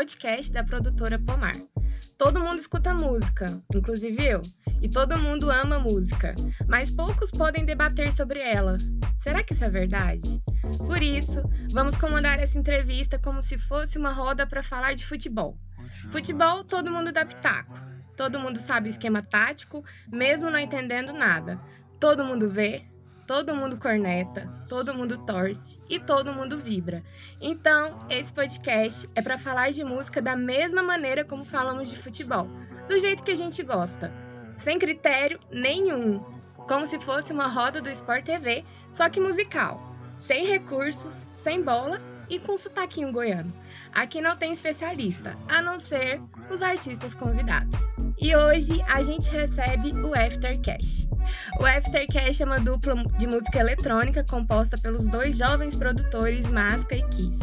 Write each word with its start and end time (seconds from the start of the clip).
podcast 0.00 0.50
da 0.50 0.64
produtora 0.64 1.18
Pomar. 1.18 1.52
Todo 2.16 2.40
mundo 2.40 2.56
escuta 2.56 2.94
música, 2.94 3.44
inclusive 3.74 4.24
eu, 4.24 4.40
e 4.80 4.88
todo 4.88 5.18
mundo 5.18 5.50
ama 5.50 5.78
música, 5.78 6.34
mas 6.66 6.88
poucos 6.88 7.30
podem 7.30 7.66
debater 7.66 8.10
sobre 8.10 8.38
ela. 8.38 8.78
Será 9.18 9.42
que 9.42 9.52
isso 9.52 9.62
é 9.62 9.68
verdade? 9.68 10.42
Por 10.78 11.02
isso, 11.02 11.42
vamos 11.72 11.98
comandar 11.98 12.38
essa 12.38 12.58
entrevista 12.58 13.18
como 13.18 13.42
se 13.42 13.58
fosse 13.58 13.98
uma 13.98 14.10
roda 14.10 14.46
para 14.46 14.62
falar 14.62 14.94
de 14.94 15.04
futebol. 15.04 15.58
Futebol, 16.10 16.64
todo 16.64 16.90
mundo 16.90 17.12
dá 17.12 17.26
pitaco. 17.26 17.78
Todo 18.16 18.40
mundo 18.40 18.56
sabe 18.56 18.88
o 18.88 18.90
esquema 18.90 19.20
tático, 19.20 19.84
mesmo 20.10 20.48
não 20.48 20.58
entendendo 20.58 21.12
nada. 21.12 21.58
Todo 21.98 22.24
mundo 22.24 22.48
vê, 22.48 22.86
todo 23.30 23.54
mundo 23.54 23.76
corneta, 23.76 24.52
todo 24.68 24.92
mundo 24.92 25.16
torce 25.24 25.78
e 25.88 26.00
todo 26.00 26.32
mundo 26.32 26.58
vibra. 26.58 27.00
Então, 27.40 27.96
esse 28.10 28.32
podcast 28.32 29.08
é 29.14 29.22
para 29.22 29.38
falar 29.38 29.70
de 29.70 29.84
música 29.84 30.20
da 30.20 30.34
mesma 30.34 30.82
maneira 30.82 31.24
como 31.24 31.44
falamos 31.44 31.88
de 31.88 31.96
futebol, 31.96 32.48
do 32.88 32.98
jeito 32.98 33.22
que 33.22 33.30
a 33.30 33.36
gente 33.36 33.62
gosta, 33.62 34.10
sem 34.56 34.80
critério 34.80 35.38
nenhum, 35.48 36.18
como 36.66 36.84
se 36.84 36.98
fosse 36.98 37.32
uma 37.32 37.46
roda 37.46 37.80
do 37.80 37.88
Sport 37.90 38.24
TV, 38.24 38.64
só 38.90 39.08
que 39.08 39.20
musical, 39.20 39.80
sem 40.18 40.44
recursos, 40.44 41.14
sem 41.14 41.62
bola 41.62 42.00
e 42.28 42.40
com 42.40 42.58
sotaquinho 42.58 43.12
goiano. 43.12 43.52
Aqui 43.94 44.20
não 44.20 44.36
tem 44.36 44.52
especialista, 44.52 45.36
a 45.48 45.60
não 45.60 45.78
ser 45.78 46.20
os 46.50 46.62
artistas 46.62 47.14
convidados. 47.14 47.78
E 48.18 48.34
hoje 48.36 48.82
a 48.88 49.02
gente 49.02 49.30
recebe 49.30 49.92
o 49.92 50.14
Aftercash. 50.14 51.08
O 51.58 51.64
Aftercash 51.64 52.40
é 52.40 52.44
uma 52.44 52.60
dupla 52.60 52.94
de 53.18 53.26
música 53.26 53.58
eletrônica 53.58 54.24
composta 54.28 54.76
pelos 54.78 55.08
dois 55.08 55.36
jovens 55.36 55.76
produtores 55.76 56.46
Masca 56.48 56.94
e 56.94 57.02
Kiss. 57.08 57.38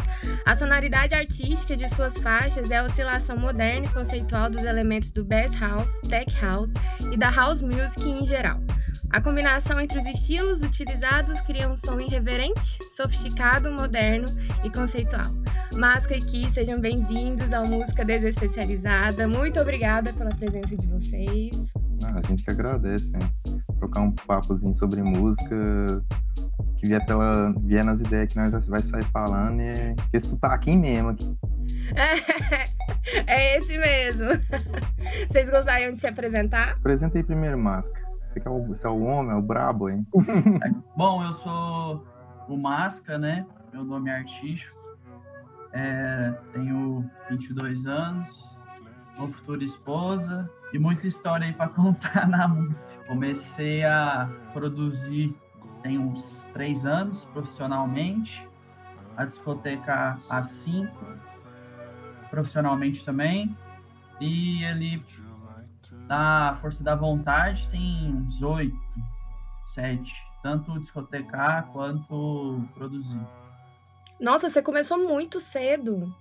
A 0.45 0.55
sonoridade 0.55 1.15
artística 1.15 1.75
de 1.75 1.89
suas 1.89 2.17
faixas 2.19 2.71
é 2.71 2.77
a 2.77 2.83
oscilação 2.83 3.37
moderna 3.37 3.85
e 3.85 3.89
conceitual 3.89 4.49
dos 4.49 4.63
elementos 4.63 5.11
do 5.11 5.25
bass 5.25 5.59
house, 5.59 5.99
tech 6.09 6.33
house 6.41 6.71
e 7.11 7.17
da 7.17 7.29
house 7.29 7.61
music 7.61 8.07
em 8.07 8.25
geral. 8.25 8.59
A 9.11 9.21
combinação 9.21 9.79
entre 9.79 9.99
os 9.99 10.05
estilos 10.05 10.61
utilizados 10.61 11.39
cria 11.41 11.69
um 11.69 11.77
som 11.77 11.99
irreverente, 11.99 12.77
sofisticado, 12.95 13.71
moderno 13.71 14.27
e 14.63 14.69
conceitual. 14.69 15.31
Masca 15.77 16.15
e 16.15 16.19
Ki, 16.19 16.49
sejam 16.49 16.79
bem-vindos 16.79 17.53
ao 17.53 17.67
Música 17.67 18.03
Desespecializada. 18.03 19.27
Muito 19.27 19.59
obrigada 19.59 20.11
pela 20.11 20.31
presença 20.31 20.75
de 20.75 20.87
vocês. 20.87 21.71
Ah, 22.03 22.17
a 22.17 22.27
gente 22.27 22.43
que 22.43 22.49
agradece, 22.49 23.13
hein? 23.15 23.61
Trocar 23.77 24.01
um 24.01 24.11
papozinho 24.11 24.73
sobre 24.73 25.03
música 25.03 25.55
que 26.77 26.87
vier, 26.87 27.05
pela, 27.05 27.53
vier 27.59 27.85
nas 27.85 28.01
ideias 28.01 28.33
que 28.33 28.39
nós 28.39 28.67
vai 28.67 28.79
sair 28.79 29.03
falando 29.05 29.61
e 29.61 29.93
que 30.09 30.17
esse 30.17 30.35
aqui 30.41 30.75
mesmo. 30.75 31.09
Aqui. 31.09 31.37
É, 31.95 33.27
é 33.31 33.57
esse 33.57 33.77
mesmo. 33.77 34.29
Vocês 35.29 35.47
gostariam 35.47 35.91
de 35.91 35.99
se 35.99 36.07
apresentar? 36.07 36.71
Apresentei 36.71 37.21
primeiro, 37.21 37.57
Masca. 37.57 38.01
Você 38.25 38.39
que 38.39 38.47
é 38.47 38.51
o, 38.51 38.65
você 38.65 38.87
é 38.87 38.89
o 38.89 39.03
homem, 39.03 39.31
é 39.31 39.35
o 39.35 39.43
brabo, 39.43 39.89
hein? 39.89 40.07
Bom, 40.97 41.23
eu 41.23 41.33
sou 41.33 42.03
o 42.49 42.57
Masca, 42.57 43.19
né? 43.19 43.45
Meu 43.71 43.83
nome 43.83 44.09
é 44.09 44.15
artístico. 44.15 44.86
É, 45.79 46.31
tenho 46.53 47.07
22 47.29 47.85
anos, 47.85 48.57
uma 49.15 49.27
futura 49.27 49.63
esposa 49.63 50.51
e 50.73 50.79
muita 50.79 51.05
história 51.05 51.45
aí 51.45 51.53
para 51.53 51.69
contar 51.69 52.27
na 52.27 52.47
música. 52.47 53.03
Comecei 53.05 53.85
a 53.85 54.27
produzir 54.53 55.35
tem 55.83 55.99
uns 55.99 56.35
três 56.51 56.83
anos 56.83 57.25
profissionalmente, 57.25 58.47
a 59.15 59.23
discoteca 59.23 60.17
há 60.29 60.43
cinco, 60.43 61.05
profissionalmente 62.31 63.05
também, 63.05 63.55
e 64.19 64.63
ele 64.63 64.99
da 66.07 66.51
Força 66.59 66.83
da 66.83 66.95
Vontade 66.95 67.67
tem 67.67 68.11
uns 68.11 68.41
oito, 68.41 68.75
sete, 69.63 70.11
tanto 70.41 70.79
discotecar 70.79 71.67
quanto 71.67 72.67
produzir. 72.73 73.21
Nossa, 74.19 74.49
você 74.49 74.61
começou 74.61 74.97
muito 74.97 75.39
cedo. 75.39 76.13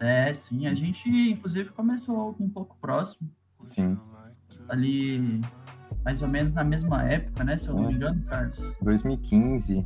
É, 0.00 0.32
sim, 0.32 0.66
a 0.66 0.74
gente 0.74 1.08
inclusive 1.08 1.70
começou 1.70 2.36
um 2.38 2.48
pouco 2.48 2.76
próximo. 2.80 3.28
Sim. 3.68 3.98
Ali, 4.68 5.40
mais 6.04 6.20
ou 6.22 6.28
menos 6.28 6.52
na 6.52 6.64
mesma 6.64 7.02
época, 7.04 7.44
né? 7.44 7.56
Se 7.56 7.68
eu 7.68 7.74
não 7.74 7.88
me 7.88 7.94
engano, 7.94 8.22
Carlos. 8.24 8.58
2015. 8.82 9.84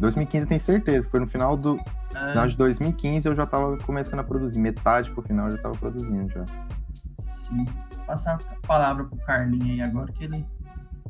2015 0.00 0.44
eu 0.44 0.48
tenho 0.48 0.60
certeza, 0.60 1.08
foi 1.08 1.20
no 1.20 1.26
final 1.26 1.56
do. 1.56 1.76
É. 2.14 2.28
Final 2.30 2.46
de 2.46 2.56
2015 2.56 3.28
eu 3.28 3.34
já 3.34 3.46
tava 3.46 3.76
começando 3.78 4.20
a 4.20 4.24
produzir. 4.24 4.60
Metade 4.60 5.10
pro 5.10 5.22
final 5.22 5.46
eu 5.46 5.52
já 5.52 5.58
tava 5.58 5.76
produzindo 5.76 6.28
já. 6.30 6.44
Sim 6.46 7.66
passar 8.06 8.34
a 8.34 8.66
palavra 8.66 9.04
pro 9.04 9.16
Carlinho 9.18 9.72
aí 9.72 9.82
agora, 9.82 10.12
que 10.12 10.24
ele. 10.24 10.46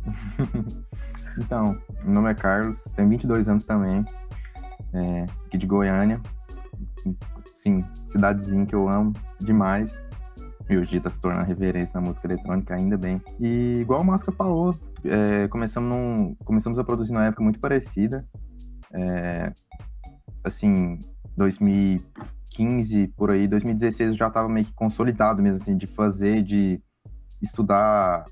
então, 1.39 1.79
meu 2.05 2.15
nome 2.15 2.31
é 2.31 2.35
Carlos, 2.35 2.85
tenho 2.95 3.09
22 3.09 3.49
anos 3.49 3.65
também, 3.65 4.05
é, 4.93 5.27
aqui 5.47 5.59
de 5.59 5.67
Goiânia. 5.67 6.21
Sim, 7.55 7.85
cidadezinha 8.07 8.67
que 8.67 8.75
eu 8.75 8.89
amo 8.89 9.13
demais. 9.39 10.01
E 10.69 10.77
hoje 10.77 11.01
tá 11.01 11.11
se 11.11 11.21
tornando 11.21 11.47
referência 11.47 12.01
na 12.01 12.07
música 12.07 12.27
eletrônica, 12.27 12.75
ainda 12.75 12.97
bem. 12.97 13.17
E 13.41 13.75
igual 13.79 14.01
o 14.01 14.05
Masca 14.05 14.33
falou, 14.33 14.73
é, 15.05 15.49
começamos, 15.49 15.91
num, 15.91 16.35
começamos 16.45 16.79
a 16.79 16.85
produzir 16.85 17.13
numa 17.13 17.27
época 17.27 17.43
muito 17.43 17.61
parecida. 17.61 18.27
É, 18.93 19.53
assim, 20.45 20.99
2015, 21.37 23.09
por 23.09 23.31
aí, 23.31 23.47
2016 23.47 24.11
eu 24.11 24.17
já 24.17 24.29
estava 24.29 24.49
meio 24.49 24.67
que 24.67 24.73
consolidado 24.73 25.43
mesmo, 25.43 25.61
assim, 25.61 25.77
de 25.77 25.87
fazer, 25.87 26.43
de 26.43 26.81
estudar 27.43 28.25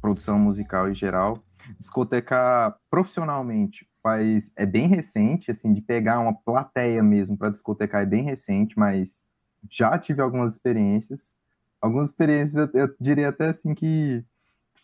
produção 0.00 0.38
musical 0.38 0.90
em 0.90 0.94
geral. 0.94 1.38
Discotecar 1.78 2.76
profissionalmente 2.90 3.86
faz 4.02 4.52
é 4.56 4.66
bem 4.66 4.88
recente, 4.88 5.50
assim, 5.50 5.72
de 5.72 5.80
pegar 5.80 6.18
uma 6.18 6.34
plateia 6.34 7.02
mesmo 7.02 7.36
para 7.36 7.50
discotecar 7.50 8.02
é 8.02 8.06
bem 8.06 8.22
recente, 8.22 8.78
mas 8.78 9.24
já 9.70 9.98
tive 9.98 10.20
algumas 10.20 10.52
experiências. 10.52 11.32
Algumas 11.80 12.10
experiências, 12.10 12.56
eu, 12.56 12.80
eu 12.80 12.94
diria 13.00 13.28
até 13.28 13.48
assim 13.48 13.74
que 13.74 14.24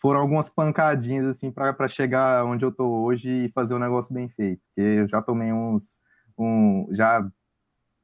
foram 0.01 0.21
algumas 0.21 0.49
pancadinhas 0.49 1.27
assim 1.27 1.51
para 1.51 1.87
chegar 1.87 2.45
onde 2.45 2.63
eu 2.63 2.71
tô 2.71 2.85
hoje 3.03 3.45
e 3.45 3.51
fazer 3.51 3.73
um 3.73 3.79
negócio 3.79 4.13
bem 4.13 4.29
feito. 4.29 4.61
Porque 4.67 4.81
eu 4.81 5.07
já 5.07 5.21
tomei 5.21 5.51
uns 5.51 5.97
um, 6.37 6.87
já 6.91 7.29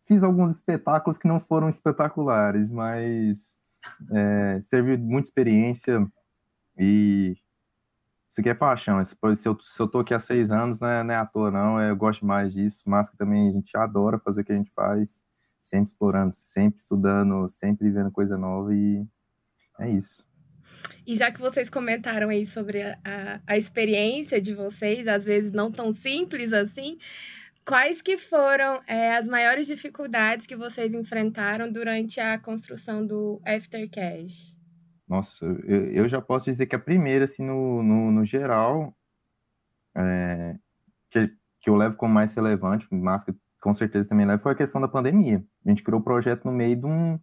fiz 0.06 0.24
alguns 0.24 0.52
espetáculos 0.52 1.18
que 1.18 1.28
não 1.28 1.40
foram 1.40 1.70
espetaculares, 1.70 2.72
mas 2.72 3.58
é, 4.12 4.60
serviu 4.62 4.98
muita 5.00 5.30
experiência 5.30 6.06
e 6.78 7.38
isso 8.36 8.42
aqui 8.42 8.50
é 8.50 8.54
paixão. 8.54 9.02
Se 9.06 9.16
eu, 9.48 9.58
se 9.62 9.82
eu 9.82 9.88
tô 9.88 10.00
aqui 10.00 10.14
há 10.14 10.20
seis 10.20 10.52
anos, 10.52 10.82
não 10.82 10.90
é, 10.90 11.04
não 11.06 11.14
é 11.14 11.18
à 11.18 11.26
toa, 11.26 11.50
não. 11.50 11.82
Eu 11.82 11.96
gosto 11.96 12.26
mais 12.26 12.54
disso. 12.54 12.84
Mas 12.86 13.10
que 13.10 13.16
também 13.16 13.48
a 13.48 13.52
gente 13.54 13.78
adora 13.78 14.20
fazer 14.20 14.42
o 14.42 14.44
que 14.44 14.52
a 14.52 14.56
gente 14.58 14.72
faz, 14.72 15.22
sempre 15.62 15.86
explorando, 15.86 16.36
sempre 16.36 16.82
estudando, 16.82 17.48
sempre 17.48 17.90
vendo 17.90 18.12
coisa 18.12 18.38
nova 18.38 18.76
e 18.76 19.08
é 19.80 19.90
isso. 19.90 20.28
E 21.08 21.16
já 21.16 21.32
que 21.32 21.40
vocês 21.40 21.70
comentaram 21.70 22.28
aí 22.28 22.46
sobre 22.46 22.82
a, 22.82 23.00
a, 23.06 23.40
a 23.48 23.58
experiência 23.58 24.42
de 24.42 24.54
vocês, 24.54 25.08
às 25.08 25.24
vezes 25.24 25.54
não 25.54 25.72
tão 25.72 25.94
simples 25.94 26.52
assim, 26.52 26.98
Quais 27.66 28.00
que 28.00 28.16
foram 28.16 28.80
é, 28.86 29.16
as 29.16 29.28
maiores 29.28 29.66
dificuldades 29.66 30.46
que 30.46 30.56
vocês 30.56 30.94
enfrentaram 30.94 31.72
durante 31.72 32.20
a 32.20 32.38
construção 32.38 33.04
do 33.04 33.42
Aftercash? 33.44 34.55
Nossa, 35.08 35.46
eu, 35.46 35.92
eu 35.92 36.08
já 36.08 36.22
posso 36.22 36.46
dizer 36.46 36.66
que 36.66 36.76
a 36.76 36.80
primeira, 36.80 37.26
assim, 37.26 37.46
no, 37.46 37.84
no, 37.84 38.12
no 38.12 38.26
geral, 38.26 38.96
é, 39.96 40.58
que, 41.12 41.32
que 41.62 41.70
eu 41.70 41.76
levo 41.76 41.96
como 41.96 42.14
mais 42.14 42.34
relevante, 42.34 42.88
mas 42.92 43.24
com 43.62 43.74
certeza 43.74 44.10
também 44.10 44.26
leva, 44.26 44.42
foi 44.42 44.52
a 44.52 44.56
questão 44.56 44.82
da 44.82 44.88
pandemia. 44.88 45.44
A 45.66 45.70
gente 45.70 45.84
criou 45.84 46.00
o 46.00 46.04
projeto 46.04 46.46
no 46.46 46.52
meio 46.52 46.76
de 46.76 46.86
um, 46.86 47.20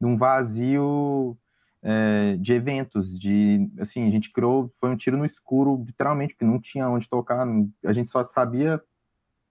de 0.00 0.06
um 0.06 0.16
vazio 0.16 1.36
é, 1.82 2.36
de 2.36 2.52
eventos, 2.52 3.16
de, 3.18 3.70
assim, 3.78 4.06
a 4.06 4.10
gente 4.10 4.32
criou, 4.32 4.72
foi 4.80 4.90
um 4.90 4.96
tiro 4.96 5.16
no 5.16 5.24
escuro, 5.24 5.84
literalmente, 5.86 6.34
porque 6.34 6.44
não 6.44 6.60
tinha 6.60 6.88
onde 6.88 7.08
tocar, 7.08 7.46
a 7.84 7.92
gente 7.92 8.10
só 8.10 8.24
sabia 8.24 8.82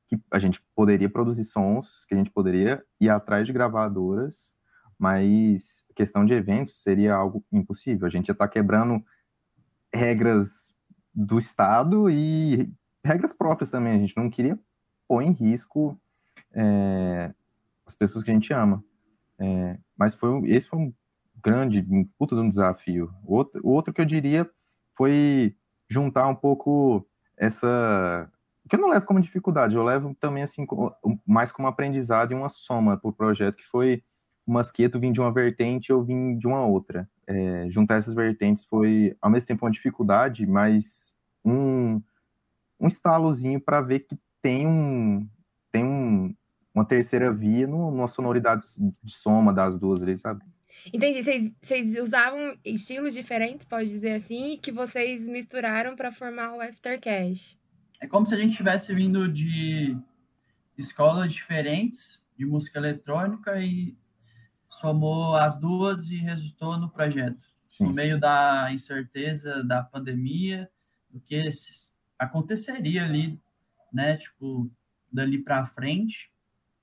que 0.08 0.20
a 0.30 0.38
gente 0.38 0.62
poderia 0.76 1.10
produzir 1.10 1.46
sons, 1.46 2.06
que 2.06 2.14
a 2.14 2.18
gente 2.18 2.30
poderia 2.30 2.84
ir 3.00 3.10
atrás 3.10 3.48
de 3.48 3.54
gravadoras, 3.54 4.54
mas 4.98 5.86
questão 5.96 6.26
de 6.26 6.34
eventos 6.34 6.82
seria 6.82 7.14
algo 7.16 7.44
impossível. 7.52 8.08
A 8.08 8.10
gente 8.10 8.28
ia 8.28 8.34
estar 8.34 8.48
tá 8.48 8.52
quebrando 8.52 9.04
regras 9.94 10.76
do 11.14 11.38
Estado 11.38 12.10
e 12.10 12.72
regras 13.04 13.34
próprias 13.34 13.72
também. 13.72 13.94
A 13.94 14.00
gente 14.00 14.18
não 14.18 14.30
queria 14.30 14.60
pôr 15.08 15.22
em 15.22 15.32
risco 15.32 16.00
é, 16.54 17.34
as 17.86 17.96
pessoas 17.96 18.24
que 18.24 18.32
a 18.32 18.34
gente 18.34 18.54
ama. 18.54 18.84
É, 19.38 19.78
mas 19.98 20.16
foi 20.16 20.50
esse 20.50 20.68
foi 20.68 20.80
um 20.80 20.94
grande, 21.42 21.86
um 21.90 22.04
de 22.04 22.36
um 22.36 22.50
desafio. 22.50 23.14
Outro, 23.26 23.62
outro 23.64 23.94
que 23.94 24.02
eu 24.02 24.06
diria 24.06 24.50
foi 24.98 25.56
juntar 25.90 26.28
um 26.28 26.36
pouco 26.36 27.08
essa 27.38 28.30
que 28.68 28.76
eu 28.76 28.80
não 28.80 28.90
levo 28.90 29.06
como 29.06 29.20
dificuldade, 29.20 29.76
eu 29.76 29.84
levo 29.84 30.16
também 30.16 30.42
assim 30.42 30.66
mais 31.26 31.52
como 31.52 31.68
aprendizado 31.68 32.32
e 32.32 32.36
uma 32.36 32.50
soma 32.50 32.98
para 32.98 33.10
o 33.10 33.14
projeto, 33.14 33.58
que 33.58 33.66
foi 33.66 34.04
o 34.46 34.52
Masqueto 34.52 35.00
vim 35.00 35.12
de 35.12 35.20
uma 35.20 35.32
vertente, 35.32 35.90
eu 35.90 36.04
vim 36.04 36.38
de 36.38 36.48
uma 36.48 36.66
outra. 36.66 37.10
É, 37.28 37.68
juntar 37.70 37.98
essas 37.98 38.14
vertentes 38.14 38.66
foi 38.66 39.16
ao 39.22 39.30
mesmo 39.30 39.48
tempo 39.48 39.66
uma 39.66 39.72
dificuldade, 39.72 40.46
mas 40.46 41.16
um, 41.44 42.02
um 42.80 42.88
estalozinho 42.88 43.60
para 43.60 43.82
ver 43.82 44.02
que 44.02 44.18
tem 44.42 44.68
um 44.68 45.28
tem 45.72 45.84
um, 45.84 46.34
uma 46.74 46.86
terceira 46.86 47.34
via 47.34 47.68
numa 47.68 48.08
sonoridade 48.08 48.64
de 49.04 49.14
soma 49.14 49.52
das 49.52 49.78
duas 49.78 50.02
ali, 50.02 50.18
sabe? 50.18 50.44
Entendi. 50.94 51.22
Vocês, 51.62 51.96
usavam 51.98 52.56
estilos 52.64 53.14
diferentes, 53.14 53.66
pode 53.66 53.90
dizer 53.90 54.14
assim, 54.14 54.58
que 54.62 54.72
vocês 54.72 55.24
misturaram 55.24 55.96
para 55.96 56.12
formar 56.12 56.54
o 56.54 56.62
Aftercash. 56.62 57.58
É 58.00 58.08
como 58.08 58.26
se 58.26 58.34
a 58.34 58.38
gente 58.38 58.56
tivesse 58.56 58.94
vindo 58.94 59.28
de 59.28 59.98
escolas 60.78 61.34
diferentes 61.34 62.24
de 62.38 62.46
música 62.46 62.78
eletrônica 62.78 63.58
e 63.60 63.96
somou 64.80 65.36
as 65.36 65.60
duas 65.60 66.10
e 66.10 66.18
resultou 66.18 66.78
no 66.78 66.90
projeto. 66.90 67.44
Sim. 67.70 67.88
No 67.88 67.94
meio 67.94 68.20
da 68.20 68.70
incerteza 68.72 69.64
da 69.64 69.84
pandemia, 69.84 70.70
do 71.10 71.20
que 71.20 71.50
aconteceria 72.18 73.04
ali, 73.04 73.40
né? 73.92 74.18
Tipo, 74.18 74.70
dali 75.12 75.38
para 75.38 75.66
frente, 75.66 76.32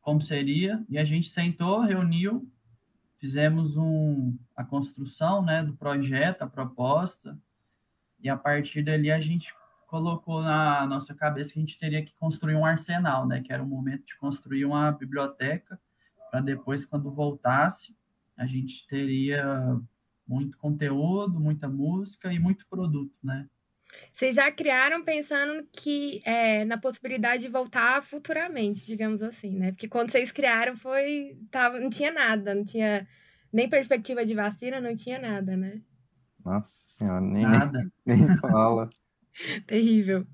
como 0.01 0.21
seria. 0.21 0.85
E 0.89 0.99
a 0.99 1.05
gente 1.05 1.31
sentou, 1.31 1.81
reuniu 1.81 2.51
fizemos 3.23 3.77
um, 3.77 4.37
a 4.57 4.65
construção 4.65 5.45
né, 5.45 5.63
do 5.63 5.75
projeto, 5.75 6.43
a 6.43 6.47
proposta, 6.49 7.39
e 8.21 8.29
a 8.29 8.37
partir 8.37 8.83
dali 8.83 9.13
a 9.13 9.21
gente 9.21 9.55
colocou 9.87 10.43
na 10.43 10.85
nossa 10.89 11.15
cabeça 11.15 11.53
que 11.53 11.61
a 11.61 11.63
gente 11.63 11.79
teria 11.79 12.05
que 12.05 12.13
construir 12.17 12.57
um 12.57 12.67
arsenal, 12.67 13.25
né, 13.25 13.41
que 13.41 13.53
era 13.53 13.63
o 13.63 13.67
momento 13.67 14.07
de 14.07 14.17
construir 14.17 14.65
uma 14.65 14.91
biblioteca, 14.91 15.81
para 16.33 16.41
depois, 16.41 16.83
quando 16.83 17.11
voltasse, 17.11 17.95
a 18.35 18.47
gente 18.47 18.87
teria 18.87 19.79
muito 20.27 20.57
conteúdo, 20.57 21.39
muita 21.39 21.69
música 21.69 22.33
e 22.33 22.39
muito 22.39 22.67
produto, 22.67 23.19
né? 23.23 23.47
Vocês 24.11 24.37
já 24.37 24.51
criaram 24.51 25.05
pensando 25.05 25.69
que 25.71 26.23
é, 26.25 26.65
na 26.65 26.79
possibilidade 26.79 27.43
de 27.43 27.51
voltar 27.51 28.03
futuramente, 28.03 28.87
digamos 28.87 29.23
assim, 29.23 29.59
né? 29.59 29.73
Porque 29.73 29.87
quando 29.87 30.09
vocês 30.09 30.33
criaram 30.33 30.75
foi. 30.75 31.37
Tava, 31.51 31.79
não 31.79 31.91
tinha 31.91 32.11
nada, 32.11 32.55
não 32.55 32.65
tinha 32.65 33.07
nem 33.53 33.69
perspectiva 33.69 34.25
de 34.25 34.35
vacina, 34.35 34.81
não 34.81 34.95
tinha 34.95 35.19
nada, 35.19 35.55
né? 35.55 35.83
Nossa 36.43 36.73
senhora, 36.97 37.21
nem, 37.21 37.43
nada. 37.43 37.93
nem, 38.07 38.17
nem 38.25 38.39
fala. 38.39 38.89
Terrível. 39.67 40.27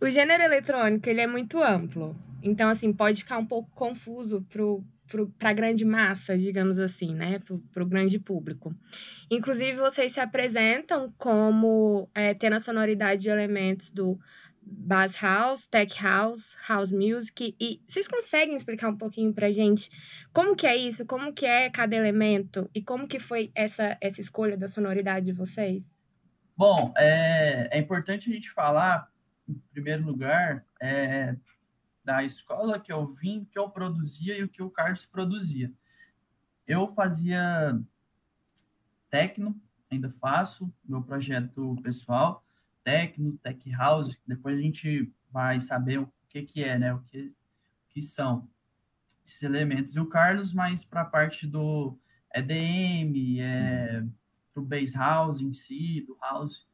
O 0.00 0.08
gênero 0.08 0.44
eletrônico, 0.44 1.08
ele 1.08 1.20
é 1.20 1.26
muito 1.26 1.60
amplo. 1.60 2.16
Então, 2.40 2.68
assim, 2.68 2.92
pode 2.92 3.18
ficar 3.18 3.38
um 3.38 3.46
pouco 3.46 3.68
confuso 3.72 4.42
pro, 4.42 4.84
para 5.38 5.50
a 5.50 5.52
grande 5.54 5.84
massa, 5.84 6.36
digamos 6.36 6.78
assim, 6.78 7.14
né, 7.14 7.40
para 7.72 7.82
o 7.82 7.86
grande 7.86 8.18
público. 8.18 8.74
Inclusive, 9.30 9.76
vocês 9.76 10.12
se 10.12 10.20
apresentam 10.20 11.12
como 11.18 12.08
é, 12.14 12.34
tendo 12.34 12.56
a 12.56 12.60
sonoridade 12.60 13.22
de 13.22 13.28
elementos 13.28 13.90
do 13.90 14.18
Bass 14.64 15.16
House, 15.20 15.66
Tech 15.66 16.02
House, 16.02 16.56
House 16.68 16.90
Music, 16.92 17.54
e 17.60 17.80
vocês 17.86 18.06
conseguem 18.06 18.56
explicar 18.56 18.88
um 18.88 18.96
pouquinho 18.96 19.32
para 19.32 19.50
gente 19.50 19.90
como 20.32 20.54
que 20.54 20.66
é 20.66 20.76
isso, 20.76 21.04
como 21.04 21.32
que 21.32 21.44
é 21.44 21.68
cada 21.68 21.96
elemento 21.96 22.70
e 22.74 22.80
como 22.80 23.08
que 23.08 23.18
foi 23.18 23.50
essa, 23.54 23.96
essa 24.00 24.20
escolha 24.20 24.56
da 24.56 24.68
sonoridade 24.68 25.26
de 25.26 25.32
vocês? 25.32 25.96
Bom, 26.56 26.92
é, 26.96 27.68
é 27.72 27.78
importante 27.78 28.30
a 28.30 28.32
gente 28.32 28.50
falar, 28.50 29.08
em 29.48 29.60
primeiro 29.72 30.04
lugar, 30.04 30.64
é, 30.80 31.34
da 32.04 32.24
escola 32.24 32.80
que 32.80 32.92
eu 32.92 33.06
vim, 33.06 33.44
que 33.44 33.58
eu 33.58 33.68
produzia 33.70 34.36
e 34.36 34.42
o 34.42 34.48
que 34.48 34.62
o 34.62 34.70
Carlos 34.70 35.04
produzia. 35.04 35.72
Eu 36.66 36.88
fazia 36.88 37.78
techno, 39.10 39.60
ainda 39.90 40.10
faço, 40.10 40.72
meu 40.84 41.02
projeto 41.02 41.76
pessoal, 41.82 42.44
techno, 42.82 43.36
tech 43.38 43.70
house, 43.72 44.22
depois 44.26 44.58
a 44.58 44.62
gente 44.62 45.12
vai 45.30 45.60
saber 45.60 45.98
o 45.98 46.12
que 46.28 46.42
que 46.42 46.64
é, 46.64 46.78
né, 46.78 46.94
o 46.94 47.00
que, 47.02 47.26
o 47.28 47.34
que 47.90 48.02
são 48.02 48.48
esses 49.26 49.42
elementos. 49.42 49.94
E 49.94 50.00
o 50.00 50.08
Carlos 50.08 50.52
mais 50.52 50.84
para 50.84 51.02
a 51.02 51.06
parte 51.06 51.46
do 51.46 51.98
EDM, 52.34 53.40
é, 53.40 54.02
para 54.52 54.62
o 54.62 54.66
bass 54.66 54.94
house 54.94 55.40
em 55.40 55.52
si, 55.52 56.00
do 56.06 56.16
house. 56.20 56.66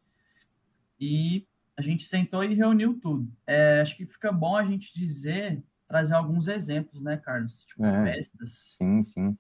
E 1.01 1.47
a 1.79 1.81
gente 1.81 2.09
sentou 2.09 2.43
e 2.43 2.55
reuniu 2.55 2.99
tudo. 2.99 3.33
É, 3.47 3.81
acho 3.81 3.97
que 3.97 4.05
fica 4.05 4.33
bom 4.33 4.57
a 4.57 4.65
gente 4.65 4.93
dizer, 4.93 5.63
trazer 5.87 6.13
alguns 6.13 6.49
exemplos, 6.49 7.01
né, 7.01 7.17
Carlos? 7.17 7.65
Tipo, 7.67 7.87
é, 7.87 8.15
festas. 8.15 8.75
Sim, 8.77 9.05
sim. 9.05 9.39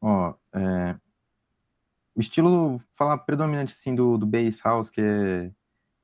Ó, 0.00 0.34
é, 0.54 0.96
o 2.14 2.20
estilo, 2.20 2.80
falar 2.92 3.18
predominante, 3.18 3.72
assim, 3.72 3.92
do, 3.92 4.16
do 4.16 4.24
bass 4.24 4.60
house, 4.64 4.88
que 4.88 5.00
é, 5.00 5.50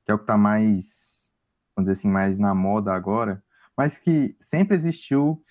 que 0.03 0.11
é 0.11 0.13
o 0.13 0.19
que 0.19 0.25
tá 0.25 0.35
mais, 0.35 1.31
vamos 1.73 1.89
dizer 1.89 1.99
assim, 1.99 2.09
mais 2.09 2.37
na 2.37 2.53
moda 2.53 2.93
agora, 2.93 3.41
mas 3.77 3.97
que 3.97 4.35
sempre 4.37 4.75
existiu 4.75 5.41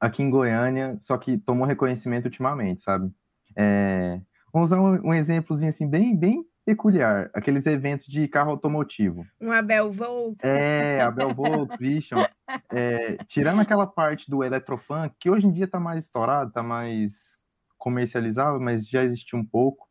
aqui 0.00 0.20
em 0.20 0.30
Goiânia, 0.30 0.98
só 1.00 1.16
que 1.16 1.38
tomou 1.38 1.64
reconhecimento 1.64 2.24
ultimamente, 2.24 2.82
sabe? 2.82 3.08
É, 3.56 4.20
vamos 4.52 4.72
usar 4.72 4.80
um, 4.80 5.10
um 5.10 5.14
exemplozinho, 5.14 5.68
assim, 5.68 5.88
bem, 5.88 6.16
bem 6.16 6.44
peculiar, 6.64 7.30
aqueles 7.34 7.66
eventos 7.66 8.06
de 8.06 8.26
carro 8.26 8.50
automotivo. 8.50 9.26
Um 9.40 9.52
Abel 9.52 9.92
Volks. 9.92 10.42
É, 10.42 11.00
Abel 11.00 11.34
Volks, 11.34 11.76
Vision. 11.78 12.24
É, 12.72 13.16
tirando 13.26 13.60
aquela 13.60 13.86
parte 13.86 14.30
do 14.30 14.42
eletrofunk, 14.42 15.14
que 15.18 15.30
hoje 15.30 15.46
em 15.46 15.52
dia 15.52 15.66
está 15.66 15.78
mais 15.78 16.04
estourado, 16.04 16.48
está 16.48 16.62
mais 16.62 17.38
comercializável, 17.76 18.60
mas 18.60 18.88
já 18.88 19.02
existiu 19.02 19.38
um 19.38 19.44
pouco. 19.44 19.88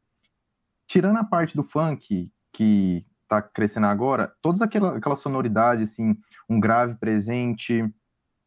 Tirando 0.88 1.18
a 1.18 1.24
parte 1.24 1.56
do 1.56 1.64
funk, 1.64 2.32
que 2.52 3.06
está 3.24 3.42
crescendo 3.42 3.88
agora, 3.88 4.34
todas 4.42 4.62
aquela, 4.62 4.98
aquela 4.98 5.16
sonoridade, 5.16 5.84
assim, 5.84 6.18
um 6.50 6.60
grave 6.60 6.96
presente, 6.96 7.88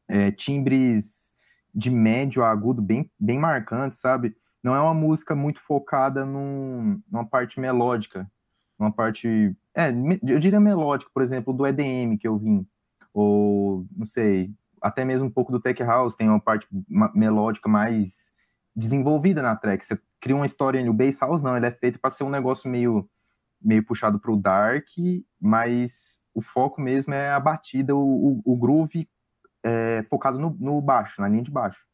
é, 0.08 0.30
timbres 0.30 1.34
de 1.74 1.90
médio 1.90 2.42
a 2.42 2.50
agudo 2.50 2.80
bem, 2.80 3.10
bem 3.18 3.38
marcantes, 3.38 3.98
sabe? 3.98 4.36
Não 4.66 4.74
é 4.74 4.80
uma 4.80 4.92
música 4.92 5.36
muito 5.36 5.60
focada 5.60 6.26
num, 6.26 7.00
numa 7.08 7.24
parte 7.24 7.60
melódica, 7.60 8.28
uma 8.76 8.90
parte, 8.90 9.56
é, 9.72 9.90
eu 10.26 10.40
diria 10.40 10.58
melódica, 10.58 11.08
por 11.14 11.22
exemplo, 11.22 11.52
do 11.52 11.64
EDM 11.64 12.18
que 12.18 12.26
eu 12.26 12.36
vim, 12.36 12.66
ou, 13.14 13.86
não 13.96 14.04
sei, 14.04 14.52
até 14.82 15.04
mesmo 15.04 15.28
um 15.28 15.30
pouco 15.30 15.52
do 15.52 15.60
Tech 15.60 15.80
House, 15.84 16.16
tem 16.16 16.28
uma 16.28 16.40
parte 16.40 16.66
melódica 17.14 17.68
mais 17.68 18.32
desenvolvida 18.74 19.40
na 19.40 19.54
track, 19.54 19.86
você 19.86 20.00
cria 20.20 20.34
uma 20.34 20.44
história, 20.44 20.90
o 20.90 20.92
Bass 20.92 21.20
House 21.20 21.42
não, 21.42 21.56
ele 21.56 21.66
é 21.66 21.70
feito 21.70 22.00
para 22.00 22.10
ser 22.10 22.24
um 22.24 22.30
negócio 22.30 22.68
meio, 22.68 23.08
meio 23.62 23.86
puxado 23.86 24.18
para 24.18 24.32
o 24.32 24.36
dark, 24.36 24.88
mas 25.40 26.20
o 26.34 26.42
foco 26.42 26.80
mesmo 26.80 27.14
é 27.14 27.30
a 27.30 27.38
batida, 27.38 27.94
o, 27.94 28.00
o, 28.00 28.42
o 28.44 28.56
groove 28.56 29.08
é, 29.64 30.02
focado 30.10 30.40
no, 30.40 30.56
no 30.58 30.80
baixo, 30.80 31.20
na 31.20 31.28
linha 31.28 31.44
de 31.44 31.52
baixo. 31.52 31.86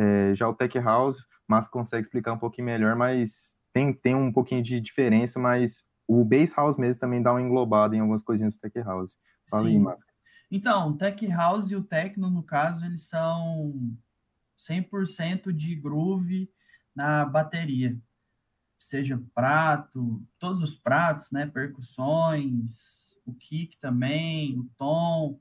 É, 0.00 0.34
já 0.34 0.48
o 0.48 0.54
Tech 0.54 0.78
House, 0.78 1.26
mas 1.46 1.68
consegue 1.68 2.04
explicar 2.04 2.32
um 2.32 2.38
pouquinho 2.38 2.66
melhor, 2.66 2.96
mas 2.96 3.54
tem, 3.72 3.92
tem 3.92 4.14
um 4.14 4.32
pouquinho 4.32 4.62
de 4.62 4.80
diferença, 4.80 5.38
mas 5.38 5.84
o 6.08 6.24
Bass 6.24 6.54
House 6.56 6.78
mesmo 6.78 7.00
também 7.00 7.22
dá 7.22 7.32
uma 7.32 7.42
englobada 7.42 7.94
em 7.94 8.00
algumas 8.00 8.22
coisinhas 8.22 8.56
do 8.56 8.60
Tech 8.60 8.78
House. 8.80 9.14
Fala 9.48 9.64
Sim. 9.64 9.76
aí, 9.76 9.78
Máscara. 9.78 10.16
Então, 10.50 10.88
o 10.88 10.96
Tech 10.96 11.26
House 11.28 11.70
e 11.70 11.76
o 11.76 11.84
Techno, 11.84 12.30
no 12.30 12.42
caso, 12.42 12.84
eles 12.84 13.02
são 13.02 13.94
100% 14.58 15.52
de 15.52 15.76
groove 15.76 16.50
na 16.94 17.24
bateria. 17.24 17.96
Seja 18.78 19.22
prato, 19.34 20.26
todos 20.38 20.62
os 20.62 20.74
pratos, 20.74 21.30
né? 21.30 21.46
Percussões, 21.46 23.14
o 23.24 23.34
kick 23.34 23.78
também, 23.78 24.58
o 24.58 24.68
tom, 24.76 25.38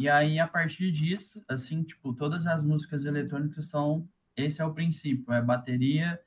e 0.00 0.08
aí, 0.08 0.38
a 0.38 0.48
partir 0.48 0.90
disso, 0.90 1.44
assim, 1.46 1.82
tipo, 1.82 2.14
todas 2.14 2.46
as 2.46 2.62
músicas 2.62 3.04
eletrônicas 3.04 3.66
são. 3.66 4.08
Esse 4.34 4.62
é 4.62 4.64
o 4.64 4.72
princípio, 4.72 5.30
é 5.30 5.42
bateria 5.42 6.18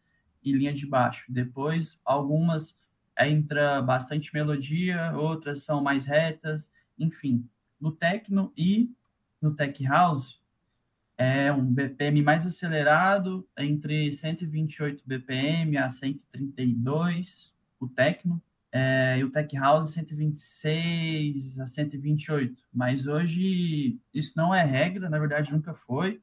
e 0.44 0.52
linha 0.52 0.72
de 0.72 0.86
baixo. 0.86 1.26
Depois, 1.28 2.00
algumas 2.06 2.78
entra 3.18 3.82
bastante 3.82 4.32
melodia, 4.32 5.18
outras 5.18 5.64
são 5.64 5.82
mais 5.82 6.06
retas, 6.06 6.72
enfim. 7.00 7.50
No 7.82 7.92
techno 7.92 8.54
e 8.56 8.92
no 9.42 9.56
tech 9.56 9.84
house, 9.86 10.40
é 11.18 11.52
um 11.52 11.66
BPM 11.66 12.22
mais 12.22 12.46
acelerado, 12.46 13.50
entre 13.58 14.14
128 14.14 15.02
BPM 15.04 15.78
a 15.80 15.90
132, 15.90 17.52
o 17.80 17.88
techno, 17.88 18.40
é, 18.76 19.20
e 19.20 19.24
o 19.24 19.30
Tech 19.30 19.56
House 19.56 19.92
126 19.92 21.60
a 21.60 21.68
128. 21.68 22.60
Mas 22.74 23.06
hoje 23.06 24.00
isso 24.12 24.34
não 24.36 24.54
é 24.54 24.66
regra, 24.66 25.08
na 25.12 25.20
verdade 25.20 25.54
nunca 25.54 25.76
foi. 25.76 26.20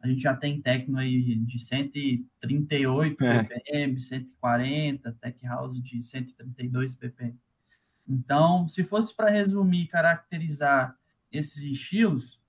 A 0.00 0.06
gente 0.06 0.22
já 0.22 0.34
tem 0.34 0.60
Tecno 0.60 0.98
aí 0.98 1.34
de 1.36 1.58
138 1.58 3.24
é. 3.24 3.42
BPM, 3.42 4.00
140, 4.00 5.12
Tech 5.20 5.46
House 5.46 5.82
de 5.82 6.02
132 6.04 6.94
BPM. 6.94 7.36
Então, 8.08 8.68
se 8.68 8.84
fosse 8.84 9.14
para 9.14 9.30
resumir, 9.30 9.88
caracterizar 9.88 10.96
esses 11.32 11.62
estilos, 11.62 12.40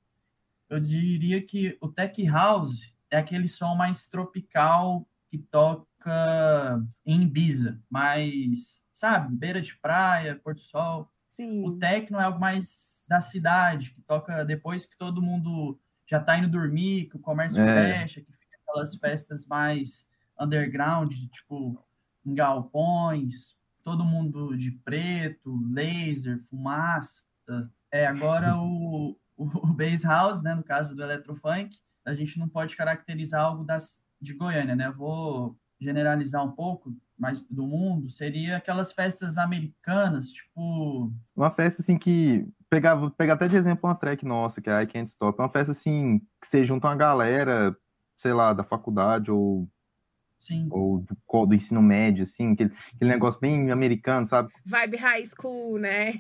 eu 0.70 0.80
diria 0.80 1.42
que 1.42 1.78
o 1.80 1.88
tech 1.88 2.24
house 2.26 2.94
é 3.10 3.18
aquele 3.18 3.48
som 3.48 3.76
mais 3.76 4.08
tropical 4.08 5.08
que 5.30 5.38
toca 5.38 6.84
em 7.06 7.24
Ibiza, 7.24 7.80
mais, 7.90 8.83
sabe, 8.94 9.36
beira 9.36 9.62
de 9.62 9.76
praia, 9.78 10.40
Porto 10.44 10.62
Sol. 10.62 11.12
Sim. 11.30 11.66
O 11.66 11.78
techno 11.78 12.20
é 12.20 12.24
algo 12.24 12.40
mais 12.40 13.04
da 13.08 13.20
cidade, 13.20 13.92
que 13.92 14.02
toca 14.02 14.46
depois 14.46 14.86
que 14.86 14.98
todo 14.98 15.22
mundo 15.22 15.80
já 16.06 16.20
está 16.20 16.38
indo 16.38 16.48
dormir, 16.48 17.10
que 17.10 17.18
o 17.18 17.20
comércio 17.20 17.60
é. 17.62 18.00
fecha, 18.00 18.22
que 18.22 18.32
fica 18.32 18.58
aquelas 18.62 18.96
festas 18.96 19.46
mais 19.46 20.08
underground, 20.40 21.14
tipo 21.32 21.84
em 22.26 22.34
galpões, 22.34 23.58
todo 23.84 24.06
mundo 24.06 24.56
de 24.56 24.72
preto, 24.72 25.60
laser, 25.72 26.40
fumaça. 26.44 27.22
É, 27.92 28.06
agora 28.06 28.56
o, 28.58 29.18
o, 29.36 29.44
o 29.46 29.74
bass 29.74 30.04
house, 30.04 30.42
né, 30.42 30.56
no 30.56 30.64
caso 30.64 30.96
do 30.96 31.04
electrofunk, 31.04 31.78
a 32.06 32.14
gente 32.14 32.38
não 32.40 32.48
pode 32.48 32.76
caracterizar 32.76 33.42
algo 33.42 33.64
das, 33.64 34.02
de 34.20 34.34
Goiânia, 34.34 34.76
né? 34.76 34.88
Eu 34.88 34.94
vou 34.94 35.58
generalizar 35.80 36.44
um 36.44 36.52
pouco, 36.52 36.96
mais 37.24 37.42
do 37.50 37.66
mundo, 37.66 38.10
seria 38.10 38.58
aquelas 38.58 38.92
festas 38.92 39.38
americanas, 39.38 40.28
tipo. 40.28 41.10
Uma 41.34 41.50
festa 41.50 41.82
assim 41.82 41.98
que. 41.98 42.46
Pegar, 42.70 42.96
vou 42.96 43.12
pegar 43.12 43.36
até 43.36 43.48
de 43.48 43.56
exemplo 43.56 43.88
uma 43.88 43.96
track 43.96 44.26
nossa, 44.26 44.60
que 44.60 44.70
é 44.70 44.82
I 44.82 44.88
Can't 44.88 45.10
Stop. 45.10 45.40
É 45.40 45.44
uma 45.44 45.50
festa 45.50 45.72
assim 45.72 46.20
que 46.42 46.48
você 46.48 46.66
junta 46.66 46.88
uma 46.88 46.96
galera, 46.96 47.74
sei 48.20 48.34
lá, 48.34 48.52
da 48.52 48.64
faculdade 48.64 49.32
ou. 49.32 49.70
Sim. 50.38 50.68
Ou 50.70 51.00
do, 51.00 51.46
do 51.46 51.56
ensino 51.56 51.82
médio, 51.82 52.24
assim, 52.24 52.52
aquele, 52.52 52.74
aquele 52.94 53.12
negócio 53.12 53.40
bem 53.40 53.72
americano, 53.72 54.26
sabe? 54.26 54.52
Vibe 54.66 54.98
high 54.98 55.24
school, 55.26 55.80
né? 55.80 56.16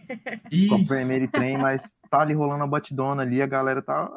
Isso. 0.49 0.87
Trem, 1.29 1.57
mas 1.57 1.93
tá 2.09 2.21
ali 2.21 2.33
rolando 2.33 2.63
a 2.63 2.67
batidona 2.67 3.23
ali, 3.23 3.41
a 3.41 3.47
galera 3.47 3.81
tá 3.81 4.09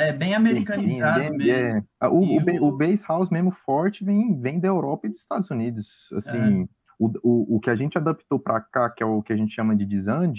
é 0.00 0.12
bem 0.12 0.34
americanizado 0.34 1.20
bem, 1.20 1.36
mesmo. 1.36 1.86
É. 2.00 2.08
O, 2.08 2.18
o, 2.18 2.38
o, 2.38 2.68
o 2.68 2.76
base 2.76 3.04
house 3.06 3.30
mesmo 3.30 3.50
forte 3.50 4.04
vem, 4.04 4.38
vem 4.40 4.58
da 4.58 4.68
Europa 4.68 5.06
e 5.06 5.10
dos 5.10 5.20
Estados 5.20 5.50
Unidos. 5.50 6.10
Assim, 6.14 6.62
é. 6.62 6.68
o, 6.98 7.12
o, 7.22 7.56
o 7.56 7.60
que 7.60 7.70
a 7.70 7.74
gente 7.74 7.98
adaptou 7.98 8.38
para 8.38 8.60
cá, 8.60 8.88
que 8.90 9.02
é 9.02 9.06
o 9.06 9.22
que 9.22 9.32
a 9.32 9.36
gente 9.36 9.54
chama 9.54 9.76
de 9.76 9.84
desand, 9.84 10.34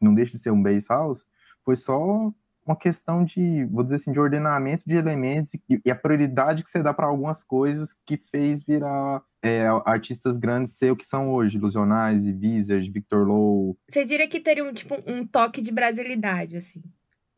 não 0.00 0.14
deixa 0.14 0.32
de 0.32 0.42
ser 0.42 0.50
um 0.50 0.62
base 0.62 0.86
house, 0.88 1.26
foi 1.62 1.76
só 1.76 2.32
uma 2.64 2.76
questão 2.76 3.24
de, 3.24 3.64
vou 3.66 3.82
dizer 3.82 3.96
assim, 3.96 4.12
de 4.12 4.20
ordenamento 4.20 4.84
de 4.86 4.94
elementos 4.94 5.54
e, 5.54 5.60
e 5.84 5.90
a 5.90 5.96
prioridade 5.96 6.62
que 6.62 6.70
você 6.70 6.82
dá 6.82 6.94
para 6.94 7.06
algumas 7.06 7.42
coisas 7.42 7.92
que 8.06 8.16
fez 8.16 8.62
virar 8.62 9.22
é, 9.42 9.66
artistas 9.84 10.38
grandes 10.38 10.74
ser 10.74 10.92
o 10.92 10.96
que 10.96 11.04
são 11.04 11.32
hoje, 11.32 11.58
Ilusionais, 11.58 12.24
Wizard, 12.24 12.88
Victor 12.90 13.26
Low. 13.26 13.76
Você 13.90 14.04
diria 14.04 14.28
que 14.28 14.40
teria 14.40 14.64
um, 14.64 14.72
tipo, 14.72 14.94
um 15.06 15.26
toque 15.26 15.60
de 15.60 15.72
brasilidade, 15.72 16.56
assim? 16.56 16.82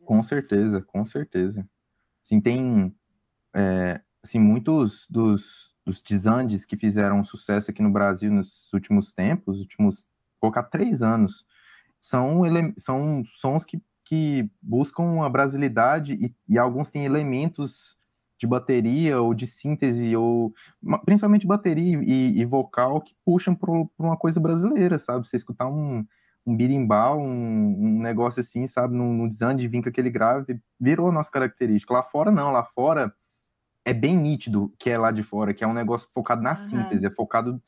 Com 0.04 0.22
certeza, 0.22 0.82
com 0.82 1.04
certeza. 1.04 1.68
Assim, 2.24 2.40
tem 2.40 2.94
é, 3.54 4.00
assim, 4.22 4.38
muitos 4.38 5.06
dos, 5.08 5.74
dos 5.84 6.00
desandes 6.00 6.64
que 6.64 6.76
fizeram 6.76 7.24
sucesso 7.24 7.70
aqui 7.70 7.82
no 7.82 7.90
Brasil 7.90 8.32
nos 8.32 8.72
últimos 8.72 9.12
tempos, 9.12 9.60
últimos, 9.60 10.08
colocar 10.40 10.64
três 10.64 11.02
anos, 11.02 11.44
são, 12.00 12.42
são 12.76 13.24
sons 13.32 13.64
que, 13.64 13.82
que 14.04 14.50
buscam 14.60 15.22
a 15.22 15.28
brasilidade 15.28 16.14
e, 16.14 16.34
e 16.48 16.58
alguns 16.58 16.90
têm 16.90 17.04
elementos 17.04 17.96
de 18.38 18.46
bateria 18.46 19.20
ou 19.20 19.32
de 19.32 19.46
síntese, 19.46 20.14
ou 20.16 20.52
principalmente 21.04 21.46
bateria 21.46 22.00
e, 22.02 22.40
e 22.40 22.44
vocal 22.44 23.00
que 23.00 23.14
puxam 23.24 23.54
para 23.54 23.70
uma 23.98 24.16
coisa 24.16 24.40
brasileira, 24.40 24.98
sabe? 24.98 25.26
Você 25.26 25.36
escutar 25.36 25.68
um, 25.68 26.04
um 26.46 26.56
birimbau, 26.56 27.18
um, 27.18 27.26
um, 27.26 28.02
negócio 28.02 28.40
assim, 28.40 28.66
sabe, 28.66 28.94
no, 28.94 29.12
no 29.12 29.28
design 29.28 29.60
de 29.60 29.66
vir 29.66 29.82
com 29.82 29.88
aquele 29.88 30.10
grave, 30.10 30.60
virou 30.78 31.08
a 31.08 31.12
nossa 31.12 31.30
característica. 31.30 31.94
Lá 31.94 32.02
fora 32.02 32.30
não, 32.30 32.52
lá 32.52 32.64
fora 32.64 33.14
é 33.84 33.92
bem 33.92 34.16
nítido 34.16 34.72
que 34.78 34.90
é 34.90 34.98
lá 34.98 35.10
de 35.10 35.22
fora, 35.22 35.54
que 35.54 35.64
é 35.64 35.66
um 35.66 35.72
negócio 35.72 36.08
focado 36.12 36.42
na 36.42 36.50
uhum. 36.50 36.56
síntese, 36.56 37.06
é 37.06 37.10
focado 37.10 37.62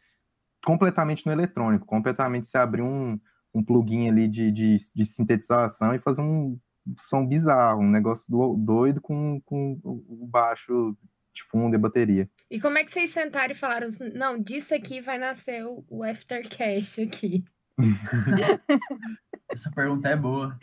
completamente 0.64 1.24
no 1.26 1.32
eletrônico, 1.32 1.86
completamente 1.86 2.48
se 2.48 2.58
abrir 2.58 2.82
um, 2.82 3.18
um 3.54 3.62
plugin 3.62 4.08
ali 4.08 4.28
de, 4.28 4.50
de, 4.50 4.76
de 4.94 5.06
sintetização 5.06 5.94
e 5.94 5.98
fazer 5.98 6.22
um 6.22 6.58
som 6.98 7.26
bizarro, 7.26 7.80
um 7.80 7.90
negócio 7.90 8.26
doido 8.56 9.00
com, 9.00 9.40
com 9.44 9.78
o 9.82 10.26
baixo 10.26 10.96
de 11.32 11.42
fundo 11.42 11.74
e 11.74 11.78
bateria. 11.78 12.30
E 12.50 12.60
como 12.60 12.78
é 12.78 12.84
que 12.84 12.90
vocês 12.90 13.10
sentaram 13.10 13.52
e 13.52 13.56
falaram, 13.56 13.88
não, 14.14 14.40
disso 14.40 14.74
aqui 14.74 15.00
vai 15.00 15.18
nascer 15.18 15.64
o, 15.64 15.84
o 15.88 16.02
Aftercash 16.02 16.98
aqui? 16.98 17.44
Essa 19.48 19.70
pergunta 19.70 20.08
é 20.08 20.16
boa. 20.16 20.58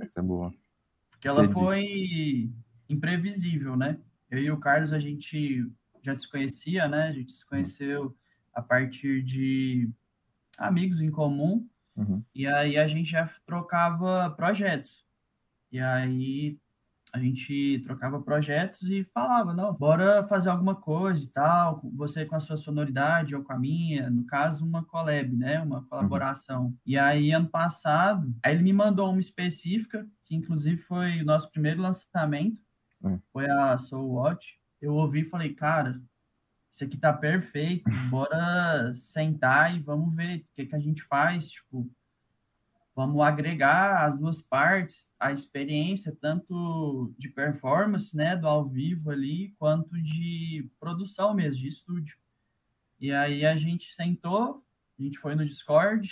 Essa 0.00 0.20
é 0.20 0.22
boa. 0.22 0.52
Porque 1.10 1.28
ela 1.28 1.46
Você 1.46 1.52
foi 1.52 1.82
diz. 1.82 2.50
imprevisível, 2.88 3.76
né? 3.76 3.98
Eu 4.30 4.38
e 4.38 4.50
o 4.50 4.58
Carlos, 4.58 4.92
a 4.92 4.98
gente 4.98 5.70
já 6.02 6.14
se 6.14 6.28
conhecia, 6.28 6.88
né? 6.88 7.08
A 7.08 7.12
gente 7.12 7.32
se 7.32 7.44
conheceu 7.46 8.16
a 8.52 8.62
partir 8.62 9.22
de 9.22 9.90
amigos 10.58 11.00
em 11.00 11.10
comum. 11.10 11.68
Uhum. 11.96 12.22
E 12.34 12.46
aí 12.46 12.76
a 12.76 12.86
gente 12.86 13.10
já 13.10 13.28
trocava 13.46 14.30
projetos. 14.30 15.04
E 15.70 15.80
aí 15.80 16.58
a 17.14 17.18
gente 17.20 17.78
trocava 17.86 18.20
projetos 18.20 18.90
e 18.90 19.04
falava, 19.04 19.54
não, 19.54 19.72
bora 19.72 20.26
fazer 20.26 20.50
alguma 20.50 20.74
coisa 20.74 21.22
e 21.22 21.28
tal, 21.28 21.80
você 21.94 22.26
com 22.26 22.34
a 22.34 22.40
sua 22.40 22.56
sonoridade 22.56 23.36
ou 23.36 23.44
com 23.44 23.52
a 23.52 23.58
minha, 23.58 24.10
no 24.10 24.26
caso, 24.26 24.66
uma 24.66 24.84
collab, 24.84 25.32
né, 25.36 25.60
uma 25.60 25.84
colaboração. 25.84 26.64
Uhum. 26.64 26.76
E 26.84 26.98
aí, 26.98 27.30
ano 27.30 27.48
passado, 27.48 28.34
aí 28.42 28.52
ele 28.52 28.64
me 28.64 28.72
mandou 28.72 29.08
uma 29.08 29.20
específica, 29.20 30.04
que 30.26 30.34
inclusive 30.34 30.76
foi 30.76 31.22
o 31.22 31.24
nosso 31.24 31.48
primeiro 31.52 31.80
lançamento, 31.82 32.60
uhum. 33.00 33.20
foi 33.32 33.48
a 33.48 33.78
Soul 33.78 34.14
Watch. 34.14 34.58
Eu 34.82 34.94
ouvi 34.94 35.20
e 35.20 35.24
falei, 35.24 35.54
cara, 35.54 36.02
isso 36.68 36.82
aqui 36.82 36.98
tá 36.98 37.12
perfeito, 37.12 37.88
bora 38.10 38.92
sentar 38.96 39.72
e 39.72 39.78
vamos 39.78 40.12
ver 40.16 40.38
o 40.38 40.44
que, 40.56 40.66
que 40.66 40.74
a 40.74 40.80
gente 40.80 41.04
faz, 41.04 41.48
tipo, 41.48 41.88
vamos 42.94 43.20
agregar 43.20 44.04
as 44.04 44.18
duas 44.18 44.40
partes, 44.40 45.10
a 45.18 45.32
experiência 45.32 46.16
tanto 46.20 47.12
de 47.18 47.28
performance, 47.28 48.16
né, 48.16 48.36
do 48.36 48.46
ao 48.46 48.64
vivo 48.64 49.10
ali, 49.10 49.54
quanto 49.58 50.00
de 50.00 50.70
produção 50.78 51.34
mesmo, 51.34 51.60
de 51.60 51.68
estúdio. 51.68 52.16
E 53.00 53.12
aí 53.12 53.44
a 53.44 53.56
gente 53.56 53.92
sentou, 53.92 54.62
a 54.98 55.02
gente 55.02 55.18
foi 55.18 55.34
no 55.34 55.44
Discord, 55.44 56.08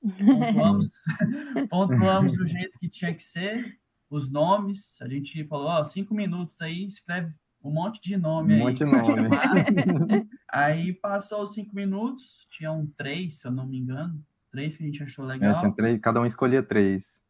pontuamos, 0.00 0.88
pontuamos 1.70 2.36
do 2.36 2.46
jeito 2.46 2.78
que 2.78 2.88
tinha 2.88 3.14
que 3.14 3.22
ser, 3.22 3.78
os 4.10 4.30
nomes, 4.30 5.00
a 5.00 5.08
gente 5.08 5.44
falou, 5.44 5.68
ó, 5.68 5.84
cinco 5.84 6.12
minutos 6.12 6.60
aí, 6.60 6.84
escreve 6.86 7.32
um 7.62 7.70
monte 7.70 8.00
de 8.00 8.16
nome 8.16 8.54
um 8.54 8.56
aí. 8.56 8.62
Um 8.62 8.66
monte 8.66 8.84
de 8.84 8.90
nome. 8.90 10.28
aí 10.50 10.92
passou 10.94 11.42
os 11.42 11.54
cinco 11.54 11.74
minutos, 11.74 12.46
tinham 12.50 12.86
três, 12.96 13.38
se 13.38 13.46
eu 13.46 13.52
não 13.52 13.66
me 13.66 13.78
engano, 13.78 14.24
três 14.50 14.76
que 14.76 14.82
a 14.82 14.86
gente 14.86 15.02
achou 15.02 15.24
é, 15.24 15.28
legal. 15.28 15.56
É, 15.56 15.58
tinha 15.58 15.72
três, 15.72 15.98
cada 16.00 16.20
um 16.20 16.26
escolhia 16.26 16.62
três. 16.62 17.20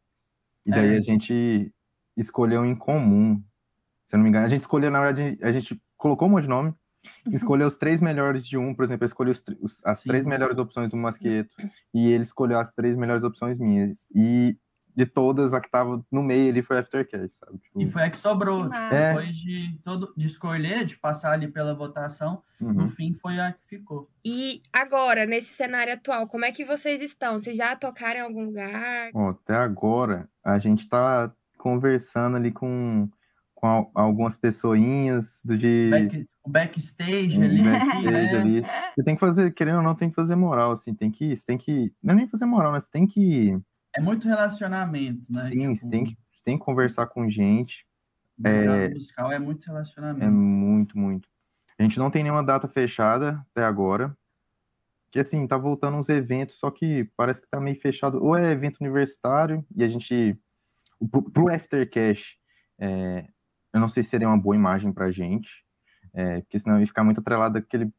E 0.65 0.71
daí 0.71 0.95
é. 0.95 0.97
a 0.97 1.01
gente 1.01 1.73
escolheu 2.15 2.65
em 2.65 2.75
comum. 2.75 3.41
Se 4.07 4.15
eu 4.15 4.17
não 4.17 4.23
me 4.23 4.29
engano, 4.29 4.45
a 4.45 4.49
gente 4.49 4.61
escolheu, 4.61 4.91
na 4.91 5.01
verdade, 5.01 5.37
a 5.41 5.51
gente 5.51 5.81
colocou 5.97 6.27
um 6.27 6.31
monte 6.31 6.43
de 6.43 6.49
nome, 6.49 6.73
escolheu 7.31 7.67
os 7.67 7.77
três 7.77 8.01
melhores 8.01 8.45
de 8.45 8.57
um, 8.57 8.73
por 8.73 8.83
exemplo, 8.83 9.03
eu 9.03 9.07
escolhi 9.07 9.31
os, 9.31 9.43
os, 9.61 9.85
as 9.85 9.99
Sim. 9.99 10.09
três 10.09 10.25
melhores 10.25 10.57
opções 10.57 10.89
do 10.89 10.97
Masqueto, 10.97 11.55
e 11.93 12.09
ele 12.11 12.23
escolheu 12.23 12.59
as 12.59 12.71
três 12.71 12.97
melhores 12.97 13.23
opções 13.23 13.57
minhas. 13.57 14.07
E 14.13 14.57
de 14.95 15.05
todas, 15.05 15.53
a 15.53 15.61
que 15.61 15.69
tava 15.69 16.03
no 16.11 16.21
meio 16.21 16.49
ali 16.49 16.61
foi 16.61 16.77
Aftercash, 16.77 17.37
sabe? 17.37 17.57
Tipo... 17.59 17.81
E 17.81 17.89
foi 17.89 18.03
a 18.03 18.09
que 18.09 18.17
sobrou. 18.17 18.69
Tipo, 18.69 18.93
é. 18.93 19.09
Depois 19.09 19.37
de, 19.37 19.79
todo, 19.83 20.13
de 20.15 20.27
escolher, 20.27 20.85
de 20.85 20.97
passar 20.97 21.31
ali 21.31 21.47
pela 21.47 21.73
votação, 21.73 22.41
uhum. 22.59 22.73
no 22.73 22.89
fim 22.89 23.13
foi 23.13 23.39
a 23.39 23.53
que 23.53 23.65
ficou. 23.67 24.09
E 24.23 24.61
agora, 24.71 25.25
nesse 25.25 25.53
cenário 25.53 25.93
atual, 25.93 26.27
como 26.27 26.45
é 26.45 26.51
que 26.51 26.65
vocês 26.65 27.01
estão? 27.01 27.39
Vocês 27.39 27.57
já 27.57 27.75
tocaram 27.75 28.19
em 28.19 28.23
algum 28.23 28.45
lugar? 28.45 29.11
Bom, 29.13 29.29
até 29.29 29.55
agora, 29.55 30.29
a 30.43 30.59
gente 30.59 30.87
tá 30.87 31.31
conversando 31.57 32.37
ali 32.37 32.51
com, 32.51 33.07
com 33.55 33.91
algumas 33.95 34.35
pessoinhas 34.35 35.39
do 35.45 35.57
de... 35.57 35.89
Back, 35.89 36.27
o 36.43 36.49
backstage 36.49 37.37
um 37.37 37.43
ali. 37.43 37.61
Backstage 37.61 38.35
ali. 38.35 38.61
Você 38.95 39.03
tem 39.03 39.15
que 39.15 39.19
fazer, 39.19 39.53
querendo 39.53 39.77
ou 39.77 39.83
não, 39.83 39.95
tem 39.95 40.09
que 40.09 40.15
fazer 40.15 40.35
moral, 40.35 40.71
assim, 40.71 40.93
tem 40.93 41.11
que, 41.11 41.35
você 41.35 41.45
tem 41.45 41.57
que, 41.57 41.93
não 42.03 42.13
é 42.13 42.17
nem 42.17 42.27
fazer 42.27 42.45
moral, 42.45 42.71
mas 42.71 42.87
tem 42.87 43.05
que 43.05 43.57
é 43.95 44.01
muito 44.01 44.27
relacionamento, 44.27 45.31
né? 45.31 45.41
Sim, 45.41 45.59
tipo, 45.59 45.75
você, 45.75 45.89
tem 45.89 46.03
que, 46.03 46.17
você 46.31 46.43
tem 46.43 46.57
que 46.57 46.65
conversar 46.65 47.07
com 47.07 47.29
gente. 47.29 47.85
É, 48.43 48.89
musical 48.89 49.31
é 49.31 49.39
muito 49.39 49.65
relacionamento. 49.65 50.25
É 50.25 50.29
muito, 50.29 50.97
muito. 50.97 51.29
A 51.77 51.83
gente 51.83 51.99
não 51.99 52.09
tem 52.09 52.23
nenhuma 52.23 52.43
data 52.43 52.67
fechada 52.67 53.45
até 53.51 53.63
agora. 53.63 54.15
Que 55.11 55.19
assim, 55.19 55.45
tá 55.45 55.57
voltando 55.57 55.97
uns 55.97 56.07
eventos, 56.07 56.57
só 56.57 56.71
que 56.71 57.09
parece 57.17 57.41
que 57.41 57.49
tá 57.49 57.59
meio 57.59 57.79
fechado. 57.79 58.23
Ou 58.23 58.35
é 58.35 58.51
evento 58.51 58.77
universitário, 58.79 59.65
e 59.75 59.83
a 59.83 59.87
gente. 59.87 60.37
Pro, 61.09 61.23
pro 61.23 61.53
Aftercash, 61.53 62.37
é, 62.79 63.25
eu 63.73 63.79
não 63.79 63.89
sei 63.89 64.03
se 64.03 64.09
seria 64.09 64.27
uma 64.27 64.37
boa 64.37 64.55
imagem 64.55 64.93
pra 64.93 65.11
gente, 65.11 65.65
é, 66.13 66.41
porque 66.41 66.59
senão 66.59 66.79
ia 66.79 66.85
ficar 66.85 67.03
muito 67.03 67.19
atrelado 67.19 67.57
aquele 67.57 67.91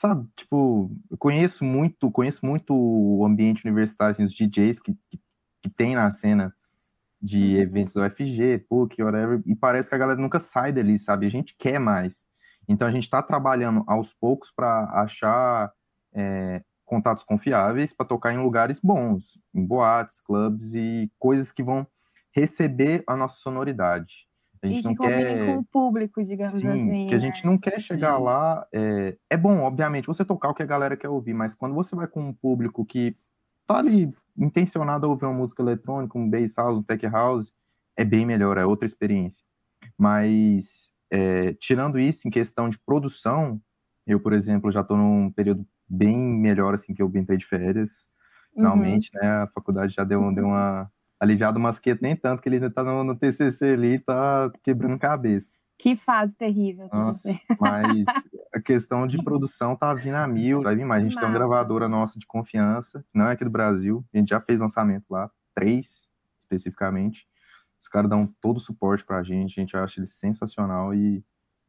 sabe, 0.00 0.26
tipo, 0.34 0.90
eu 1.10 1.18
conheço 1.18 1.62
muito, 1.62 2.10
conheço 2.10 2.44
muito 2.44 2.74
o 2.74 3.22
ambiente 3.26 3.66
universitário, 3.66 4.12
assim, 4.12 4.24
os 4.24 4.32
DJs 4.32 4.80
que, 4.80 4.94
que 5.10 5.20
que 5.62 5.68
tem 5.70 5.94
na 5.94 6.10
cena 6.10 6.54
de 7.20 7.56
uhum. 7.56 7.60
eventos 7.60 7.94
da 7.94 8.06
UFG, 8.06 8.64
PUC, 8.68 9.02
whatever, 9.02 9.42
e 9.44 9.54
parece 9.54 9.88
que 9.88 9.94
a 9.94 9.98
galera 9.98 10.20
nunca 10.20 10.40
sai 10.40 10.72
dali, 10.72 10.98
sabe? 10.98 11.26
A 11.26 11.30
gente 11.30 11.54
quer 11.58 11.78
mais. 11.78 12.26
Então 12.66 12.88
a 12.88 12.90
gente 12.90 13.02
está 13.02 13.22
trabalhando 13.22 13.84
aos 13.86 14.14
poucos 14.14 14.50
para 14.50 14.84
achar 15.02 15.72
é, 16.14 16.62
contatos 16.84 17.24
confiáveis 17.24 17.92
para 17.92 18.06
tocar 18.06 18.32
em 18.32 18.38
lugares 18.38 18.80
bons, 18.80 19.38
em 19.54 19.64
boates, 19.64 20.20
clubes 20.20 20.74
e 20.74 21.10
coisas 21.18 21.52
que 21.52 21.62
vão 21.62 21.86
receber 22.32 23.02
a 23.06 23.16
nossa 23.16 23.36
sonoridade. 23.36 24.28
A 24.62 24.66
gente 24.66 24.80
e 24.80 24.84
não 24.84 24.94
quer 24.94 25.46
com 25.46 25.58
o 25.58 25.64
público, 25.64 26.22
digamos 26.24 26.52
Sim, 26.52 26.68
assim. 26.68 27.06
que 27.06 27.14
a 27.14 27.18
gente 27.18 27.44
né? 27.44 27.50
não 27.50 27.58
quer 27.58 27.80
chegar 27.80 28.18
Sim. 28.18 28.24
lá. 28.24 28.66
É... 28.72 29.16
é 29.30 29.36
bom, 29.36 29.60
obviamente, 29.60 30.06
você 30.06 30.24
tocar 30.24 30.50
o 30.50 30.54
que 30.54 30.62
a 30.62 30.66
galera 30.66 30.96
quer 30.96 31.08
ouvir, 31.08 31.32
mas 31.32 31.54
quando 31.54 31.74
você 31.74 31.96
vai 31.96 32.06
com 32.06 32.20
um 32.20 32.32
público 32.32 32.84
que 32.84 33.14
tá 33.66 33.78
ali 33.78 34.12
intencionado 34.40 35.06
a 35.06 35.08
ouvir 35.08 35.26
uma 35.26 35.34
música 35.34 35.62
eletrônica, 35.62 36.18
um 36.18 36.28
bass 36.28 36.54
house, 36.56 36.78
um 36.78 36.82
tech 36.82 37.06
house, 37.06 37.52
é 37.96 38.04
bem 38.04 38.24
melhor, 38.24 38.56
é 38.56 38.64
outra 38.64 38.86
experiência. 38.86 39.44
Mas 39.96 40.92
é, 41.10 41.52
tirando 41.54 41.98
isso, 41.98 42.26
em 42.26 42.30
questão 42.30 42.68
de 42.68 42.78
produção, 42.78 43.60
eu, 44.06 44.18
por 44.18 44.32
exemplo, 44.32 44.72
já 44.72 44.80
estou 44.80 44.96
num 44.96 45.30
período 45.30 45.66
bem 45.88 46.16
melhor, 46.16 46.74
assim, 46.74 46.94
que 46.94 47.02
eu 47.02 47.10
entrei 47.14 47.36
de 47.36 47.44
férias, 47.44 48.08
finalmente, 48.54 49.10
uhum. 49.14 49.20
né, 49.20 49.28
a 49.42 49.46
faculdade 49.48 49.94
já 49.94 50.04
deu, 50.04 50.32
deu 50.34 50.46
uma 50.46 50.90
aliviada 51.18 51.58
o 51.58 51.60
masquete, 51.60 52.00
nem 52.00 52.16
tanto, 52.16 52.40
que 52.40 52.48
ele 52.48 52.56
ainda 52.56 52.70
tá 52.70 52.82
no, 52.82 53.04
no 53.04 53.14
TCC 53.14 53.74
ali, 53.74 53.98
tá 53.98 54.50
quebrando 54.62 54.98
cabeça. 54.98 55.59
Que 55.80 55.96
fase 55.96 56.36
terrível. 56.36 56.88
Nossa, 56.92 57.30
mas 57.58 58.04
a 58.54 58.60
questão 58.60 59.06
de 59.06 59.22
produção 59.22 59.74
tá 59.74 59.94
vindo 59.94 60.14
a 60.14 60.28
mil, 60.28 60.60
vai 60.60 60.76
vir 60.76 60.84
mais. 60.84 61.00
A 61.00 61.04
gente 61.04 61.14
Massa. 61.14 61.26
tem 61.26 61.34
uma 61.34 61.38
gravadora 61.38 61.88
nossa 61.88 62.18
de 62.18 62.26
confiança, 62.26 63.04
não 63.14 63.28
é 63.28 63.32
aqui 63.32 63.44
do 63.44 63.50
Brasil, 63.50 64.04
a 64.12 64.18
gente 64.18 64.28
já 64.28 64.40
fez 64.40 64.60
lançamento 64.60 65.06
lá, 65.08 65.30
três 65.54 66.10
especificamente. 66.38 67.26
Os 67.80 67.88
caras 67.88 68.10
dão 68.10 68.26
todo 68.42 68.58
o 68.58 68.60
suporte 68.60 69.04
pra 69.04 69.22
gente, 69.22 69.58
a 69.58 69.62
gente 69.62 69.74
acha 69.74 70.00
ele 70.00 70.06
sensacional 70.06 70.92
e 70.92 71.24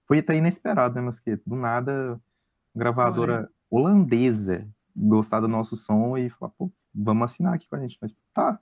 foi 0.05 0.19
até 0.19 0.35
inesperado, 0.35 0.95
né, 0.95 1.01
Masquete? 1.01 1.41
Do 1.47 1.55
nada, 1.55 2.19
gravadora 2.75 3.49
foi. 3.69 3.79
holandesa 3.79 4.67
gostar 4.93 5.39
do 5.39 5.47
nosso 5.47 5.77
som 5.77 6.17
e 6.17 6.29
falar, 6.29 6.51
pô, 6.57 6.69
vamos 6.93 7.23
assinar 7.23 7.53
aqui 7.53 7.69
com 7.69 7.77
a 7.77 7.79
gente. 7.79 7.97
Mas 8.01 8.13
tá, 8.33 8.59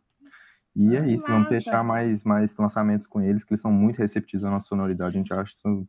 e 0.75 0.95
é 0.95 1.05
isso, 1.07 1.23
Massa. 1.23 1.31
vamos 1.33 1.49
fechar 1.49 1.83
mais, 1.83 2.23
mais 2.23 2.57
lançamentos 2.57 3.07
com 3.07 3.21
eles, 3.21 3.43
que 3.43 3.53
eles 3.53 3.61
são 3.61 3.71
muito 3.71 3.97
receptivos 3.97 4.43
à 4.43 4.49
nossa 4.49 4.67
sonoridade. 4.67 5.15
A 5.15 5.19
gente 5.19 5.33
acha 5.33 5.53
isso 5.53 5.87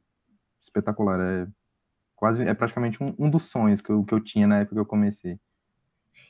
espetacular. 0.60 1.20
É 1.20 1.46
quase, 2.16 2.44
é 2.44 2.54
praticamente 2.54 3.02
um, 3.02 3.14
um 3.18 3.30
dos 3.30 3.44
sonhos 3.44 3.80
que 3.80 3.90
eu, 3.90 4.04
que 4.04 4.14
eu 4.14 4.20
tinha 4.20 4.46
na 4.46 4.60
época 4.60 4.76
que 4.76 4.80
eu 4.80 4.87
comecei. 4.87 5.38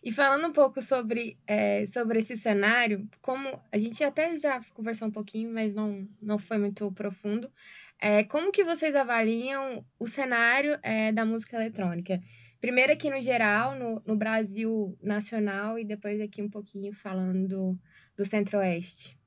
E 0.02 0.12
falando 0.12 0.46
um 0.46 0.52
pouco 0.52 0.80
sobre, 0.80 1.38
é, 1.46 1.84
sobre 1.86 2.20
esse 2.20 2.36
cenário, 2.36 3.08
como 3.20 3.60
a 3.72 3.78
gente 3.78 4.02
até 4.04 4.36
já 4.36 4.60
conversou 4.72 5.08
um 5.08 5.10
pouquinho, 5.10 5.52
mas 5.52 5.74
não, 5.74 6.06
não 6.22 6.38
foi 6.38 6.58
muito 6.58 6.90
profundo, 6.92 7.50
é, 7.98 8.24
como 8.24 8.52
que 8.52 8.64
vocês 8.64 8.94
avaliam 8.94 9.84
o 9.98 10.06
cenário 10.06 10.78
é, 10.82 11.12
da 11.12 11.24
música 11.24 11.56
eletrônica? 11.56 12.20
Primeiro 12.60 12.92
aqui 12.92 13.10
no 13.10 13.20
geral, 13.20 13.74
no, 13.74 14.02
no 14.06 14.16
Brasil 14.16 14.96
nacional, 15.02 15.78
e 15.78 15.84
depois 15.84 16.20
aqui 16.20 16.40
um 16.40 16.48
pouquinho 16.48 16.94
falando 16.94 17.78
do 18.16 18.24
Centro-Oeste? 18.24 19.18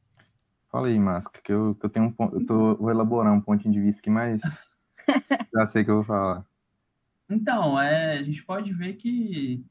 Fala 0.69 0.87
aí, 0.87 0.99
Masca, 0.99 1.39
que 1.41 1.51
eu, 1.51 1.75
que 1.75 1.85
eu 1.85 1.89
tenho 1.89 2.07
um 2.07 2.25
eu 2.33 2.45
tô, 2.45 2.75
vou 2.75 2.89
elaborar 2.89 3.31
um 3.31 3.41
pontinho 3.41 3.73
de 3.73 3.79
vista 3.79 4.01
aqui, 4.01 4.09
mas 4.09 4.41
já 5.53 5.65
sei 5.65 5.83
que 5.83 5.91
eu 5.91 5.97
vou 5.97 6.03
falar. 6.03 6.45
Então, 7.29 7.79
é, 7.79 8.17
a 8.17 8.23
gente 8.23 8.43
pode 8.43 8.73
ver 8.73 8.93
que 8.93 9.65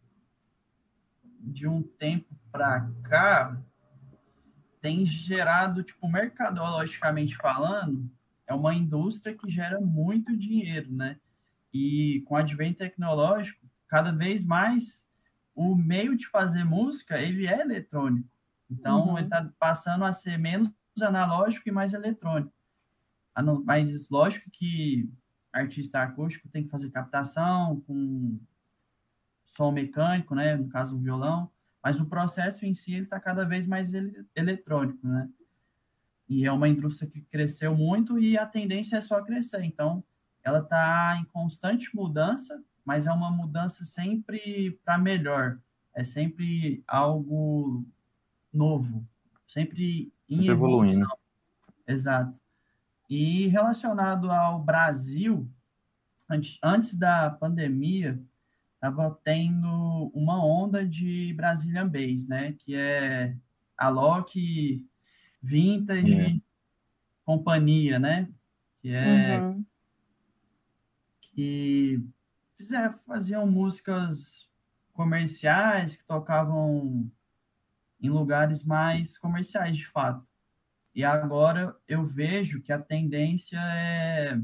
de 1.40 1.66
um 1.66 1.82
tempo 1.82 2.34
para 2.50 2.88
cá 3.02 3.60
tem 4.80 5.04
gerado, 5.06 5.82
tipo, 5.82 6.08
mercadologicamente 6.08 7.36
falando, 7.36 8.10
é 8.46 8.54
uma 8.54 8.74
indústria 8.74 9.36
que 9.36 9.50
gera 9.50 9.80
muito 9.80 10.36
dinheiro, 10.36 10.92
né? 10.92 11.18
E 11.72 12.22
com 12.26 12.34
o 12.34 12.38
advento 12.38 12.78
tecnológico, 12.78 13.64
cada 13.88 14.12
vez 14.12 14.44
mais 14.44 15.06
o 15.54 15.74
meio 15.74 16.16
de 16.16 16.26
fazer 16.28 16.64
música, 16.64 17.20
ele 17.20 17.46
é 17.46 17.60
eletrônico. 17.60 18.28
Então, 18.72 19.08
uhum. 19.08 19.18
ele 19.18 19.26
está 19.26 19.48
passando 19.58 20.04
a 20.04 20.12
ser 20.12 20.38
menos 20.38 20.70
analógico 21.00 21.68
e 21.68 21.72
mais 21.72 21.92
eletrônico. 21.92 22.52
Mas, 23.64 24.08
lógico 24.10 24.50
que 24.50 25.08
artista 25.52 26.02
acústico 26.02 26.48
tem 26.48 26.64
que 26.64 26.70
fazer 26.70 26.90
captação 26.90 27.80
com 27.86 28.38
som 29.44 29.70
mecânico, 29.70 30.34
né? 30.34 30.56
No 30.56 30.68
caso, 30.68 30.96
o 30.96 31.00
violão. 31.00 31.50
Mas 31.82 32.00
o 32.00 32.06
processo 32.06 32.64
em 32.64 32.74
si, 32.74 32.94
está 32.94 33.18
cada 33.18 33.44
vez 33.44 33.66
mais 33.66 33.92
ele, 33.92 34.24
eletrônico, 34.34 35.06
né? 35.06 35.28
E 36.28 36.46
é 36.46 36.52
uma 36.52 36.68
indústria 36.68 37.10
que 37.10 37.20
cresceu 37.20 37.76
muito 37.76 38.18
e 38.18 38.38
a 38.38 38.46
tendência 38.46 38.96
é 38.96 39.00
só 39.00 39.22
crescer. 39.22 39.62
Então, 39.64 40.02
ela 40.42 40.60
está 40.60 41.18
em 41.20 41.24
constante 41.26 41.94
mudança, 41.94 42.62
mas 42.84 43.06
é 43.06 43.12
uma 43.12 43.30
mudança 43.30 43.84
sempre 43.84 44.78
para 44.84 44.96
melhor. 44.96 45.58
É 45.94 46.02
sempre 46.02 46.82
algo 46.86 47.84
novo, 48.52 49.06
sempre 49.48 50.12
em 50.28 50.46
evolução. 50.46 50.88
Evoluindo. 50.90 51.08
Exato. 51.86 52.38
E 53.08 53.48
relacionado 53.48 54.30
ao 54.30 54.62
Brasil, 54.62 55.48
antes, 56.28 56.58
antes 56.62 56.96
da 56.96 57.30
pandemia, 57.30 58.20
estava 58.74 59.16
tendo 59.22 60.10
uma 60.14 60.44
onda 60.44 60.86
de 60.86 61.32
Brazilian 61.34 61.88
Bass, 61.88 62.26
né? 62.26 62.52
Que 62.58 62.74
é 62.74 63.36
a 63.76 63.88
Loki 63.88 64.86
Vintage 65.40 66.20
é. 66.20 66.40
Companhia, 67.24 67.98
né? 67.98 68.28
Que 68.80 68.90
é 68.90 69.40
uhum. 69.40 69.64
que 71.20 72.04
fizeram, 72.56 72.92
faziam 73.06 73.46
músicas 73.46 74.48
comerciais 74.92 75.96
que 75.96 76.04
tocavam 76.04 77.10
em 78.02 78.10
lugares 78.10 78.64
mais 78.64 79.16
comerciais, 79.16 79.76
de 79.76 79.86
fato. 79.86 80.26
E 80.94 81.04
agora 81.04 81.74
eu 81.88 82.04
vejo 82.04 82.60
que 82.60 82.72
a 82.72 82.78
tendência 82.78 83.58
é 83.58 84.38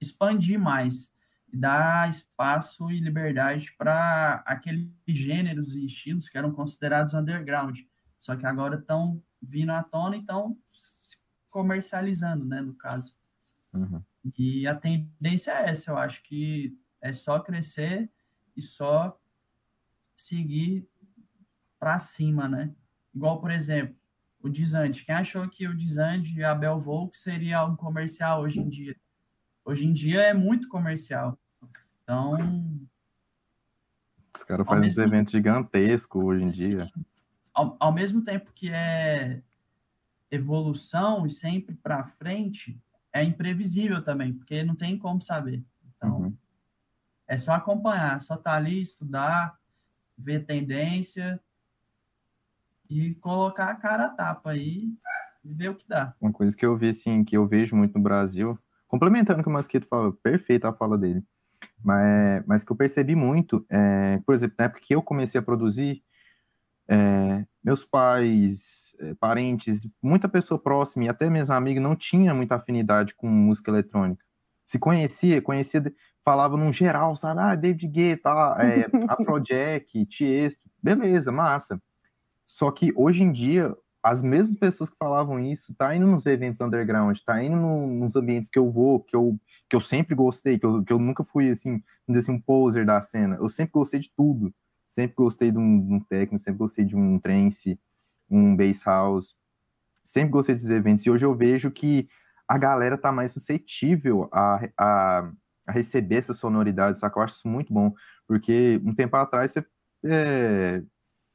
expandir 0.00 0.58
mais, 0.58 1.12
dar 1.52 2.08
espaço 2.08 2.90
e 2.90 2.98
liberdade 2.98 3.72
para 3.76 4.42
aqueles 4.46 4.90
gêneros 5.06 5.76
e 5.76 5.84
estilos 5.84 6.28
que 6.28 6.38
eram 6.38 6.50
considerados 6.50 7.14
underground, 7.14 7.78
só 8.18 8.34
que 8.34 8.46
agora 8.46 8.76
estão 8.78 9.22
vindo 9.40 9.70
à 9.70 9.82
tona 9.82 10.16
e 10.16 10.20
estão 10.20 10.58
se 10.72 11.16
comercializando, 11.50 12.44
né, 12.44 12.60
no 12.60 12.74
caso. 12.74 13.14
Uhum. 13.72 14.02
E 14.36 14.66
a 14.66 14.74
tendência 14.74 15.52
é 15.52 15.70
essa, 15.70 15.90
eu 15.90 15.98
acho 15.98 16.22
que 16.22 16.76
é 17.00 17.12
só 17.12 17.38
crescer 17.38 18.10
e 18.56 18.62
só 18.62 19.20
seguir 20.16 20.88
para 21.82 21.98
cima, 21.98 22.48
né? 22.48 22.72
Igual, 23.12 23.40
por 23.40 23.50
exemplo, 23.50 23.96
o 24.40 24.48
Dizante. 24.48 25.04
Quem 25.04 25.16
achou 25.16 25.48
que 25.48 25.66
o 25.66 25.76
Dizante 25.76 26.32
e 26.32 26.44
a 26.44 26.54
Bel 26.54 26.78
Volk 26.78 27.16
seria 27.16 27.58
algo 27.58 27.76
comercial 27.76 28.42
hoje 28.42 28.60
em 28.60 28.68
dia? 28.68 28.94
Hoje 29.64 29.84
em 29.84 29.92
dia 29.92 30.20
é 30.20 30.32
muito 30.32 30.68
comercial. 30.68 31.36
Então. 32.04 32.78
Os 34.32 34.44
caras 34.44 34.64
fazem 34.64 34.88
uns 34.88 34.96
eventos 34.96 35.32
gigantescos 35.32 36.22
hoje 36.22 36.44
em 36.44 36.48
sim, 36.48 36.56
dia. 36.56 36.88
Ao, 37.52 37.76
ao 37.80 37.92
mesmo 37.92 38.22
tempo 38.22 38.52
que 38.52 38.70
é 38.70 39.42
evolução 40.30 41.26
e 41.26 41.32
sempre 41.32 41.74
para 41.74 42.04
frente, 42.04 42.80
é 43.12 43.24
imprevisível 43.24 44.00
também, 44.00 44.32
porque 44.32 44.62
não 44.62 44.76
tem 44.76 44.96
como 44.96 45.20
saber. 45.20 45.60
Então, 45.96 46.20
uhum. 46.20 46.36
é 47.26 47.36
só 47.36 47.54
acompanhar, 47.54 48.20
só 48.20 48.34
estar 48.34 48.52
tá 48.52 48.56
ali, 48.56 48.80
estudar, 48.80 49.58
ver 50.16 50.46
tendência 50.46 51.42
e 52.92 53.14
colocar 53.14 53.70
a 53.70 53.74
cara 53.74 54.06
a 54.06 54.10
tapa 54.10 54.50
aí 54.50 54.92
e 55.42 55.54
ver 55.54 55.70
o 55.70 55.74
que 55.74 55.88
dá. 55.88 56.14
Uma 56.20 56.32
coisa 56.32 56.56
que 56.56 56.64
eu 56.64 56.76
vi, 56.76 56.88
assim, 56.88 57.24
que 57.24 57.36
eu 57.36 57.46
vejo 57.46 57.74
muito 57.74 57.94
no 57.94 58.02
Brasil, 58.02 58.58
complementando 58.86 59.40
o 59.40 59.42
que 59.42 59.48
o 59.48 59.52
Masquito 59.52 59.88
falou, 59.88 60.12
perfeita 60.12 60.68
a 60.68 60.72
fala 60.72 60.98
dele, 60.98 61.24
mas, 61.82 62.44
mas 62.46 62.64
que 62.64 62.70
eu 62.70 62.76
percebi 62.76 63.16
muito, 63.16 63.64
é, 63.70 64.20
por 64.26 64.34
exemplo, 64.34 64.56
na 64.58 64.66
época 64.66 64.82
que 64.82 64.94
eu 64.94 65.02
comecei 65.02 65.38
a 65.38 65.42
produzir, 65.42 66.02
é, 66.88 67.44
meus 67.64 67.84
pais, 67.84 68.94
é, 69.00 69.14
parentes, 69.14 69.90
muita 70.02 70.28
pessoa 70.28 70.60
próxima 70.60 71.04
e 71.04 71.08
até 71.08 71.30
mesmo 71.30 71.54
amigo 71.54 71.80
não 71.80 71.96
tinha 71.96 72.34
muita 72.34 72.56
afinidade 72.56 73.14
com 73.14 73.26
música 73.26 73.70
eletrônica. 73.70 74.22
Se 74.64 74.78
conhecia, 74.78 75.40
conhecia, 75.40 75.82
falava 76.24 76.56
num 76.56 76.72
geral, 76.72 77.16
sabe? 77.16 77.40
Ah, 77.40 77.54
David 77.54 77.88
Guetta, 77.88 78.30
é, 78.58 78.86
Afrojack, 79.08 80.06
Tiesto, 80.06 80.60
beleza, 80.82 81.32
massa. 81.32 81.80
Só 82.56 82.70
que 82.70 82.92
hoje 82.96 83.22
em 83.22 83.32
dia, 83.32 83.74
as 84.02 84.22
mesmas 84.22 84.56
pessoas 84.58 84.90
que 84.90 84.96
falavam 84.98 85.38
isso 85.40 85.74
tá 85.74 85.94
indo 85.94 86.06
nos 86.06 86.26
eventos 86.26 86.60
underground, 86.60 87.18
tá 87.24 87.42
indo 87.42 87.56
no, 87.56 87.86
nos 87.86 88.16
ambientes 88.16 88.50
que 88.50 88.58
eu 88.58 88.70
vou, 88.70 89.00
que 89.00 89.16
eu, 89.16 89.38
que 89.68 89.76
eu 89.76 89.80
sempre 89.80 90.14
gostei, 90.14 90.58
que 90.58 90.66
eu, 90.66 90.82
que 90.84 90.92
eu 90.92 90.98
nunca 90.98 91.24
fui 91.24 91.50
assim, 91.50 91.82
dizer 92.08 92.20
assim, 92.20 92.32
um 92.32 92.40
poser 92.40 92.84
da 92.84 93.00
cena. 93.02 93.36
Eu 93.36 93.48
sempre 93.48 93.72
gostei 93.72 94.00
de 94.00 94.10
tudo. 94.16 94.52
Sempre 94.86 95.16
gostei 95.16 95.50
de 95.50 95.58
um, 95.58 95.80
de 95.86 95.94
um 95.94 96.00
techno, 96.00 96.38
sempre 96.38 96.58
gostei 96.58 96.84
de 96.84 96.94
um 96.94 97.18
trance, 97.18 97.80
um 98.30 98.54
bass 98.54 98.84
house. 98.84 99.34
sempre 100.02 100.30
gostei 100.30 100.54
desses 100.54 100.70
eventos, 100.70 101.06
e 101.06 101.10
hoje 101.10 101.24
eu 101.24 101.34
vejo 101.34 101.70
que 101.70 102.08
a 102.48 102.58
galera 102.58 102.98
tá 102.98 103.12
mais 103.12 103.32
suscetível 103.32 104.28
a, 104.32 104.68
a, 104.78 105.32
a 105.66 105.72
receber 105.72 106.16
essas 106.16 106.38
sonoridades, 106.38 107.00
saca? 107.00 107.18
Eu 107.18 107.24
acho 107.24 107.34
isso 107.36 107.48
muito 107.48 107.72
bom, 107.72 107.94
porque 108.26 108.80
um 108.84 108.94
tempo 108.94 109.16
atrás 109.16 109.52
você, 109.52 109.64
é, 110.04 110.82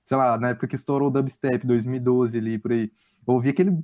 sei 0.07 0.15
lá, 0.15 0.37
na 0.37 0.49
época 0.49 0.67
que 0.67 0.75
estourou 0.75 1.09
o 1.09 1.11
dubstep, 1.11 1.67
2012 1.67 2.37
ali, 2.37 2.57
por 2.57 2.71
aí, 2.71 2.89
eu 3.27 3.33
ouvi 3.33 3.49
aquele 3.49 3.77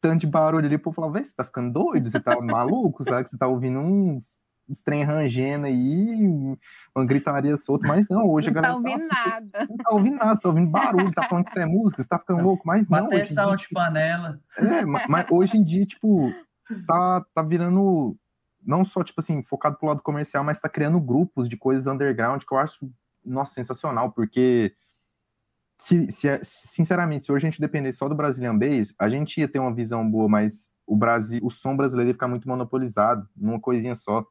tanto 0.00 0.20
de 0.20 0.26
barulho 0.28 0.66
ali, 0.66 0.76
o 0.76 0.78
povo 0.78 0.94
falava, 0.94 1.18
você 1.18 1.34
tá 1.34 1.44
ficando 1.44 1.72
doido, 1.72 2.08
você 2.08 2.20
tá 2.20 2.38
maluco, 2.40 3.02
sabe? 3.02 3.24
Que 3.24 3.30
você 3.30 3.38
tá 3.38 3.48
ouvindo 3.48 3.80
uns 3.80 4.36
uns 4.66 4.80
trem 4.80 5.04
rangendo 5.04 5.66
aí, 5.66 6.56
uma 6.96 7.04
gritaria 7.04 7.54
solta, 7.54 7.86
mas 7.86 8.08
não, 8.08 8.30
hoje 8.30 8.48
a 8.48 8.52
galera. 8.52 8.72
Não 8.72 8.82
tá 8.82 8.88
ouvindo 8.88 9.08
tá, 9.08 9.24
nada. 9.24 9.66
Não 9.68 9.76
tá 9.76 9.90
ouvindo 9.94 10.16
nada, 10.16 10.34
você 10.34 10.40
tá 10.40 10.48
ouvindo 10.48 10.70
barulho, 10.70 11.12
tá 11.12 11.28
falando 11.28 11.44
que 11.44 11.50
isso 11.50 11.58
é 11.58 11.66
música, 11.66 12.02
você 12.02 12.08
tá 12.08 12.18
ficando 12.18 12.42
louco, 12.42 12.62
mas 12.66 12.88
não. 12.88 13.08
Bateção 13.10 13.54
de 13.56 13.68
panela. 13.68 14.40
É, 14.56 14.86
mas 14.86 15.26
hoje 15.30 15.58
em 15.58 15.62
dia, 15.62 15.84
tipo, 15.84 16.32
tá, 16.86 17.26
tá 17.34 17.42
virando 17.42 18.16
não 18.64 18.86
só, 18.86 19.04
tipo 19.04 19.20
assim, 19.20 19.42
focado 19.42 19.76
pro 19.76 19.88
lado 19.88 20.00
comercial, 20.00 20.42
mas 20.42 20.58
tá 20.58 20.68
criando 20.68 20.98
grupos 20.98 21.46
de 21.46 21.58
coisas 21.58 21.86
underground 21.86 22.42
que 22.42 22.54
eu 22.54 22.58
acho, 22.58 22.90
nossa, 23.22 23.52
sensacional, 23.52 24.12
porque 24.12 24.72
se, 25.78 26.10
se, 26.12 26.28
sinceramente, 26.42 27.26
se 27.26 27.32
hoje 27.32 27.46
a 27.46 27.50
gente 27.50 27.60
dependesse 27.60 27.98
só 27.98 28.08
do 28.08 28.14
Brazilian 28.14 28.56
Bass, 28.56 28.94
a 28.98 29.08
gente 29.08 29.40
ia 29.40 29.48
ter 29.48 29.58
uma 29.58 29.74
visão 29.74 30.08
boa, 30.08 30.28
mas 30.28 30.72
o 30.86 30.96
Brasil, 30.96 31.40
o 31.42 31.50
som 31.50 31.76
brasileiro 31.76 32.10
ia 32.10 32.14
ficar 32.14 32.28
muito 32.28 32.48
monopolizado 32.48 33.28
numa 33.36 33.60
coisinha 33.60 33.94
só. 33.94 34.24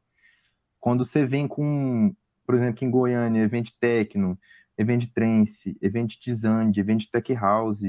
Quando 0.80 1.04
você 1.04 1.26
vem 1.26 1.46
com, 1.48 2.14
por 2.46 2.54
exemplo, 2.54 2.84
em 2.84 2.90
Goiânia, 2.90 3.42
evento 3.42 3.72
techno, 3.80 4.38
evento 4.76 5.12
trance, 5.12 5.76
evento 5.80 6.16
de 6.18 6.80
evento 6.80 7.10
tech 7.10 7.34
house, 7.34 7.82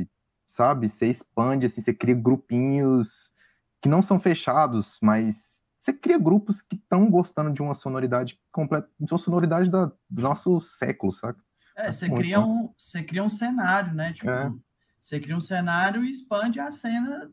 sabe? 0.47 0.87
Você 0.87 1.07
expande, 1.07 1.65
assim, 1.65 1.81
você 1.81 1.93
cria 1.93 2.15
grupinhos 2.15 3.33
que 3.81 3.89
não 3.89 4.01
são 4.01 4.19
fechados, 4.19 4.97
mas 5.01 5.61
você 5.79 5.93
cria 5.93 6.17
grupos 6.17 6.61
que 6.61 6.75
estão 6.75 7.09
gostando 7.09 7.53
de 7.53 7.61
uma 7.61 7.73
sonoridade 7.73 8.39
completa, 8.51 8.89
de 8.99 9.13
uma 9.13 9.19
sonoridade 9.19 9.69
da, 9.69 9.85
do 10.09 10.21
nosso 10.21 10.59
século, 10.59 11.11
sabe? 11.11 11.39
É, 11.75 11.91
você 11.91 12.09
cria, 12.09 12.39
um, 12.39 12.73
você 12.77 13.03
cria 13.03 13.23
um 13.23 13.29
cenário, 13.29 13.93
né? 13.93 14.13
Tipo, 14.13 14.29
é. 14.29 14.51
você 14.99 15.19
cria 15.19 15.35
um 15.35 15.41
cenário 15.41 16.03
e 16.03 16.09
expande 16.09 16.59
a 16.59 16.71
cena 16.71 17.31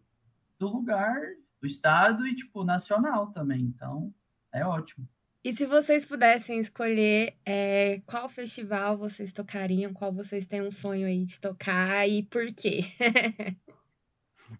do 0.58 0.68
lugar, 0.68 1.20
do 1.60 1.66
estado 1.66 2.26
e, 2.26 2.34
tipo, 2.34 2.64
nacional 2.64 3.28
também. 3.28 3.60
Então, 3.62 4.12
é 4.52 4.64
ótimo. 4.64 5.08
E 5.44 5.52
se 5.52 5.66
vocês 5.66 6.04
pudessem 6.04 6.60
escolher 6.60 7.36
é, 7.44 8.00
qual 8.06 8.28
festival 8.28 8.96
vocês 8.96 9.32
tocariam, 9.32 9.92
qual 9.92 10.12
vocês 10.12 10.46
têm 10.46 10.62
um 10.62 10.70
sonho 10.70 11.06
aí 11.06 11.24
de 11.24 11.40
tocar 11.40 12.08
e 12.08 12.22
por 12.22 12.46
quê? 12.54 12.80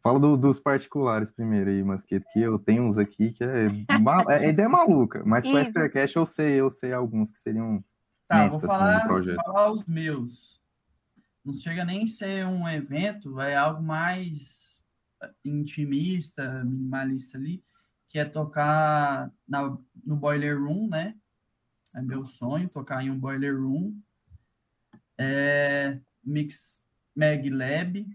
Fala 0.02 0.18
do, 0.18 0.36
dos 0.36 0.58
particulares 0.58 1.30
primeiro 1.30 1.70
aí, 1.70 1.84
Masqueto, 1.84 2.26
que 2.32 2.40
eu 2.40 2.58
tenho 2.58 2.82
uns 2.84 2.98
aqui 2.98 3.30
que 3.30 3.44
é, 3.44 3.68
mal, 4.00 4.28
é 4.28 4.48
ideia 4.48 4.68
maluca, 4.68 5.22
mas 5.24 5.46
para 5.46 5.62
Aftercash 5.62 6.16
eu 6.16 6.26
sei, 6.26 6.60
eu 6.60 6.70
sei 6.70 6.92
alguns 6.92 7.30
que 7.30 7.38
seriam 7.38 7.84
Tá, 8.32 8.46
vou 8.48 8.60
falar, 8.60 9.06
assim, 9.06 9.34
falar 9.34 9.72
os 9.72 9.86
meus. 9.86 10.60
Não 11.44 11.54
chega 11.54 11.84
nem 11.84 12.04
a 12.04 12.08
ser 12.08 12.46
um 12.46 12.68
evento, 12.68 13.40
é 13.40 13.56
algo 13.56 13.82
mais 13.82 14.82
intimista, 15.44 16.64
minimalista 16.64 17.36
ali 17.38 17.62
que 18.12 18.18
é 18.18 18.26
tocar 18.26 19.32
na, 19.48 19.74
no 20.04 20.16
Boiler 20.16 20.62
Room, 20.62 20.86
né? 20.86 21.16
É 21.94 22.02
meu 22.02 22.26
sonho, 22.26 22.68
tocar 22.68 23.02
em 23.02 23.10
um 23.10 23.18
Boiler 23.18 23.58
Room. 23.58 23.98
É, 25.16 25.98
Mix 26.22 26.82
Mag 27.16 27.48
Lab, 27.48 28.06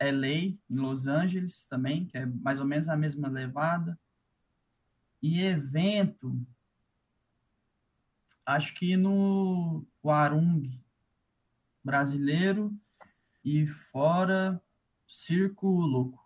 LA, 0.00 0.28
em 0.28 0.58
Los 0.70 1.06
Angeles 1.06 1.66
também, 1.66 2.06
que 2.06 2.16
é 2.16 2.24
mais 2.24 2.60
ou 2.60 2.64
menos 2.64 2.88
a 2.88 2.96
mesma 2.96 3.28
levada. 3.28 4.00
E 5.20 5.42
evento, 5.42 6.34
acho 8.46 8.74
que 8.74 8.96
no 8.96 9.84
Warung 10.02 10.70
brasileiro 11.82 12.72
e 13.44 13.66
fora 13.66 14.60
Circo 15.06 15.68
Louco. 15.68 16.24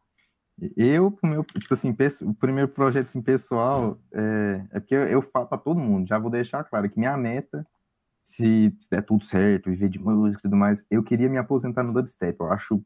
Eu, 0.76 1.16
meu, 1.22 1.44
tipo 1.44 1.72
assim, 1.72 1.94
o 2.22 2.34
primeiro 2.34 2.68
projeto 2.68 3.06
assim, 3.06 3.22
pessoal, 3.22 4.00
é, 4.12 4.66
é 4.72 4.80
porque 4.80 4.94
eu, 4.94 5.06
eu 5.06 5.22
falo 5.22 5.46
para 5.46 5.58
todo 5.58 5.78
mundo, 5.78 6.08
já 6.08 6.18
vou 6.18 6.30
deixar 6.30 6.64
claro 6.64 6.90
que 6.90 6.98
minha 6.98 7.16
meta, 7.16 7.64
se, 8.24 8.76
se 8.80 8.90
der 8.90 9.02
tudo 9.02 9.24
certo, 9.24 9.70
viver 9.70 9.88
de 9.88 9.98
música 10.00 10.40
e 10.40 10.42
tudo 10.42 10.56
mais, 10.56 10.84
eu 10.90 11.02
queria 11.02 11.28
me 11.28 11.38
aposentar 11.38 11.82
no 11.84 11.92
dubstep. 11.92 12.38
Eu 12.40 12.52
acho, 12.52 12.84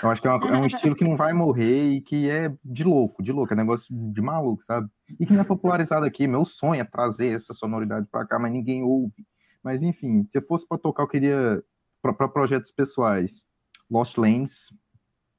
eu 0.00 0.10
acho 0.10 0.22
que 0.22 0.28
é, 0.28 0.30
uma, 0.30 0.48
é 0.48 0.56
um 0.58 0.66
estilo 0.66 0.94
que 0.94 1.04
não 1.04 1.16
vai 1.16 1.32
morrer 1.32 1.92
e 1.92 2.00
que 2.00 2.30
é 2.30 2.52
de 2.64 2.84
louco, 2.84 3.22
de 3.22 3.32
louco, 3.32 3.52
é 3.52 3.56
negócio 3.56 3.86
de 3.90 4.20
maluco, 4.20 4.62
sabe? 4.62 4.88
E 5.18 5.26
que 5.26 5.32
não 5.32 5.42
é 5.42 5.44
popularizado 5.44 6.06
aqui. 6.06 6.26
Meu 6.26 6.44
sonho 6.44 6.80
é 6.80 6.84
trazer 6.84 7.34
essa 7.34 7.52
sonoridade 7.52 8.06
para 8.10 8.26
cá, 8.26 8.38
mas 8.38 8.52
ninguém 8.52 8.82
ouve. 8.82 9.26
Mas 9.62 9.82
enfim, 9.82 10.26
se 10.30 10.38
eu 10.38 10.42
fosse 10.42 10.66
para 10.66 10.78
tocar, 10.78 11.02
eu 11.02 11.08
queria 11.08 11.62
para 12.00 12.28
projetos 12.28 12.72
pessoais. 12.72 13.46
Lost 13.90 14.16
Lanes, 14.16 14.74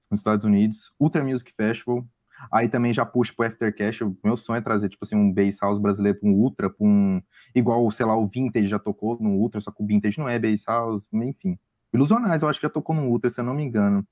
nos 0.09 0.19
Estados 0.19 0.45
Unidos, 0.45 0.93
Ultra 0.99 1.23
Music 1.23 1.51
Festival, 1.55 2.05
aí 2.51 2.69
também 2.69 2.93
já 2.93 3.05
puxo 3.05 3.35
pro 3.35 3.45
Aftercash, 3.45 3.99
meu 4.23 4.37
sonho 4.37 4.57
é 4.57 4.61
trazer, 4.61 4.89
tipo 4.89 5.03
assim, 5.03 5.15
um 5.15 5.31
bass 5.31 5.57
house 5.61 5.79
brasileiro 5.79 6.19
para 6.19 6.29
um 6.29 6.33
Ultra, 6.33 6.69
pra 6.69 6.85
um, 6.85 7.21
igual, 7.55 7.89
sei 7.91 8.05
lá, 8.05 8.15
o 8.15 8.27
Vintage 8.27 8.67
já 8.67 8.79
tocou 8.79 9.17
no 9.19 9.31
Ultra, 9.31 9.59
só 9.59 9.71
que 9.71 9.81
o 9.81 9.85
Vintage 9.85 10.19
não 10.19 10.29
é 10.29 10.37
bass 10.39 10.63
house, 10.67 11.07
enfim. 11.11 11.57
Ilusionais, 11.93 12.41
eu 12.41 12.49
acho 12.49 12.59
que 12.59 12.65
já 12.65 12.71
tocou 12.71 12.95
no 12.95 13.07
Ultra, 13.07 13.29
se 13.29 13.39
eu 13.39 13.43
não 13.43 13.53
me 13.53 13.63
engano. 13.63 14.05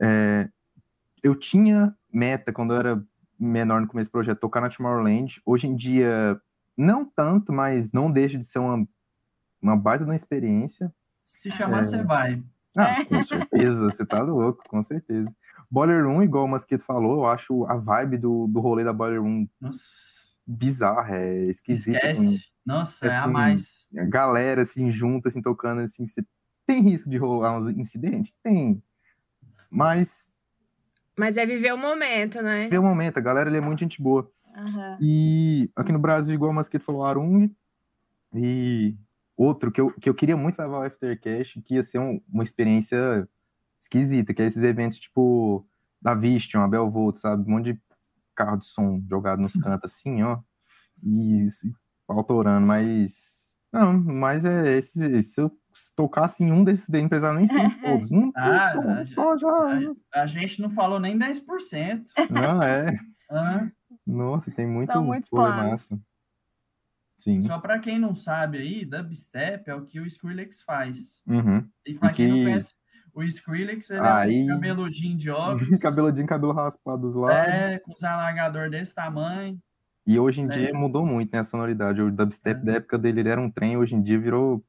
É, 0.00 0.48
eu 1.22 1.34
tinha 1.34 1.94
meta, 2.12 2.52
quando 2.52 2.74
eu 2.74 2.78
era 2.78 3.04
menor 3.38 3.80
no 3.80 3.86
começo 3.86 4.10
do 4.10 4.12
projeto, 4.12 4.40
tocar 4.40 4.60
na 4.60 4.68
Tomorrowland, 4.68 5.40
hoje 5.44 5.68
em 5.68 5.76
dia, 5.76 6.40
não 6.76 7.04
tanto, 7.04 7.52
mas 7.52 7.92
não 7.92 8.10
deixa 8.10 8.38
de 8.38 8.44
ser 8.44 8.58
uma, 8.58 8.86
uma 9.60 9.76
baita 9.76 10.04
de 10.04 10.10
uma 10.10 10.16
experiência. 10.16 10.92
Se 11.26 11.50
chamar, 11.50 11.80
é... 11.80 11.84
você 11.84 12.02
vai. 12.02 12.42
Ah, 12.76 13.04
com 13.04 13.20
certeza, 13.22 13.90
você 13.90 14.06
tá 14.06 14.20
louco, 14.22 14.62
com 14.68 14.82
certeza. 14.82 15.34
Boiler 15.70 16.06
Room, 16.06 16.22
igual 16.22 16.44
o 16.44 16.48
Masquito 16.48 16.84
falou, 16.84 17.18
eu 17.18 17.26
acho 17.26 17.64
a 17.66 17.76
vibe 17.76 18.18
do, 18.18 18.46
do 18.46 18.60
rolê 18.60 18.84
da 18.84 18.92
Boiler 18.92 19.20
Room 19.20 19.48
Nossa. 19.60 19.82
bizarra, 20.46 21.16
é 21.16 21.44
esquisita. 21.46 22.06
Assim, 22.06 22.38
Nossa, 22.64 23.06
assim, 23.06 23.14
é 23.14 23.18
a 23.18 23.22
assim, 23.22 23.32
mais. 23.32 23.88
A 23.96 24.04
galera, 24.04 24.62
assim, 24.62 24.90
junta, 24.90 25.28
assim, 25.28 25.42
tocando, 25.42 25.80
assim, 25.80 26.06
você 26.06 26.24
tem 26.66 26.82
risco 26.82 27.10
de 27.10 27.16
rolar 27.16 27.56
uns 27.56 27.68
incidentes? 27.68 28.32
Tem. 28.42 28.82
Mas. 29.70 30.32
Mas 31.16 31.36
é 31.36 31.44
viver 31.44 31.72
o 31.72 31.78
momento, 31.78 32.40
né? 32.42 32.64
Viver 32.64 32.78
o 32.78 32.82
momento, 32.82 33.18
a 33.18 33.20
galera 33.20 33.54
é 33.54 33.60
muito 33.60 33.80
gente 33.80 34.00
boa. 34.00 34.30
Uhum. 34.56 34.96
E 35.00 35.70
aqui 35.74 35.92
no 35.92 35.98
Brasil, 35.98 36.34
igual 36.34 36.50
o 36.50 36.54
Masquito 36.54 36.84
falou, 36.84 37.04
Arung. 37.04 37.50
E 38.34 38.96
Outro 39.38 39.70
que 39.70 39.80
eu, 39.80 39.92
que 39.92 40.08
eu 40.08 40.14
queria 40.14 40.36
muito 40.36 40.58
levar 40.58 40.78
ao 40.78 40.82
Aftercash, 40.82 41.60
que 41.64 41.76
ia 41.76 41.82
ser 41.84 42.00
um, 42.00 42.20
uma 42.28 42.42
experiência 42.42 43.28
esquisita, 43.80 44.34
que 44.34 44.42
é 44.42 44.46
esses 44.46 44.64
eventos 44.64 44.98
tipo 44.98 45.64
da 46.02 46.12
Vistion, 46.12 46.60
a 46.60 46.66
Belvolt, 46.66 47.18
sabe? 47.18 47.48
Um 47.48 47.54
monte 47.54 47.72
de 47.72 47.80
carro 48.34 48.56
de 48.56 48.66
som 48.66 49.00
jogado 49.08 49.40
nos 49.40 49.52
cantos 49.54 49.92
assim, 49.92 50.24
ó. 50.24 50.40
E, 51.04 51.46
autorando, 52.08 52.66
mas. 52.66 53.56
Não, 53.72 53.92
mas 53.96 54.44
é 54.44 54.76
esse. 54.76 55.22
Se 55.22 55.40
eu 55.40 55.56
tocasse 55.96 56.44
em 56.44 56.52
um 56.52 56.64
desses 56.64 56.88
empresa, 56.94 57.32
nem 57.32 57.46
sei 57.46 57.68
todos. 57.82 58.10
Não, 58.10 58.32
ah, 58.36 58.72
som, 58.72 58.90
a, 58.90 59.06
só 59.06 59.36
já. 59.36 59.48
A, 60.14 60.22
a, 60.22 60.26
gente 60.26 60.60
não 60.60 60.70
falou 60.70 60.98
nem 60.98 61.18
10%. 61.18 62.04
Não, 62.30 62.62
é. 62.62 62.98
Ah. 63.30 63.68
Nossa, 64.06 64.50
tem 64.50 64.66
muito. 64.66 64.90
Massa. 65.30 66.00
Sim. 67.18 67.42
Só 67.42 67.58
para 67.58 67.78
quem 67.78 67.98
não 67.98 68.14
sabe 68.14 68.58
aí, 68.58 68.84
dubstep 68.86 69.68
é 69.68 69.74
o 69.74 69.84
que 69.84 70.00
o 70.00 70.06
Skrillex 70.06 70.62
faz. 70.62 70.96
Uhum. 71.26 71.68
E 71.84 71.98
para 71.98 72.10
quem 72.12 72.26
que... 72.26 72.32
não 72.32 72.44
conhece, 72.44 72.74
o 73.12 73.24
Skrillex 73.24 73.90
ele 73.90 74.00
aí... 74.00 74.40
é 74.40 74.44
um 74.44 74.46
cabeludinho 74.46 75.18
de 75.18 75.28
óculos. 75.28 75.68
cabeludinho, 75.82 76.26
cabelo 76.26 76.52
raspado 76.52 77.02
dos 77.02 77.16
lados. 77.16 77.52
É, 77.52 77.78
com 77.80 77.92
os 77.92 78.04
alargador 78.04 78.70
desse 78.70 78.94
tamanho. 78.94 79.58
E 80.06 80.18
hoje 80.18 80.40
em 80.40 80.46
é. 80.46 80.48
dia 80.48 80.72
mudou 80.72 81.04
muito, 81.04 81.32
né, 81.32 81.40
a 81.40 81.44
sonoridade. 81.44 82.00
O 82.00 82.10
dubstep 82.10 82.60
é. 82.60 82.64
da 82.64 82.72
época 82.74 82.96
dele 82.96 83.20
ele 83.20 83.28
era 83.28 83.40
um 83.40 83.50
trem, 83.50 83.76
hoje 83.76 83.96
em 83.96 84.02
dia 84.02 84.18
virou... 84.18 84.64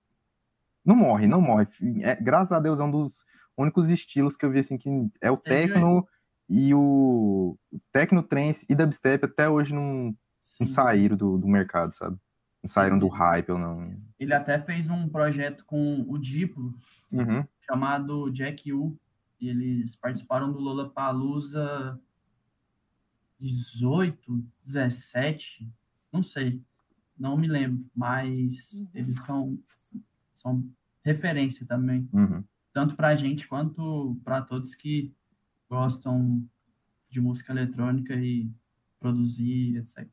Não 0.86 0.96
morre, 0.96 1.28
não 1.28 1.42
morre. 1.42 1.68
É, 2.02 2.16
graças 2.16 2.52
a 2.52 2.60
Deus 2.60 2.80
é 2.80 2.84
um 2.84 2.92
dos 2.92 3.26
únicos 3.58 3.90
estilos 3.90 4.36
que 4.36 4.46
eu 4.46 4.52
vi, 4.52 4.60
assim, 4.60 4.78
que 4.78 4.90
é 5.22 5.30
o 5.30 5.38
techno 5.38 6.08
e 6.48 6.74
o 6.74 7.58
techno, 7.92 8.24
trance 8.24 8.66
e 8.70 8.76
dubstep 8.76 9.26
até 9.26 9.50
hoje 9.50 9.74
não, 9.74 10.16
não 10.60 10.68
saíram 10.68 11.16
do, 11.16 11.38
do 11.38 11.48
mercado, 11.48 11.94
sabe? 11.94 12.18
Não 12.64 12.68
saíram 12.68 12.98
do 12.98 13.08
hype 13.08 13.52
ou 13.52 13.58
não. 13.58 13.96
Ele 14.20 14.34
até 14.34 14.60
fez 14.60 14.90
um 14.90 15.08
projeto 15.08 15.64
com 15.66 16.06
o 16.08 16.18
Diplo, 16.18 16.74
uhum. 17.14 17.46
chamado 17.66 18.32
Jack 18.32 18.72
U. 18.74 18.98
E 19.40 19.48
eles 19.48 19.96
participaram 19.96 20.52
do 20.52 20.60
Lola 20.60 20.90
Palusa 20.90 21.98
18, 23.40 24.44
17, 24.66 25.72
não 26.12 26.22
sei, 26.22 26.62
não 27.18 27.38
me 27.38 27.48
lembro, 27.48 27.86
mas 27.96 28.74
eles 28.94 29.16
são, 29.24 29.58
são 30.40 30.64
referência 31.04 31.66
também, 31.66 32.08
uhum. 32.14 32.44
tanto 32.72 32.96
para 32.96 33.10
a 33.10 33.16
gente 33.16 33.48
quanto 33.48 34.20
para 34.24 34.42
todos 34.42 34.76
que 34.76 35.14
gostam 35.70 36.44
de 37.10 37.22
música 37.22 37.52
eletrônica 37.52 38.14
e 38.16 38.52
produzir, 39.00 39.78
etc. 39.78 40.08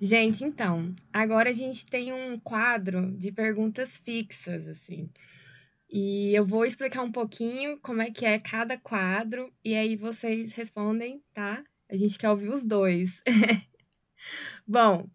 Gente, 0.00 0.44
então, 0.44 0.94
agora 1.12 1.50
a 1.50 1.52
gente 1.52 1.86
tem 1.86 2.12
um 2.12 2.38
quadro 2.38 3.12
de 3.16 3.30
perguntas 3.30 3.96
fixas, 3.98 4.66
assim. 4.66 5.08
E 5.88 6.34
eu 6.34 6.44
vou 6.44 6.66
explicar 6.66 7.02
um 7.02 7.12
pouquinho 7.12 7.78
como 7.80 8.02
é 8.02 8.10
que 8.10 8.26
é 8.26 8.38
cada 8.38 8.76
quadro, 8.76 9.52
e 9.64 9.74
aí 9.74 9.96
vocês 9.96 10.52
respondem, 10.52 11.22
tá? 11.32 11.62
A 11.88 11.96
gente 11.96 12.18
quer 12.18 12.30
ouvir 12.30 12.48
os 12.48 12.64
dois. 12.64 13.22
Bom, 14.66 15.08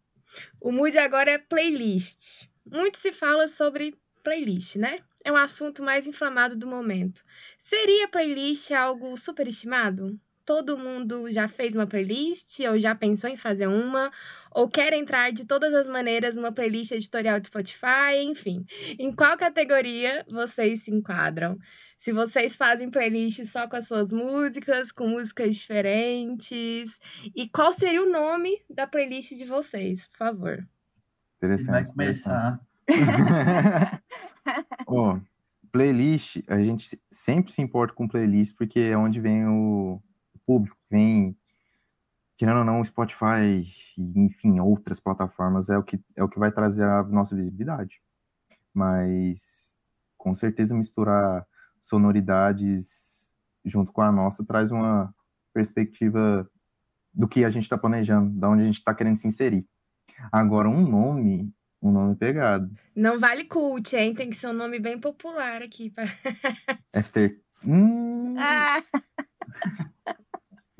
o 0.61 0.71
mood 0.71 0.97
agora 0.97 1.31
é 1.31 1.37
playlist. 1.37 2.47
Muito 2.65 2.97
se 2.97 3.11
fala 3.11 3.47
sobre 3.47 3.95
playlist, 4.29 4.75
né? 4.75 4.99
É 5.25 5.31
um 5.31 5.35
assunto 5.35 5.81
mais 5.81 6.05
inflamado 6.05 6.55
do 6.55 6.67
momento. 6.67 7.23
Seria 7.57 8.07
playlist 8.07 8.69
algo 8.71 9.17
superestimado? 9.17 10.19
todo 10.45 10.79
mundo 10.79 11.29
já 11.31 11.47
fez 11.47 11.75
uma 11.75 11.85
playlist 11.85 12.59
ou 12.61 12.79
já 12.79 12.95
pensou 12.95 13.29
em 13.29 13.37
fazer 13.37 13.67
uma 13.67 14.11
ou 14.51 14.67
quer 14.67 14.93
entrar 14.93 15.31
de 15.31 15.45
todas 15.45 15.71
as 15.75 15.87
maneiras 15.87 16.35
numa 16.35 16.51
playlist 16.51 16.91
editorial 16.91 17.39
de 17.39 17.45
Spotify, 17.45 18.17
enfim. 18.23 18.65
Em 18.97 19.13
qual 19.13 19.37
categoria 19.37 20.25
vocês 20.27 20.85
se 20.85 20.91
enquadram? 20.91 21.55
Se 21.99 22.11
vocês 22.11 22.55
fazem 22.55 22.89
playlist 22.89 23.45
só 23.45 23.67
com 23.67 23.75
as 23.75 23.87
suas 23.87 24.11
músicas, 24.11 24.91
com 24.91 25.07
músicas 25.07 25.55
diferentes, 25.55 26.99
e 27.35 27.47
qual 27.47 27.71
seria 27.71 28.01
o 28.01 28.09
nome 28.09 28.59
da 28.67 28.87
playlist 28.87 29.37
de 29.37 29.45
vocês, 29.45 30.07
por 30.07 30.17
favor? 30.17 30.67
Interessante. 31.37 31.71
Vai 31.71 31.85
começar. 31.85 32.59
Oh, 34.87 35.19
playlist, 35.71 36.41
a 36.47 36.61
gente 36.61 36.99
sempre 37.11 37.51
se 37.51 37.61
importa 37.61 37.93
com 37.93 38.07
playlist 38.07 38.55
porque 38.57 38.79
é 38.79 38.97
onde 38.97 39.19
vem 39.19 39.47
o, 39.47 40.01
público, 40.49 40.75
vem, 40.89 41.37
querendo 42.35 42.59
ou 42.59 42.65
não, 42.65 42.81
o 42.81 42.85
Spotify, 42.85 43.63
enfim, 44.15 44.59
outras 44.59 44.99
plataformas, 44.99 45.69
é 45.69 45.77
o 45.77 45.83
que, 45.83 45.99
é 46.15 46.23
o 46.23 46.27
que 46.27 46.39
vai 46.39 46.51
trazer 46.51 46.85
a 46.85 47.03
nossa 47.03 47.35
visibilidade. 47.35 48.01
Mas, 48.73 49.75
com 50.17 50.33
certeza, 50.33 50.75
misturar 50.75 51.45
sonoridades 51.79 53.29
junto 53.63 53.91
com 53.93 54.01
a 54.01 54.11
nossa 54.11 54.43
traz 54.43 54.71
uma 54.71 55.13
perspectiva 55.53 56.49
do 57.13 57.27
que 57.27 57.45
a 57.45 57.49
gente 57.51 57.63
está 57.63 57.77
planejando, 57.77 58.31
da 58.39 58.49
onde 58.49 58.63
a 58.63 58.65
gente 58.65 58.79
está 58.79 58.95
querendo 58.95 59.17
se 59.17 59.27
inserir. 59.27 59.67
Agora, 60.31 60.67
um 60.67 60.81
nome, 60.81 61.53
um 61.81 61.91
nome 61.91 62.15
pegado. 62.15 62.69
Não 62.95 63.19
vale 63.19 63.45
cult, 63.45 63.95
hein? 63.95 64.13
Tem 64.13 64.29
que 64.29 64.35
ser 64.35 64.47
um 64.47 64.53
nome 64.53 64.79
bem 64.79 64.99
popular 64.99 65.61
aqui. 65.61 65.89
Pra... 65.89 66.05
After. 66.93 67.39
Hum... 67.65 68.35
Ah. 68.41 68.81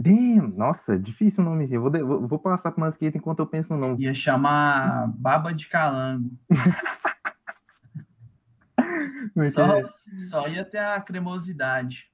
Damn, 0.01 0.55
nossa, 0.55 0.97
difícil 0.97 1.43
o 1.43 1.45
nomezinho. 1.45 1.81
Vou, 1.81 1.91
vou, 1.91 2.25
vou 2.25 2.39
passar 2.39 2.71
para 2.71 2.85
Masqueta 2.85 3.17
enquanto 3.17 3.39
eu 3.39 3.47
penso 3.47 3.73
no 3.73 3.79
nome. 3.81 4.01
Ia 4.01 4.13
chamar 4.13 5.11
Baba 5.17 5.53
de 5.53 5.67
Calango. 5.67 6.31
só, 9.53 9.81
só 10.29 10.47
ia 10.47 10.63
ter 10.63 10.77
a 10.77 11.01
cremosidade. 11.01 12.09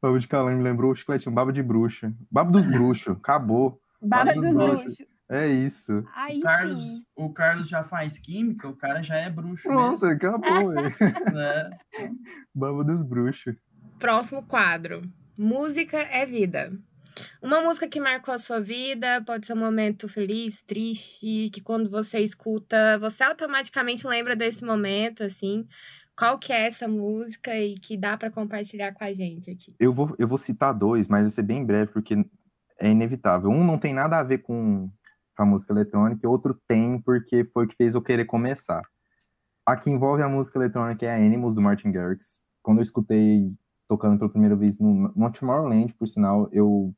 Baba 0.00 0.18
de 0.18 0.26
Calango 0.26 0.56
me 0.56 0.64
lembrou 0.64 0.90
o 0.90 0.96
chicletinho, 0.96 1.34
Baba 1.34 1.52
de 1.52 1.62
Bruxa. 1.62 2.14
Baba 2.30 2.50
dos 2.50 2.64
Bruxos, 2.64 3.18
acabou. 3.18 3.78
Baba, 4.00 4.24
Baba 4.24 4.40
dos, 4.40 4.54
dos 4.54 4.56
Bruxos. 4.56 5.06
É 5.32 5.48
isso. 5.48 6.00
o, 6.00 6.40
Carlos, 6.42 7.06
o 7.16 7.32
Carlos 7.32 7.66
já 7.66 7.82
faz 7.82 8.18
química, 8.18 8.68
o 8.68 8.76
cara 8.76 9.02
já 9.02 9.16
é 9.16 9.30
bruxo. 9.30 9.66
Pronto, 9.66 10.04
mesmo. 10.04 10.14
acabou. 10.14 10.74
é. 10.78 11.70
Baba 12.54 12.84
dos 12.84 13.02
Bruxos. 13.02 13.54
Próximo 13.98 14.42
quadro. 14.42 15.00
Música 15.38 15.96
é 15.96 16.26
vida. 16.26 16.70
Uma 17.40 17.62
música 17.62 17.88
que 17.88 17.98
marcou 17.98 18.34
a 18.34 18.38
sua 18.38 18.60
vida, 18.60 19.22
pode 19.26 19.46
ser 19.46 19.54
um 19.54 19.56
momento 19.56 20.06
feliz, 20.06 20.60
triste, 20.60 21.48
que 21.50 21.62
quando 21.62 21.88
você 21.88 22.18
escuta, 22.18 22.98
você 22.98 23.24
automaticamente 23.24 24.06
lembra 24.06 24.36
desse 24.36 24.62
momento, 24.62 25.24
assim. 25.24 25.66
Qual 26.14 26.38
que 26.38 26.52
é 26.52 26.66
essa 26.66 26.86
música 26.86 27.58
e 27.58 27.74
que 27.74 27.96
dá 27.96 28.18
para 28.18 28.30
compartilhar 28.30 28.92
com 28.92 29.02
a 29.02 29.12
gente 29.14 29.50
aqui? 29.50 29.74
Eu 29.80 29.94
vou, 29.94 30.14
eu 30.18 30.28
vou 30.28 30.36
citar 30.36 30.74
dois, 30.74 31.08
mas 31.08 31.22
vai 31.22 31.30
ser 31.30 31.42
bem 31.42 31.64
breve, 31.64 31.90
porque 31.90 32.14
é 32.78 32.90
inevitável. 32.90 33.50
Um 33.50 33.64
não 33.64 33.78
tem 33.78 33.94
nada 33.94 34.18
a 34.18 34.22
ver 34.22 34.38
com 34.38 34.90
a 35.36 35.44
música 35.44 35.72
eletrônica, 35.72 36.28
outro 36.28 36.60
tem, 36.66 37.00
porque 37.00 37.44
foi 37.52 37.64
o 37.64 37.68
que 37.68 37.76
fez 37.76 37.94
eu 37.94 38.02
querer 38.02 38.24
começar. 38.24 38.82
A 39.64 39.76
que 39.76 39.90
envolve 39.90 40.22
a 40.22 40.28
música 40.28 40.58
eletrônica 40.58 41.06
é 41.06 41.10
a 41.10 41.16
Animals, 41.16 41.54
do 41.54 41.62
Martin 41.62 41.92
Garrix. 41.92 42.40
Quando 42.62 42.78
eu 42.78 42.82
escutei 42.82 43.52
tocando 43.88 44.18
pela 44.18 44.30
primeira 44.30 44.56
vez 44.56 44.78
no, 44.78 45.12
no 45.14 45.32
Tomorrowland, 45.32 45.94
por 45.94 46.08
sinal, 46.08 46.48
eu 46.52 46.94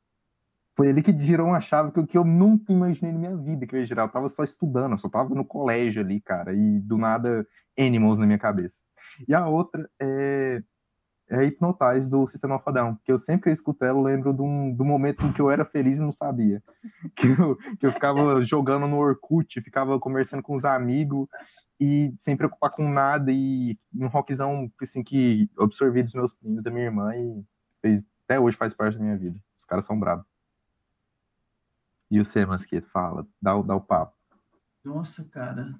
foi 0.75 0.89
ele 0.89 1.01
que 1.01 1.17
girou 1.17 1.47
uma 1.47 1.61
chave 1.61 1.91
que, 1.91 2.05
que 2.05 2.17
eu 2.17 2.25
nunca 2.25 2.73
imaginei 2.73 3.13
na 3.13 3.19
minha 3.19 3.37
vida 3.37 3.65
que 3.65 3.75
eu 3.75 3.79
ia 3.79 3.85
girar. 3.85 4.05
Eu 4.05 4.11
tava 4.11 4.27
só 4.27 4.43
estudando, 4.43 4.91
eu 4.91 4.97
só 4.97 5.07
tava 5.07 5.33
no 5.33 5.45
colégio 5.45 6.01
ali, 6.01 6.19
cara, 6.19 6.53
e 6.53 6.79
do 6.81 6.97
nada 6.97 7.47
Animals 7.79 8.17
na 8.17 8.25
minha 8.25 8.39
cabeça. 8.39 8.81
E 9.27 9.33
a 9.33 9.47
outra 9.47 9.89
é, 10.01 10.61
é 11.29 11.37
Hypnotize 11.37 12.09
do 12.09 12.27
Sistema 12.27 12.59
Fadão, 12.59 12.99
que 13.03 13.11
eu 13.11 13.17
sempre 13.17 13.43
que 13.43 13.49
eu 13.49 13.53
escuto 13.53 13.83
ela, 13.83 13.97
eu 13.97 14.03
lembro 14.03 14.31
do, 14.31 14.43
do 14.75 14.85
momento 14.85 15.25
em 15.25 15.31
que 15.31 15.41
eu 15.41 15.49
era 15.49 15.65
feliz 15.65 15.97
e 15.97 16.01
não 16.01 16.11
sabia. 16.11 16.61
Que 17.15 17.27
eu, 17.27 17.55
que 17.79 17.85
eu 17.85 17.91
ficava 17.91 18.41
jogando 18.41 18.87
no 18.87 18.97
Orkut, 18.97 19.61
ficava 19.61 19.99
conversando 19.99 20.43
com 20.43 20.55
os 20.55 20.65
amigos, 20.65 21.27
e 21.79 22.13
sem 22.19 22.37
preocupar 22.37 22.71
com 22.71 22.87
nada 22.89 23.31
e 23.31 23.77
um 23.93 24.07
rockzão 24.07 24.71
assim 24.81 25.03
que 25.03 25.49
absorvi 25.59 26.03
dos 26.03 26.13
meus 26.13 26.33
primos 26.33 26.63
da 26.63 26.71
minha 26.71 26.85
irmã 26.85 27.15
e 27.15 27.43
fez, 27.81 28.03
até 28.25 28.39
hoje 28.39 28.55
faz 28.55 28.73
parte 28.73 28.97
da 28.97 29.03
minha 29.03 29.17
vida. 29.17 29.39
Os 29.57 29.65
caras 29.65 29.85
são 29.85 29.99
bravos. 29.99 30.25
E 32.09 32.19
o 32.19 32.25
Semas 32.25 32.65
que 32.65 32.81
fala, 32.81 33.27
dá, 33.41 33.59
dá 33.61 33.75
o 33.75 33.81
papo. 33.81 34.15
Nossa, 34.83 35.25
cara. 35.25 35.73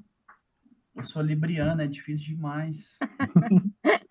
Eu 0.96 1.04
sou 1.04 1.22
libriana, 1.22 1.84
é 1.84 1.88
difícil 1.88 2.36
demais. 2.36 2.98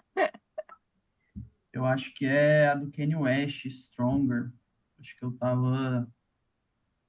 eu 1.78 1.84
acho 1.84 2.12
que 2.14 2.26
é 2.26 2.68
a 2.68 2.74
do 2.74 2.90
Kanye 2.90 3.16
West, 3.16 3.66
Stronger. 3.66 4.52
Acho 4.98 5.16
que 5.18 5.24
eu 5.24 5.32
tava 5.32 6.08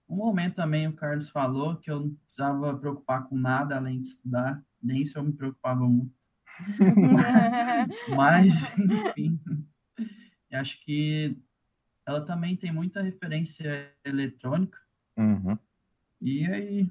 um 0.08 0.17
momento 0.17 0.56
também 0.56 0.88
o 0.88 0.93
Carlos 0.93 1.30
falou 1.30 1.78
que 1.78 1.89
eu 1.89 1.99
não 1.99 2.15
precisava 2.15 2.78
preocupar 2.78 3.28
com 3.28 3.36
nada 3.36 3.75
além 3.75 4.01
de 4.01 4.10
estudar, 4.10 4.63
nem 4.82 5.01
isso 5.01 5.17
eu 5.17 5.23
me 5.23 5.34
preocupava 5.34 5.88
muito. 5.88 6.13
Mas, 8.15 8.54
enfim, 8.80 9.39
acho 10.51 10.80
que 10.84 11.38
ela 12.06 12.23
também 12.23 12.56
tem 12.56 12.71
muita 12.71 13.01
referência 13.01 13.91
eletrônica. 14.06 14.80
Uhum. 15.17 15.58
E 16.21 16.45
aí, 16.45 16.89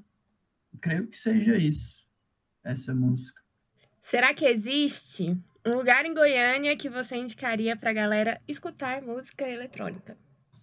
creio 0.80 1.06
que 1.06 1.16
seja 1.16 1.56
isso, 1.56 2.06
essa 2.64 2.92
música. 2.94 3.42
Será 4.02 4.34
que 4.34 4.44
existe 4.44 5.38
um 5.66 5.74
lugar 5.74 6.04
em 6.04 6.14
Goiânia 6.14 6.76
que 6.76 6.88
você 6.88 7.16
indicaria 7.16 7.76
para 7.76 7.90
a 7.90 7.94
galera 7.94 8.40
escutar 8.46 9.00
música 9.02 9.48
eletrônica? 9.48 10.16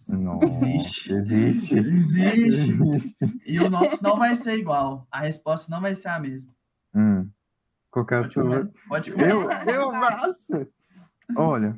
Não, 0.07 0.39
existe. 0.43 1.13
Existe. 1.13 1.75
existe. 1.77 3.41
E 3.45 3.59
o 3.59 3.69
nosso 3.69 4.03
não 4.03 4.17
vai 4.17 4.35
ser 4.35 4.57
igual. 4.57 5.07
A 5.11 5.21
resposta 5.21 5.71
não 5.71 5.81
vai 5.81 5.95
ser 5.95 6.09
a 6.09 6.19
mesma. 6.19 6.51
Hum. 6.93 7.29
Qual 7.89 8.05
é 8.11 8.15
a 8.15 8.23
sua? 8.23 8.71
Pode 8.87 9.11
começar. 9.11 9.67
Eu, 9.67 9.73
eu, 9.73 9.91
nossa! 9.91 10.67
Olha, 11.35 11.77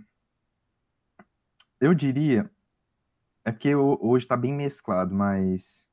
eu 1.80 1.94
diria. 1.94 2.50
É 3.46 3.52
porque 3.52 3.76
hoje 3.76 4.26
tá 4.26 4.38
bem 4.38 4.54
mesclado, 4.54 5.14
mas. 5.14 5.86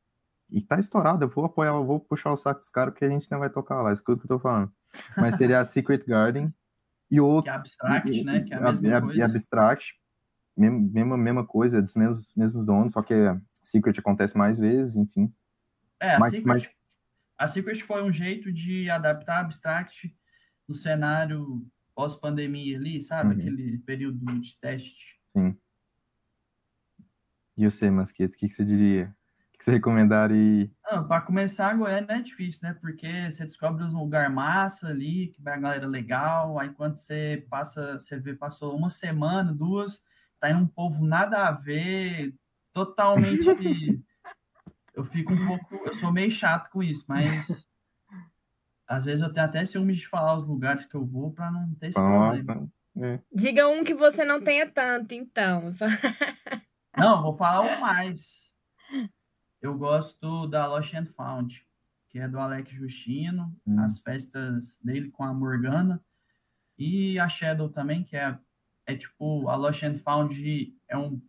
E 0.48 0.60
tá 0.60 0.78
estourado, 0.78 1.24
eu 1.24 1.28
vou 1.28 1.44
apoiar, 1.44 1.70
eu 1.70 1.84
vou 1.84 2.00
puxar 2.00 2.32
o 2.32 2.36
saco 2.36 2.60
dos 2.60 2.70
caras, 2.70 2.92
porque 2.92 3.04
a 3.04 3.08
gente 3.08 3.30
não 3.30 3.38
vai 3.38 3.48
tocar 3.48 3.82
lá, 3.82 3.92
escuta 3.92 4.18
o 4.18 4.26
que 4.26 4.32
eu 4.32 4.36
tô 4.36 4.42
falando. 4.42 4.72
Mas 5.16 5.36
seria 5.36 5.60
a 5.60 5.64
Secret 5.64 6.04
Garden. 6.04 6.52
E 7.10 7.20
outro. 7.20 7.44
Que 7.44 7.50
é 7.50 7.52
abstract, 7.54 8.24
né? 8.24 8.40
Que 8.40 8.54
é 8.54 8.56
a 8.56 8.72
mesma 8.72 8.96
a, 8.96 9.00
coisa. 9.02 9.20
É 9.20 9.24
abstract 9.24 10.00
mesma, 10.56 11.16
mesma 11.16 11.46
coisa, 11.46 11.80
dos 11.80 11.94
mesmos, 11.94 12.34
mesmos 12.36 12.64
donos, 12.64 12.92
só 12.92 13.02
que 13.02 13.14
Secret 13.62 13.98
acontece 13.98 14.36
mais 14.36 14.58
vezes, 14.58 14.96
enfim. 14.96 15.32
É, 15.98 16.14
a, 16.14 16.18
mas, 16.18 16.34
Secret, 16.34 16.46
mas... 16.46 16.76
a 17.38 17.48
Secret 17.48 17.80
foi 17.80 18.02
um 18.02 18.12
jeito 18.12 18.52
de 18.52 18.90
adaptar 18.90 19.40
Abstract 19.40 20.14
no 20.68 20.74
cenário 20.74 21.66
pós-pandemia 21.94 22.76
ali, 22.78 23.02
sabe? 23.02 23.34
Uhum. 23.34 23.40
Aquele 23.40 23.78
período 23.78 24.40
de 24.40 24.56
teste. 24.58 25.18
Sim. 25.36 25.56
E 27.56 27.64
você, 27.64 27.90
Masqueto, 27.90 28.34
o 28.34 28.38
que, 28.38 28.48
que 28.48 28.54
você 28.54 28.64
diria? 28.64 29.14
Que 29.60 29.64
você 29.66 29.72
recomendaria? 29.72 30.70
Para 31.06 31.20
começar, 31.20 31.76
Goiânia 31.76 32.06
é 32.14 32.22
difícil, 32.22 32.60
né? 32.66 32.74
Porque 32.80 33.30
você 33.30 33.44
descobre 33.44 33.84
um 33.84 33.92
lugar 33.98 34.30
massa 34.30 34.88
ali, 34.88 35.28
que 35.34 35.42
vai 35.42 35.52
a 35.52 35.60
galera 35.60 35.86
legal, 35.86 36.58
aí 36.58 36.70
quando 36.70 36.96
você 36.96 37.44
passa, 37.50 38.00
você 38.00 38.18
vê, 38.18 38.34
passou 38.34 38.74
uma 38.74 38.88
semana, 38.88 39.52
duas, 39.52 40.02
tá 40.40 40.48
indo 40.50 40.60
um 40.60 40.66
povo 40.66 41.04
nada 41.04 41.46
a 41.46 41.52
ver, 41.52 42.34
totalmente. 42.72 43.44
eu 44.94 45.04
fico 45.04 45.34
um 45.34 45.46
pouco. 45.46 45.74
Eu 45.86 45.92
sou 45.92 46.10
meio 46.10 46.30
chato 46.30 46.70
com 46.70 46.82
isso, 46.82 47.04
mas 47.06 47.68
às 48.88 49.04
vezes 49.04 49.20
eu 49.22 49.30
tenho 49.30 49.44
até 49.44 49.62
ciúmes 49.66 49.98
de 49.98 50.08
falar 50.08 50.36
os 50.36 50.46
lugares 50.48 50.86
que 50.86 50.94
eu 50.94 51.04
vou 51.04 51.32
para 51.32 51.50
não 51.50 51.74
ter 51.74 51.88
esse 51.88 52.00
problema. 52.00 52.66
É. 52.98 53.20
Diga 53.30 53.68
um 53.68 53.84
que 53.84 53.92
você 53.92 54.24
não 54.24 54.40
tenha 54.40 54.66
tanto, 54.70 55.12
então. 55.12 55.70
Só- 55.70 55.84
Não, 56.96 57.20
vou 57.22 57.36
falar 57.36 57.60
um 57.60 57.78
mais. 57.78 58.39
Eu 59.60 59.76
gosto 59.76 60.46
da 60.46 60.66
Lost 60.66 60.94
and 60.94 61.06
Found, 61.06 61.64
que 62.08 62.18
é 62.18 62.28
do 62.28 62.38
Alex 62.38 62.70
Justino, 62.70 63.54
Hum. 63.66 63.80
as 63.80 63.98
festas 63.98 64.78
dele 64.82 65.10
com 65.10 65.22
a 65.24 65.32
Morgana. 65.34 66.02
E 66.78 67.18
a 67.18 67.28
Shadow 67.28 67.68
também, 67.68 68.02
que 68.04 68.16
é, 68.16 68.38
é 68.86 68.96
tipo, 68.96 69.48
a 69.48 69.56
Lost 69.56 69.82
and 69.82 69.98
Found 69.98 70.74
é 70.88 70.96
um 70.96 71.20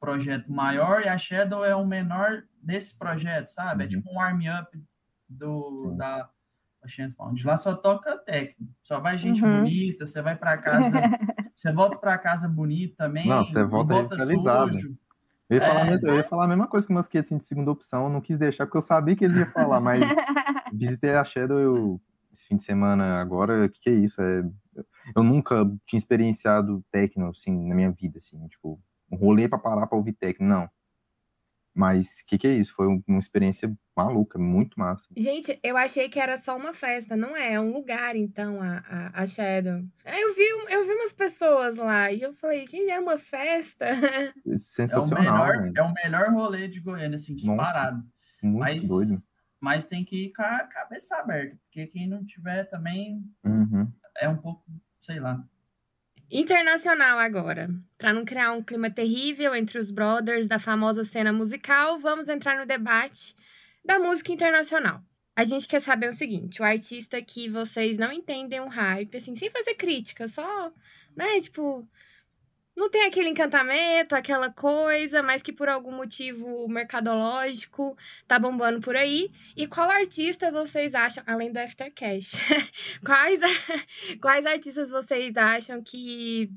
projeto 0.00 0.50
maior 0.52 1.02
e 1.02 1.08
a 1.08 1.16
Shadow 1.18 1.64
é 1.64 1.74
o 1.74 1.86
menor 1.86 2.44
desse 2.62 2.94
projeto, 2.96 3.48
sabe? 3.50 3.84
É 3.84 3.86
Uhum. 3.86 3.90
tipo 3.90 4.10
um 4.10 4.16
warm-up 4.16 4.82
do, 5.28 5.90
Sim. 5.90 5.96
da 5.96 6.30
Lost 6.82 6.98
and 7.00 7.12
Found. 7.12 7.46
Lá 7.46 7.56
só 7.56 7.74
toca 7.74 8.18
técnico, 8.18 8.72
só 8.82 9.00
vai 9.00 9.16
gente 9.16 9.42
Uhum. 9.44 9.58
bonita, 9.62 10.06
você 10.06 10.20
vai 10.22 10.36
para 10.36 10.58
casa, 10.58 10.90
você 11.54 11.72
volta 11.72 11.98
para 11.98 12.18
casa 12.18 12.48
bonito 12.48 12.96
também. 12.96 13.26
Não, 13.28 13.44
você 13.44 13.62
volta 13.64 13.94
revitalizado. 13.94 14.72
sujo. 14.74 14.98
Eu 15.48 15.58
ia, 15.58 15.66
falar 15.66 15.82
É. 15.82 15.84
mesmo- 15.84 16.08
eu 16.08 16.16
ia 16.16 16.24
falar 16.24 16.44
a 16.44 16.48
mesma 16.48 16.66
coisa 16.66 16.86
que 16.86 16.92
o 16.92 16.96
Musquete 16.96 17.26
assim, 17.26 17.38
de 17.38 17.46
segunda 17.46 17.70
opção, 17.70 18.08
não 18.08 18.20
quis 18.20 18.36
deixar 18.38 18.66
porque 18.66 18.78
eu 18.78 18.82
sabia 18.82 19.14
que 19.14 19.24
ele 19.24 19.38
ia 19.38 19.46
falar, 19.46 19.80
mas 19.80 20.00
visitei 20.74 21.14
a 21.14 21.24
Shadow 21.24 21.58
eu, 21.60 22.00
esse 22.32 22.46
fim 22.48 22.56
de 22.56 22.64
semana 22.64 23.20
agora, 23.20 23.64
o 23.66 23.68
que, 23.68 23.80
que 23.80 23.90
é 23.90 23.92
isso? 23.94 24.20
É, 24.20 24.42
eu 25.14 25.22
nunca 25.22 25.64
tinha 25.86 25.98
experienciado 25.98 26.84
techno, 26.90 27.28
assim, 27.30 27.52
na 27.68 27.74
minha 27.74 27.90
vida, 27.92 28.18
assim, 28.18 28.46
tipo, 28.48 28.80
um 29.10 29.16
rolê 29.16 29.48
pra 29.48 29.58
parar 29.58 29.86
pra 29.86 29.96
ouvir 29.96 30.12
techno, 30.14 30.46
não. 30.48 30.68
Mas 31.76 32.20
o 32.22 32.26
que, 32.26 32.38
que 32.38 32.46
é 32.46 32.52
isso? 32.54 32.72
Foi 32.74 32.86
um- 32.86 33.02
uma 33.06 33.18
experiência 33.18 33.70
maluca, 33.94 34.38
muito 34.38 34.78
massa. 34.80 35.06
Gente, 35.14 35.58
eu 35.62 35.76
achei 35.76 36.08
que 36.08 36.18
era 36.18 36.36
só 36.38 36.56
uma 36.56 36.72
festa, 36.72 37.14
não 37.14 37.36
é? 37.36 37.52
É 37.52 37.60
um 37.60 37.70
lugar, 37.70 38.16
então, 38.16 38.62
a, 38.62 38.78
a, 38.88 39.22
a 39.22 39.26
Shadow. 39.26 39.82
Eu 40.04 40.34
vi, 40.34 40.42
eu 40.72 40.86
vi 40.86 40.92
umas 40.94 41.12
pessoas 41.12 41.76
lá 41.76 42.10
e 42.10 42.22
eu 42.22 42.32
falei, 42.32 42.66
gente, 42.66 42.88
era 42.90 43.02
uma 43.02 43.18
festa? 43.18 43.84
É 44.46 44.50
o, 44.54 44.58
Sensacional, 44.58 45.46
melhor, 45.46 45.72
é 45.76 45.82
o 45.82 45.92
melhor 45.92 46.32
rolê 46.32 46.66
de 46.66 46.80
Goiânia, 46.80 47.16
assim, 47.16 47.34
Nossa. 47.44 47.64
disparado. 47.72 48.04
muito 48.42 48.58
mas, 48.58 48.88
doido. 48.88 49.18
mas 49.60 49.86
tem 49.86 50.02
que 50.04 50.26
ir 50.26 50.32
com 50.32 50.42
a 50.42 50.60
cabeça 50.64 51.16
aberta, 51.16 51.56
porque 51.64 51.86
quem 51.88 52.08
não 52.08 52.24
tiver 52.24 52.64
também 52.64 53.22
Uhum. 53.44 53.92
é 54.18 54.28
um 54.28 54.36
pouco, 54.38 54.64
sei 55.02 55.20
lá. 55.20 55.44
Internacional 56.30 57.18
agora. 57.18 57.70
Pra 57.96 58.12
não 58.12 58.24
criar 58.24 58.52
um 58.52 58.62
clima 58.62 58.90
terrível 58.90 59.54
entre 59.54 59.78
os 59.78 59.90
brothers 59.90 60.48
da 60.48 60.58
famosa 60.58 61.04
cena 61.04 61.32
musical, 61.32 61.98
vamos 61.98 62.28
entrar 62.28 62.58
no 62.58 62.66
debate 62.66 63.34
da 63.84 63.98
música 63.98 64.32
internacional. 64.32 65.02
A 65.36 65.44
gente 65.44 65.68
quer 65.68 65.80
saber 65.80 66.08
o 66.08 66.12
seguinte: 66.14 66.60
o 66.60 66.64
artista 66.64 67.22
que 67.22 67.48
vocês 67.48 67.96
não 67.96 68.10
entendem 68.10 68.60
o 68.60 68.68
hype, 68.68 69.16
assim, 69.16 69.36
sem 69.36 69.50
fazer 69.50 69.74
crítica, 69.74 70.26
só, 70.26 70.72
né, 71.14 71.40
tipo, 71.40 71.88
não 72.76 72.90
tem 72.90 73.06
aquele 73.06 73.30
encantamento, 73.30 74.14
aquela 74.14 74.50
coisa, 74.52 75.22
mas 75.22 75.40
que 75.40 75.52
por 75.52 75.68
algum 75.68 75.92
motivo 75.92 76.68
mercadológico 76.68 77.96
tá 78.28 78.38
bombando 78.38 78.80
por 78.80 78.94
aí. 78.94 79.30
E 79.56 79.66
qual 79.66 79.90
artista 79.90 80.52
vocês 80.52 80.94
acham, 80.94 81.24
além 81.26 81.50
do 81.50 81.58
Aftercash, 81.58 82.32
quais, 83.04 83.40
quais 84.20 84.44
artistas 84.44 84.90
vocês 84.90 85.36
acham 85.36 85.82
que 85.82 86.52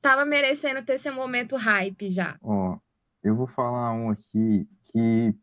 tava 0.00 0.24
merecendo 0.24 0.82
ter 0.82 0.94
esse 0.94 1.10
momento 1.10 1.56
hype 1.56 2.08
já? 2.10 2.36
Ó, 2.40 2.78
eu 3.24 3.34
vou 3.34 3.48
falar 3.48 3.92
um 3.92 4.10
aqui 4.10 4.68
que, 4.92 5.34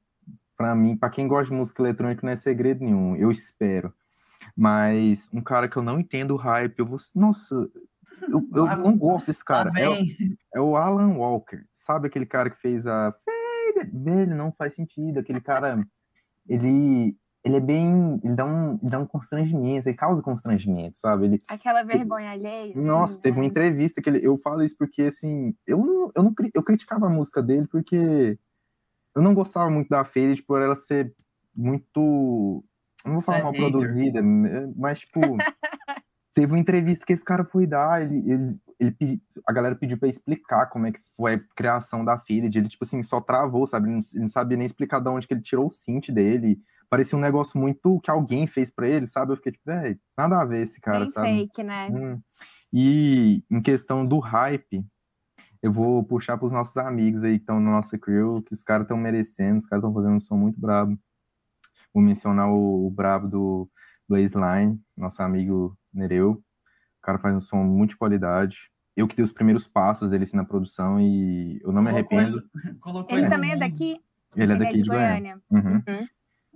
pra 0.55 0.73
mim, 0.73 0.95
pra 0.95 1.09
quem 1.09 1.27
gosta 1.27 1.51
de 1.51 1.57
música 1.57 1.81
eletrônica, 1.81 2.25
não 2.25 2.31
é 2.31 2.38
segredo 2.38 2.81
nenhum, 2.81 3.13
eu 3.17 3.29
espero. 3.29 3.93
Mas 4.55 5.29
um 5.33 5.41
cara 5.41 5.67
que 5.67 5.75
eu 5.75 5.83
não 5.83 5.99
entendo 5.99 6.31
o 6.31 6.38
hype, 6.38 6.79
eu 6.79 6.86
vou. 6.86 6.97
Nossa, 7.13 7.69
eu, 8.29 8.41
eu 8.55 8.77
não 8.77 8.97
gosto 8.97 9.27
desse 9.27 9.43
cara. 9.43 9.71
Lá 9.71 9.79
É, 9.79 9.89
é 10.55 10.62
o 10.62 10.75
Alan 10.75 11.15
Walker. 11.17 11.63
Sabe 11.71 12.07
aquele 12.07 12.25
cara 12.25 12.49
que 12.49 12.59
fez 12.59 12.88
a. 12.88 13.13
Velho, 13.91 14.36
não 14.36 14.51
faz 14.51 14.75
sentido. 14.75 15.19
Aquele 15.19 15.41
cara. 15.41 15.86
Ele. 16.47 17.17
Ele 17.43 17.57
é 17.57 17.59
bem. 17.59 18.21
Ele 18.23 18.36
dá 18.36 18.45
um, 18.45 18.79
ele 18.81 18.89
dá 18.89 18.99
um 18.99 19.05
constrangimento, 19.05 19.89
ele 19.89 19.97
causa 19.97 20.23
constrangimento, 20.23 20.97
sabe? 20.97 21.25
Ele, 21.25 21.41
Aquela 21.49 21.83
vergonha 21.83 22.31
alheia. 22.31 22.71
assim, 22.71 22.81
nossa, 22.81 23.19
teve 23.19 23.38
uma 23.38 23.43
né? 23.43 23.49
entrevista 23.49 24.01
que 24.01 24.09
ele, 24.09 24.25
eu 24.25 24.38
falo 24.38 24.63
isso 24.63 24.77
porque 24.77 25.01
assim, 25.03 25.53
eu 25.67 25.77
não, 25.79 26.09
eu 26.15 26.23
não 26.23 26.33
eu 26.53 26.63
criticava 26.63 27.07
a 27.07 27.09
música 27.09 27.43
dele 27.43 27.67
porque 27.67 28.39
eu 29.13 29.21
não 29.21 29.33
gostava 29.33 29.69
muito 29.69 29.89
da 29.89 30.05
Faded 30.05 30.41
por 30.43 30.62
ela 30.62 30.75
ser 30.75 31.13
muito, 31.53 32.63
não 33.05 33.13
vou 33.13 33.21
falar 33.21 33.39
Você 33.39 33.41
é 33.41 33.43
mal 33.43 33.51
hater. 33.51 33.69
produzida, 33.71 34.21
mas 34.77 35.01
tipo, 35.01 35.19
teve 36.34 36.52
uma 36.52 36.60
entrevista 36.60 37.06
que 37.06 37.13
esse 37.13 37.24
cara 37.24 37.46
foi 37.46 37.67
dar, 37.67 38.02
ele, 38.02 38.32
ele, 38.32 38.60
ele 38.80 39.22
a 39.48 39.54
galera 39.54 39.76
pediu 39.76 39.98
pra 39.98 40.10
explicar 40.10 40.65
como 40.67 40.88
é 40.88 40.91
que 40.91 41.00
foi 41.15 41.36
a 41.36 41.39
criação 41.56 42.04
da 42.04 42.17
Faded, 42.17 42.58
ele 42.58 42.67
tipo 42.67 42.84
assim, 42.84 43.04
só 43.04 43.22
travou, 43.22 43.67
sabe? 43.67 43.88
Ele 43.88 43.93
não, 43.93 44.02
ele 44.13 44.22
não 44.22 44.30
sabia 44.30 44.58
nem 44.58 44.65
explicar 44.65 45.00
de 45.00 45.10
onde 45.10 45.28
que 45.28 45.34
ele 45.34 45.41
tirou 45.41 45.67
o 45.67 45.72
synth 45.72 46.10
dele. 46.10 46.60
Parecia 46.89 47.17
um 47.17 47.22
negócio 47.22 47.60
muito 47.60 48.00
que 48.02 48.12
alguém 48.12 48.46
fez 48.48 48.72
pra 48.72 48.88
ele, 48.88 49.08
sabe? 49.08 49.32
Eu 49.32 49.38
fiquei 49.38 49.52
tipo, 49.52 49.65
velho, 49.65 50.00
nada 50.17 50.41
a 50.41 50.46
ver 50.46 50.63
esse 50.63 50.82
cara, 50.82 51.00
Bem 51.00 51.10
sabe? 51.10 51.28
fake, 51.28 51.63
né? 51.63 51.89
Hum. 51.89 52.22
E 52.72 53.43
em 53.50 53.62
questão 53.62 54.06
do 54.06 54.19
hype, 54.19 54.86
eu 55.62 55.72
vou 55.72 56.04
puxar 56.04 56.38
para 56.38 56.48
os 56.48 56.52
nossos 56.52 56.76
amigos 56.78 57.24
aí 57.24 57.38
que 57.38 57.43
estão 57.43 57.60
na 57.60 57.72
nossa 57.72 57.98
crew, 57.98 58.41
que 58.41 58.54
os 58.54 58.63
caras 58.63 58.86
estão 58.86 58.98
merecendo, 58.98 59.58
os 59.58 59.65
caras 59.65 59.84
estão 59.84 59.93
fazendo 59.93 60.15
um 60.15 60.19
som 60.19 60.36
muito 60.36 60.60
brabo. 60.60 60.98
Vou 61.93 62.04
mencionar 62.04 62.50
o, 62.50 62.88
o 62.88 62.89
brabo 62.89 63.28
do 63.28 63.69
Blaze 64.10 64.36
Line, 64.36 64.80
nosso 64.98 65.22
amigo 65.22 65.78
Nereu. 65.93 66.32
O 66.32 67.01
cara 67.01 67.19
faz 67.19 67.36
um 67.36 67.41
som 67.41 67.58
muito 67.63 67.91
de 67.91 67.97
qualidade. 67.97 68.71
Eu 68.95 69.08
que 69.08 69.15
dei 69.15 69.23
os 69.23 69.32
primeiros 69.32 69.67
passos 69.67 70.10
dele 70.10 70.23
assim, 70.23 70.38
na 70.38 70.45
produção 70.45 70.99
e 71.01 71.60
eu 71.63 71.71
não 71.71 71.82
me 71.82 71.89
arrependo. 71.89 72.38
ele- 72.38 72.49
colocou 72.79 73.15
Ele 73.15 73.25
no 73.25 73.29
também 73.29 73.51
é 73.51 73.58
daqui? 73.58 73.99
Ele 74.36 74.53
é 74.53 74.58
daqui 74.58 74.82
de 74.82 74.89
Goiânia. 74.89 75.41
Uhum. 75.49 75.84
Uhum. 75.88 76.08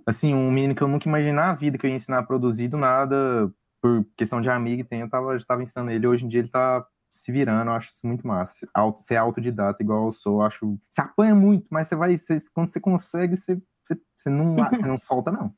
Assim, 0.06 0.34
um 0.34 0.50
menino 0.50 0.74
que 0.74 0.82
eu 0.82 0.88
nunca 0.88 1.08
imaginei 1.08 1.34
na 1.34 1.52
vida 1.54 1.76
que 1.76 1.84
eu 1.84 1.90
ia 1.90 1.96
ensinar 1.96 2.18
a 2.20 2.22
produzir 2.22 2.68
do 2.68 2.78
nada, 2.78 3.52
por 3.80 4.04
questão 4.16 4.40
de 4.40 4.48
amigo 4.48 4.80
e 4.80 4.84
tem, 4.84 5.00
eu 5.00 5.08
tava, 5.10 5.38
já 5.38 5.44
tava 5.44 5.62
ensinando 5.62 5.90
ele. 5.90 6.06
Hoje 6.06 6.24
em 6.24 6.28
dia 6.28 6.40
ele 6.40 6.48
tá 6.48 6.84
se 7.12 7.30
virando, 7.32 7.70
eu 7.70 7.74
acho 7.74 7.90
isso 7.90 8.06
muito 8.06 8.26
massa. 8.26 8.66
Auto, 8.74 9.02
ser 9.02 9.16
autodidata 9.16 9.82
igual 9.82 10.06
eu 10.06 10.12
sou, 10.12 10.40
eu 10.40 10.42
acho. 10.46 10.78
Você 10.88 11.00
apanha 11.00 11.34
muito, 11.34 11.66
mas 11.70 11.88
você 11.88 11.96
vai. 11.96 12.16
Você, 12.16 12.38
quando 12.54 12.70
você 12.70 12.80
consegue, 12.80 13.36
você, 13.36 13.60
você, 13.84 14.00
você, 14.16 14.30
não, 14.30 14.54
você 14.70 14.86
não 14.86 14.96
solta, 14.96 15.30
não. 15.30 15.52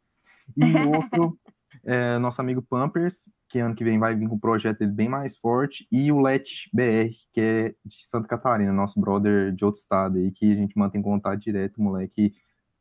E 0.56 0.64
o 0.64 0.90
outro, 0.96 1.38
é, 1.84 2.18
nosso 2.18 2.40
amigo 2.40 2.62
Pampers, 2.62 3.28
que 3.48 3.58
ano 3.58 3.74
que 3.74 3.84
vem 3.84 3.98
vai 3.98 4.14
vir 4.14 4.28
com 4.28 4.34
um 4.36 4.38
projeto 4.38 4.78
dele 4.78 4.92
bem 4.92 5.08
mais 5.08 5.36
forte, 5.36 5.86
e 5.90 6.12
o 6.12 6.20
Let 6.20 6.68
BR, 6.72 7.10
que 7.32 7.40
é 7.40 7.74
de 7.84 8.04
Santa 8.04 8.28
Catarina, 8.28 8.72
nosso 8.72 9.00
brother 9.00 9.52
de 9.52 9.64
outro 9.64 9.80
estado 9.80 10.18
aí, 10.18 10.30
que 10.30 10.52
a 10.52 10.54
gente 10.54 10.76
mantém 10.78 11.02
contato 11.02 11.38
direto, 11.40 11.78
o 11.78 11.82
moleque 11.82 12.34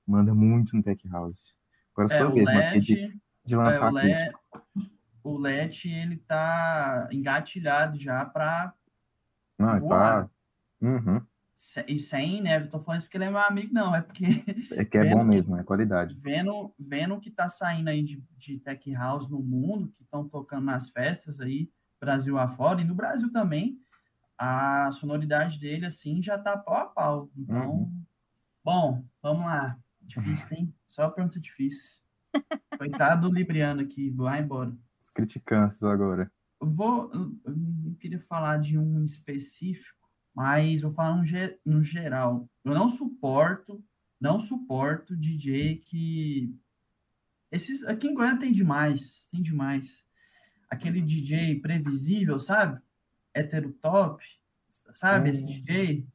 manda 0.05 0.33
muito 0.33 0.75
no 0.75 0.83
Tech 0.83 1.07
House. 1.07 1.55
Agora 1.93 2.13
é 2.13 2.17
É, 2.17 2.19
sua 2.19 2.29
o 2.29 2.33
vez, 2.33 2.45
mas 2.45 2.67
que 2.73 2.79
de, 2.79 2.95
LED, 2.95 3.21
de 3.45 3.53
é, 3.53 3.57
lançar 3.57 3.91
o 3.91 3.95
crítica. 3.95 4.39
LED, 4.75 4.91
o 5.23 5.37
LED, 5.37 5.89
ele 5.89 6.17
tá 6.17 7.07
engatilhado 7.11 7.99
já 7.99 8.25
para 8.25 8.73
Não, 9.57 9.67
tá. 9.67 9.79
voar. 9.79 10.29
Uhum. 10.81 11.21
E 11.87 11.99
sem, 11.99 12.41
né? 12.41 12.57
Eu 12.57 12.69
tô 12.69 12.79
falando 12.79 12.99
isso 12.99 13.07
porque 13.07 13.17
ele 13.17 13.25
é 13.25 13.29
meu 13.29 13.39
amigo, 13.39 13.73
não. 13.73 13.93
É 13.93 14.01
porque 14.01 14.23
É 14.79 14.85
que 14.85 14.97
é 14.97 15.09
bom 15.09 15.19
que- 15.19 15.25
mesmo, 15.25 15.57
é 15.57 15.63
qualidade. 15.63 16.15
vendo, 16.15 16.73
vendo 16.79 17.15
o 17.15 17.19
que 17.19 17.29
tá 17.29 17.49
saindo 17.49 17.89
aí 17.89 18.01
de, 18.03 18.23
de 18.37 18.59
tech 18.59 18.93
house 18.93 19.29
no 19.29 19.39
mundo, 19.41 19.89
que 19.91 20.03
estão 20.03 20.27
tocando 20.27 20.65
nas 20.65 20.89
festas 20.89 21.39
aí, 21.41 21.69
Brasil 21.99 22.37
afora, 22.37 22.79
e 22.81 22.85
no 22.85 22.95
Brasil 22.95 23.29
também, 23.31 23.77
a 24.37 24.89
sonoridade 24.93 25.59
dele, 25.59 25.85
assim, 25.85 26.23
já 26.23 26.37
tá 26.37 26.57
pau 26.57 26.75
a 26.77 26.85
pau. 26.85 27.31
Então, 27.35 27.71
Uhum. 27.73 28.03
bom, 28.63 29.05
vamos 29.21 29.45
lá. 29.45 29.77
Difícil, 30.01 30.57
hein? 30.57 30.73
Só 30.87 31.09
pergunta 31.09 31.39
difícil. 31.41 31.99
Coitado 32.79 33.27
do 33.29 33.35
Libriano 33.35 33.81
aqui, 33.81 34.09
vai 34.11 34.41
embora. 34.41 34.73
Os 35.01 35.09
criticantes 35.09 35.83
agora. 35.83 36.31
Eu 36.61 36.69
vou, 36.69 37.11
eu 37.13 37.53
não 37.55 37.93
queria 37.95 38.21
falar 38.21 38.59
de 38.59 38.77
um 38.77 39.03
específico, 39.03 39.98
mas 40.43 40.79
vou 40.81 40.91
falar 40.91 41.15
um 41.15 41.25
ge- 41.25 41.59
no 41.65 41.83
geral. 41.83 42.49
Eu 42.63 42.73
não 42.73 42.87
suporto, 42.87 43.83
não 44.21 44.39
suporto 44.39 45.13
DJ 45.17 45.75
que 45.85 46.55
esses 47.51 47.83
aqui 47.83 48.07
em 48.07 48.13
Goiânia 48.13 48.39
tem 48.39 48.53
demais, 48.53 49.21
tem 49.29 49.41
demais. 49.41 50.05
Aquele 50.69 51.01
DJ 51.01 51.59
previsível, 51.59 52.39
sabe? 52.39 52.79
Hétero 53.33 53.73
top, 53.81 54.23
sabe? 54.93 55.31
Esse 55.31 55.43
Hum. 55.43 55.47
DJ 55.47 56.07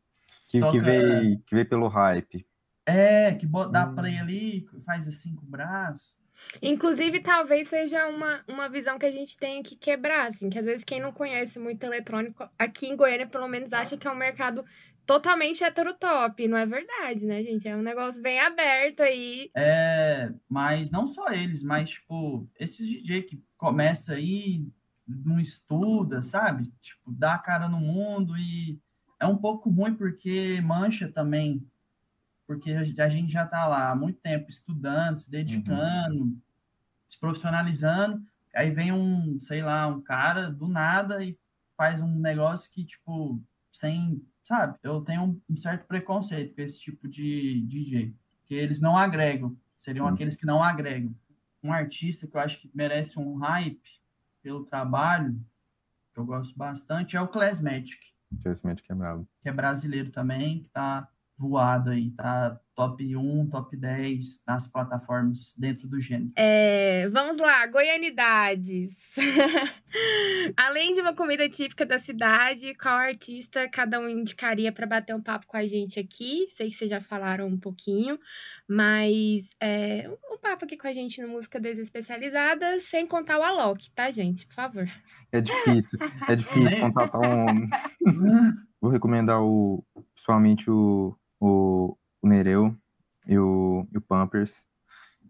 Que, 0.49 0.59
que, 0.59 0.61
Toca- 0.61 0.81
veio, 0.81 1.39
que 1.41 1.55
veio 1.55 1.69
pelo 1.69 1.89
hype. 1.89 2.47
é 2.87 3.35
que 3.35 3.45
bota, 3.47 3.73
dá 3.73 3.87
Hum. 3.91 3.95
play 3.95 4.17
ali, 4.19 4.67
faz 4.87 5.07
assim 5.07 5.35
com 5.35 5.45
o 5.45 5.49
braço. 5.51 6.17
Inclusive, 6.63 7.21
talvez 7.21 7.69
seja 7.69 8.07
uma, 8.09 8.43
uma 8.49 8.69
visão 8.69 8.99
que 8.99 9.07
a 9.07 9.11
gente 9.11 9.37
tenha 9.37 9.63
que 9.63 9.77
quebrar, 9.77 10.27
assim, 10.27 10.51
que 10.51 10.59
às 10.59 10.67
vezes 10.67 10.85
quem 10.85 11.01
não 11.01 11.13
conhece 11.13 11.59
muito 11.59 11.85
eletrônico, 11.85 12.49
aqui 12.59 12.87
em 12.87 12.97
Goiânia, 12.97 13.27
pelo 13.27 13.49
menos, 13.49 13.73
acha 13.73 13.97
que 13.97 14.07
é 14.07 14.11
um 14.11 14.17
mercado 14.17 14.65
totalmente 15.07 15.63
heterotop. 15.63 16.49
Não 16.49 16.57
é 16.57 16.67
verdade, 16.67 17.27
né, 17.27 17.43
gente? 17.43 17.69
É 17.69 17.77
um 17.77 17.83
negócio 17.83 18.21
bem 18.21 18.41
aberto 18.41 19.03
aí. 19.03 19.51
É, 19.55 20.33
mas 20.49 20.91
não 20.91 21.07
só 21.07 21.29
eles, 21.29 21.63
mas 21.63 21.91
tipo, 21.91 22.49
esses 22.59 22.87
DJ 22.87 23.23
que 23.23 23.43
começa 23.57 24.15
aí 24.15 24.67
não 25.07 25.39
estuda, 25.39 26.23
sabe? 26.23 26.65
Tipo, 26.81 27.13
dá 27.13 27.35
a 27.35 27.39
cara 27.39 27.69
no 27.69 27.79
mundo 27.79 28.37
e 28.37 28.79
é 29.21 29.27
um 29.27 29.37
pouco 29.37 29.71
ruim 29.71 29.95
porque 29.95 30.61
mancha 30.63 31.09
também, 31.09 31.67
porque 32.47 32.73
a 32.73 33.09
gente 33.09 33.33
já 33.33 33.45
está 33.45 33.67
lá 33.67 33.91
há 33.91 33.97
muito 33.97 34.21
tempo 34.21 34.49
estudando, 34.49 35.19
se 35.19 35.31
dedicando, 35.31 36.25
uhum. 36.25 36.41
se 37.09 37.19
profissionalizando, 37.19 38.23
aí 38.55 38.71
vem 38.71 38.93
um, 38.93 39.39
sei 39.41 39.63
lá, 39.63 39.87
um 39.87 40.01
cara 40.01 40.51
do 40.51 40.69
nada 40.69 41.25
e 41.25 41.39
faz 41.77 42.01
um 42.01 42.19
negócio 42.19 42.71
que, 42.71 42.85
tipo, 42.85 43.41
sem, 43.73 44.23
sabe? 44.45 44.79
Eu 44.83 45.01
tenho 45.01 45.41
um 45.49 45.57
certo 45.57 45.87
preconceito 45.87 46.55
com 46.55 46.63
esse 46.63 46.79
tipo 46.79 47.09
de 47.09 47.63
DJ, 47.63 48.15
que 48.45 48.55
eles 48.55 48.81
não 48.81 48.97
agregam, 48.97 49.57
seriam 49.77 50.07
Sim. 50.09 50.15
aqueles 50.15 50.37
que 50.37 50.47
não 50.47 50.63
agregam. 50.63 51.15
Um 51.63 51.73
artista 51.73 52.27
que 52.27 52.37
eu 52.37 52.41
acho 52.41 52.61
que 52.61 52.71
merece 52.75 53.19
um 53.19 53.37
hype 53.37 54.01
pelo 54.43 54.65
trabalho, 54.65 55.41
que 56.13 56.21
eu 56.21 56.27
gosto 56.27 56.57
bastante, 56.57 57.17
é 57.17 57.21
o 57.21 57.29
Classmatic. 57.29 57.99
Classmatic 58.43 58.85
é 58.91 58.95
bravo. 58.95 59.29
Que 59.41 59.49
é 59.49 59.53
brasileiro 59.53 60.11
também, 60.11 60.61
que 60.61 60.69
tá 60.69 61.09
voado 61.39 61.91
aí, 61.91 62.11
tá 62.11 62.61
top 62.75 63.17
1, 63.17 63.49
top 63.51 63.77
10 63.77 64.43
nas 64.47 64.67
plataformas 64.67 65.55
dentro 65.57 65.87
do 65.89 66.01
gênero. 66.01 66.33
É, 66.37 67.09
vamos 67.11 67.39
lá, 67.39 67.67
goianidades. 67.67 68.93
Além 70.57 70.93
de 70.93 71.01
uma 71.01 71.15
comida 71.15 71.49
típica 71.49 71.87
da 71.87 71.99
cidade, 71.99 72.75
qual 72.75 72.97
artista 72.97 73.69
cada 73.69 74.01
um 74.01 74.09
indicaria 74.09 74.73
para 74.73 74.87
bater 74.87 75.15
um 75.15 75.23
papo 75.23 75.47
com 75.47 75.57
a 75.57 75.67
gente 75.67 76.01
aqui? 76.01 76.47
Sei 76.51 76.69
que 76.69 76.75
vocês 76.75 76.91
já 76.91 77.01
falaram 77.01 77.47
um 77.47 77.59
pouquinho, 77.59 78.19
mas 78.69 79.51
é, 79.61 80.11
um 80.31 80.39
papo 80.39 80.65
aqui 80.65 80.77
com 80.77 80.89
a 80.89 80.93
gente 80.93 81.23
no 81.23 81.29
Música 81.29 81.61
Desespecializada, 81.61 82.79
sem 82.81 83.07
contar 83.07 83.39
o 83.39 83.43
Alok, 83.43 83.91
tá, 83.93 84.11
gente? 84.11 84.47
Por 84.47 84.55
favor. 84.55 84.89
É 85.31 85.41
difícil, 85.41 85.99
é 86.29 86.37
difícil 86.37 86.79
contatar 86.81 87.21
um. 87.21 87.69
Vou 88.81 88.91
recomendar 88.91 89.43
o, 89.43 89.83
principalmente 90.13 90.71
o, 90.71 91.17
o 91.47 91.99
o 92.25 92.27
Nereu 92.27 92.75
e 93.29 93.39
o, 93.39 93.87
e 93.93 93.99
o 93.99 94.01
Pampers. 94.01 94.67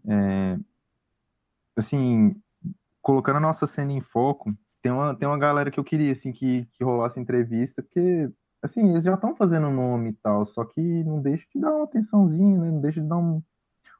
É, 0.07 0.57
assim, 1.75 2.41
colocando 3.01 3.37
a 3.37 3.41
nossa 3.41 3.67
cena 3.67 3.91
em 3.91 3.99
foco, 3.99 4.55
tem 4.81 4.91
uma, 4.91 5.13
tem 5.13 5.27
uma 5.27 5.37
galera 5.37 5.69
que 5.69 5.79
eu 5.79 5.83
queria, 5.83 6.13
assim, 6.13 6.31
que, 6.31 6.65
que 6.71 6.83
rolasse 6.83 7.19
entrevista, 7.19 7.83
porque, 7.83 8.31
assim, 8.61 8.89
eles 8.89 9.03
já 9.03 9.15
estão 9.15 9.35
fazendo 9.35 9.69
nome 9.69 10.11
e 10.11 10.13
tal, 10.13 10.45
só 10.45 10.63
que 10.63 10.81
não 11.03 11.21
deixa 11.21 11.45
de 11.53 11.59
dar 11.59 11.75
uma 11.75 11.83
atençãozinha, 11.83 12.59
né? 12.59 12.71
Não 12.71 12.79
deixa 12.79 13.01
de 13.01 13.07
dar 13.07 13.17
um, 13.17 13.43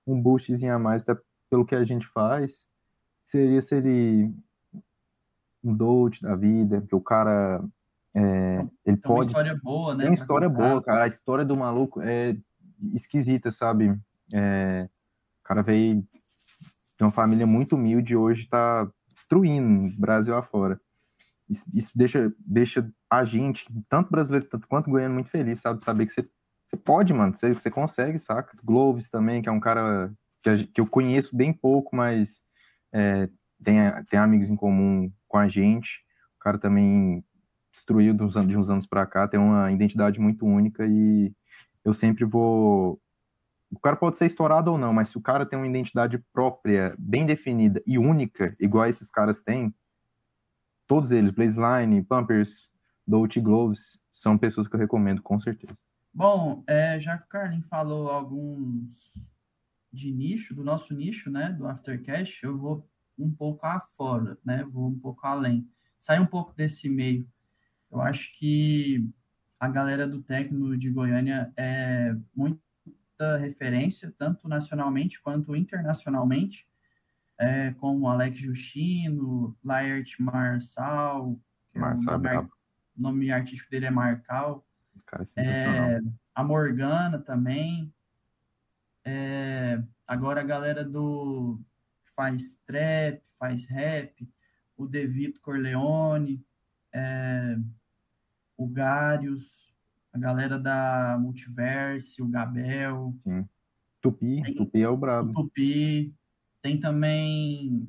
um 0.07 0.21
boostzinho 0.21 0.73
a 0.73 0.79
mais, 0.79 1.01
até 1.01 1.19
pelo 1.49 1.65
que 1.65 1.75
a 1.75 1.83
gente 1.83 2.07
faz. 2.07 2.65
Seria 3.25 3.61
se 3.61 3.75
ele 3.75 4.33
um 5.63 5.75
dote 5.75 6.21
da 6.21 6.35
vida, 6.35 6.81
que 6.87 6.95
o 6.95 7.01
cara 7.01 7.63
é, 8.15 8.65
ele 8.85 8.97
tem 8.97 8.97
pode. 8.97 9.19
uma 9.19 9.25
história 9.25 9.59
boa, 9.61 9.93
né? 9.93 10.03
Tem 10.03 10.09
uma 10.09 10.13
história 10.13 10.47
boa, 10.47 10.81
cara. 10.81 11.03
A 11.03 11.07
história 11.07 11.43
do 11.43 11.57
maluco 11.57 12.01
é 12.01 12.37
esquisita, 12.93 13.51
sabe? 13.51 13.93
É, 14.33 14.87
o 15.41 15.43
cara 15.43 15.61
veio 15.61 15.95
de 15.95 17.03
uma 17.03 17.11
família 17.11 17.45
muito 17.45 17.75
humilde 17.75 18.13
e 18.13 18.15
hoje 18.15 18.43
está 18.43 18.89
destruindo 19.13 19.93
Brasil 19.99 20.35
afora. 20.35 20.79
Isso, 21.49 21.65
isso, 21.73 21.91
deixa, 21.93 22.33
deixa 22.39 22.89
a 23.09 23.25
gente, 23.25 23.65
tanto 23.89 24.09
brasileiro 24.09 24.47
tanto 24.47 24.67
quanto 24.67 24.89
goiano, 24.89 25.13
muito 25.13 25.29
feliz, 25.29 25.59
sabe? 25.59 25.83
Saber 25.83 26.05
que 26.05 26.13
você, 26.13 26.27
você 26.67 26.77
pode, 26.77 27.13
mano, 27.13 27.35
você, 27.35 27.53
você 27.53 27.69
consegue, 27.69 28.17
saca? 28.17 28.57
Gloves 28.63 29.09
também, 29.09 29.41
que 29.41 29.49
é 29.49 29.51
um 29.51 29.59
cara 29.59 30.11
que, 30.41 30.49
a, 30.49 30.57
que 30.57 30.79
eu 30.79 30.87
conheço 30.87 31.35
bem 31.35 31.51
pouco, 31.51 31.95
mas 31.95 32.41
é, 32.93 33.29
tem, 33.61 33.77
tem 34.09 34.19
amigos 34.19 34.49
em 34.49 34.55
comum 34.55 35.11
com 35.27 35.37
a 35.37 35.49
gente. 35.49 36.03
O 36.37 36.39
cara 36.39 36.57
também 36.57 37.23
destruiu 37.75 38.13
de 38.13 38.23
uns, 38.23 38.69
anos 38.69 38.87
para 38.87 39.05
cá, 39.05 39.27
tem 39.27 39.39
uma 39.39 39.71
identidade 39.71 40.19
muito 40.19 40.45
única 40.45 40.87
e 40.87 41.31
eu 41.83 41.93
sempre 41.93 42.23
vou. 42.23 42.99
O 43.69 43.79
cara 43.79 43.97
pode 43.97 44.17
ser 44.17 44.25
estourado 44.25 44.71
ou 44.71 44.77
não, 44.77 44.93
mas 44.93 45.09
se 45.09 45.17
o 45.17 45.21
cara 45.21 45.45
tem 45.45 45.59
uma 45.59 45.67
identidade 45.67 46.17
própria, 46.31 46.95
bem 46.97 47.25
definida 47.25 47.83
e 47.85 47.97
única, 47.97 48.55
igual 48.59 48.85
esses 48.85 49.11
caras 49.11 49.43
têm, 49.43 49.73
todos 50.87 51.11
eles, 51.11 51.31
Blazeline, 51.31 52.01
Pumpers, 52.01 52.71
Dolce 53.05 53.41
Gloves, 53.41 54.01
são 54.09 54.37
pessoas 54.37 54.67
que 54.67 54.75
eu 54.75 54.79
recomendo 54.79 55.21
com 55.21 55.37
certeza. 55.39 55.75
Bom, 56.13 56.63
é, 56.65 56.97
já 56.99 57.17
que 57.17 57.25
o 57.25 57.27
Carlin 57.27 57.61
falou 57.63 58.09
alguns 58.09 59.11
de 59.91 60.13
nicho, 60.13 60.55
do 60.55 60.63
nosso 60.63 60.93
nicho, 60.93 61.29
né, 61.29 61.51
do 61.51 61.67
Aftercash, 61.67 62.43
eu 62.43 62.57
vou 62.57 62.89
um 63.17 63.31
pouco 63.31 63.65
afora, 63.65 64.37
né, 64.45 64.63
vou 64.63 64.87
um 64.87 64.99
pouco 64.99 65.27
além. 65.27 65.69
Sai 65.99 66.19
um 66.19 66.25
pouco 66.25 66.53
desse 66.53 66.87
meio. 66.87 67.27
Eu 67.91 68.01
acho 68.01 68.37
que 68.37 69.07
a 69.59 69.67
galera 69.67 70.07
do 70.07 70.21
técnico 70.21 70.77
de 70.77 70.89
Goiânia 70.89 71.51
é 71.55 72.15
muita 72.35 73.37
referência, 73.39 74.13
tanto 74.17 74.47
nacionalmente 74.47 75.21
quanto 75.21 75.55
internacionalmente, 75.55 76.67
é, 77.37 77.71
como 77.73 78.07
Alex 78.07 78.39
Justino, 78.39 79.57
Laert 79.63 80.15
Marçal, 80.19 81.39
que 81.71 81.79
Marçal 81.79 82.15
é 82.15 82.17
o 82.17 82.21
nome, 82.33 82.49
nome, 82.97 83.31
artístico 83.31 83.69
dele 83.69 83.85
é 83.85 83.91
Marcal, 83.91 84.65
Cara, 85.05 85.23
é 85.23 85.25
sensacional. 85.25 85.89
É, 85.89 86.01
a 86.33 86.43
Morgana 86.43 87.19
também, 87.19 87.93
é, 89.03 89.81
agora 90.07 90.41
a 90.41 90.45
galera 90.45 90.83
do 90.83 91.59
faz 92.15 92.57
trap, 92.65 93.21
faz 93.37 93.67
rap, 93.67 94.27
o 94.77 94.87
Devito 94.87 95.41
Corleone, 95.41 96.43
é, 96.95 97.57
o 98.57 98.65
Garius, 98.67 99.69
a 100.13 100.17
galera 100.17 100.57
da 100.57 101.17
Multiverse, 101.19 102.21
o 102.21 102.27
Gabel. 102.27 103.13
Sim. 103.19 103.45
Tupi, 104.01 104.41
tem, 104.41 104.55
Tupi 104.55 104.81
é 104.81 104.87
o 104.87 104.95
brabo. 104.95 105.31
O 105.31 105.33
Tupi. 105.33 106.13
Tem 106.61 106.79
também 106.79 107.87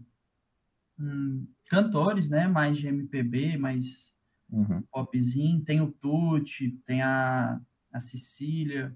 hum, 0.99 1.47
cantores, 1.69 2.29
né? 2.29 2.49
Mais 2.49 2.79
de 2.79 2.89
MPB, 2.89 3.57
mais 3.57 4.13
uhum. 4.51 4.83
popzinho. 4.91 5.65
Tem 5.65 5.81
o 5.81 5.93
Tuti, 5.93 6.73
tem 6.85 7.01
a, 7.01 7.61
a 7.93 8.01
Cecília. 8.01 8.93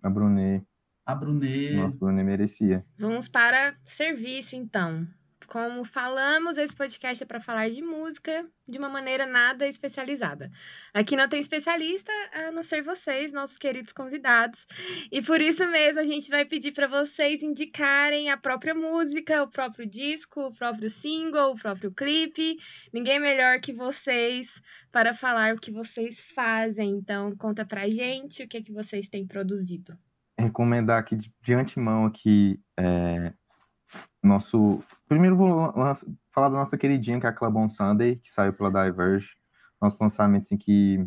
A 0.00 0.08
Brunet. 0.08 0.64
A 1.04 1.14
Brunet. 1.14 1.74
Nossa, 1.74 1.96
a 1.96 2.00
Brunet 2.00 2.24
merecia. 2.24 2.86
Vamos 2.96 3.28
para 3.28 3.76
serviço, 3.84 4.54
então. 4.54 5.08
Como 5.50 5.84
falamos, 5.84 6.56
esse 6.58 6.76
podcast 6.76 7.24
é 7.24 7.26
para 7.26 7.40
falar 7.40 7.68
de 7.70 7.82
música 7.82 8.48
de 8.68 8.78
uma 8.78 8.88
maneira 8.88 9.26
nada 9.26 9.66
especializada. 9.66 10.48
Aqui 10.94 11.16
não 11.16 11.28
tem 11.28 11.40
especialista 11.40 12.12
a 12.32 12.52
não 12.52 12.62
ser 12.62 12.82
vocês, 12.82 13.32
nossos 13.32 13.58
queridos 13.58 13.92
convidados. 13.92 14.64
E 15.10 15.20
por 15.20 15.40
isso 15.40 15.66
mesmo 15.66 15.98
a 16.00 16.04
gente 16.04 16.30
vai 16.30 16.44
pedir 16.44 16.70
para 16.70 16.86
vocês 16.86 17.42
indicarem 17.42 18.30
a 18.30 18.36
própria 18.36 18.76
música, 18.76 19.42
o 19.42 19.48
próprio 19.48 19.84
disco, 19.86 20.40
o 20.40 20.54
próprio 20.54 20.88
single, 20.88 21.50
o 21.50 21.56
próprio 21.56 21.90
clipe. 21.90 22.56
Ninguém 22.92 23.18
melhor 23.18 23.58
que 23.58 23.72
vocês 23.72 24.62
para 24.92 25.12
falar 25.12 25.56
o 25.56 25.60
que 25.60 25.72
vocês 25.72 26.20
fazem. 26.32 26.90
Então, 26.90 27.34
conta 27.36 27.64
pra 27.66 27.90
gente 27.90 28.44
o 28.44 28.48
que 28.48 28.58
é 28.58 28.62
que 28.62 28.72
vocês 28.72 29.08
têm 29.08 29.26
produzido. 29.26 29.98
Recomendar 30.38 31.00
aqui 31.00 31.16
de, 31.16 31.34
de 31.42 31.54
antemão 31.54 32.06
aqui 32.06 32.60
é, 32.78 33.32
nosso. 34.22 34.82
Primeiro 35.08 35.36
vou 35.36 35.72
falar 36.32 36.48
da 36.48 36.56
nossa 36.56 36.78
queridinha, 36.78 37.20
que 37.20 37.26
é 37.26 37.28
a 37.28 37.32
Club 37.32 37.56
on 37.56 37.68
Sunday, 37.68 38.16
que 38.16 38.30
saiu 38.30 38.52
pela 38.52 38.70
Diverge. 38.70 39.30
Nosso 39.80 40.02
lançamento, 40.02 40.42
assim, 40.42 40.56
que 40.56 41.06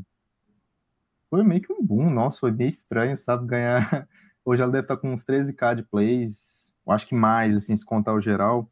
foi 1.30 1.44
meio 1.44 1.62
que 1.62 1.72
um 1.72 1.84
boom, 1.84 2.10
nossa, 2.10 2.40
foi 2.40 2.52
meio 2.52 2.70
estranho, 2.70 3.16
sabe? 3.18 3.48
Ganhar. 3.48 4.08
Hoje 4.46 4.62
ela 4.62 4.72
deve 4.72 4.86
estar 4.86 4.98
com 4.98 5.14
uns 5.14 5.24
13k 5.24 5.76
de 5.76 5.84
plays, 5.84 6.74
eu 6.86 6.92
acho 6.92 7.08
que 7.08 7.16
mais, 7.16 7.56
assim, 7.56 7.76
se 7.76 7.86
contar 7.86 8.14
o 8.14 8.22
geral. 8.22 8.70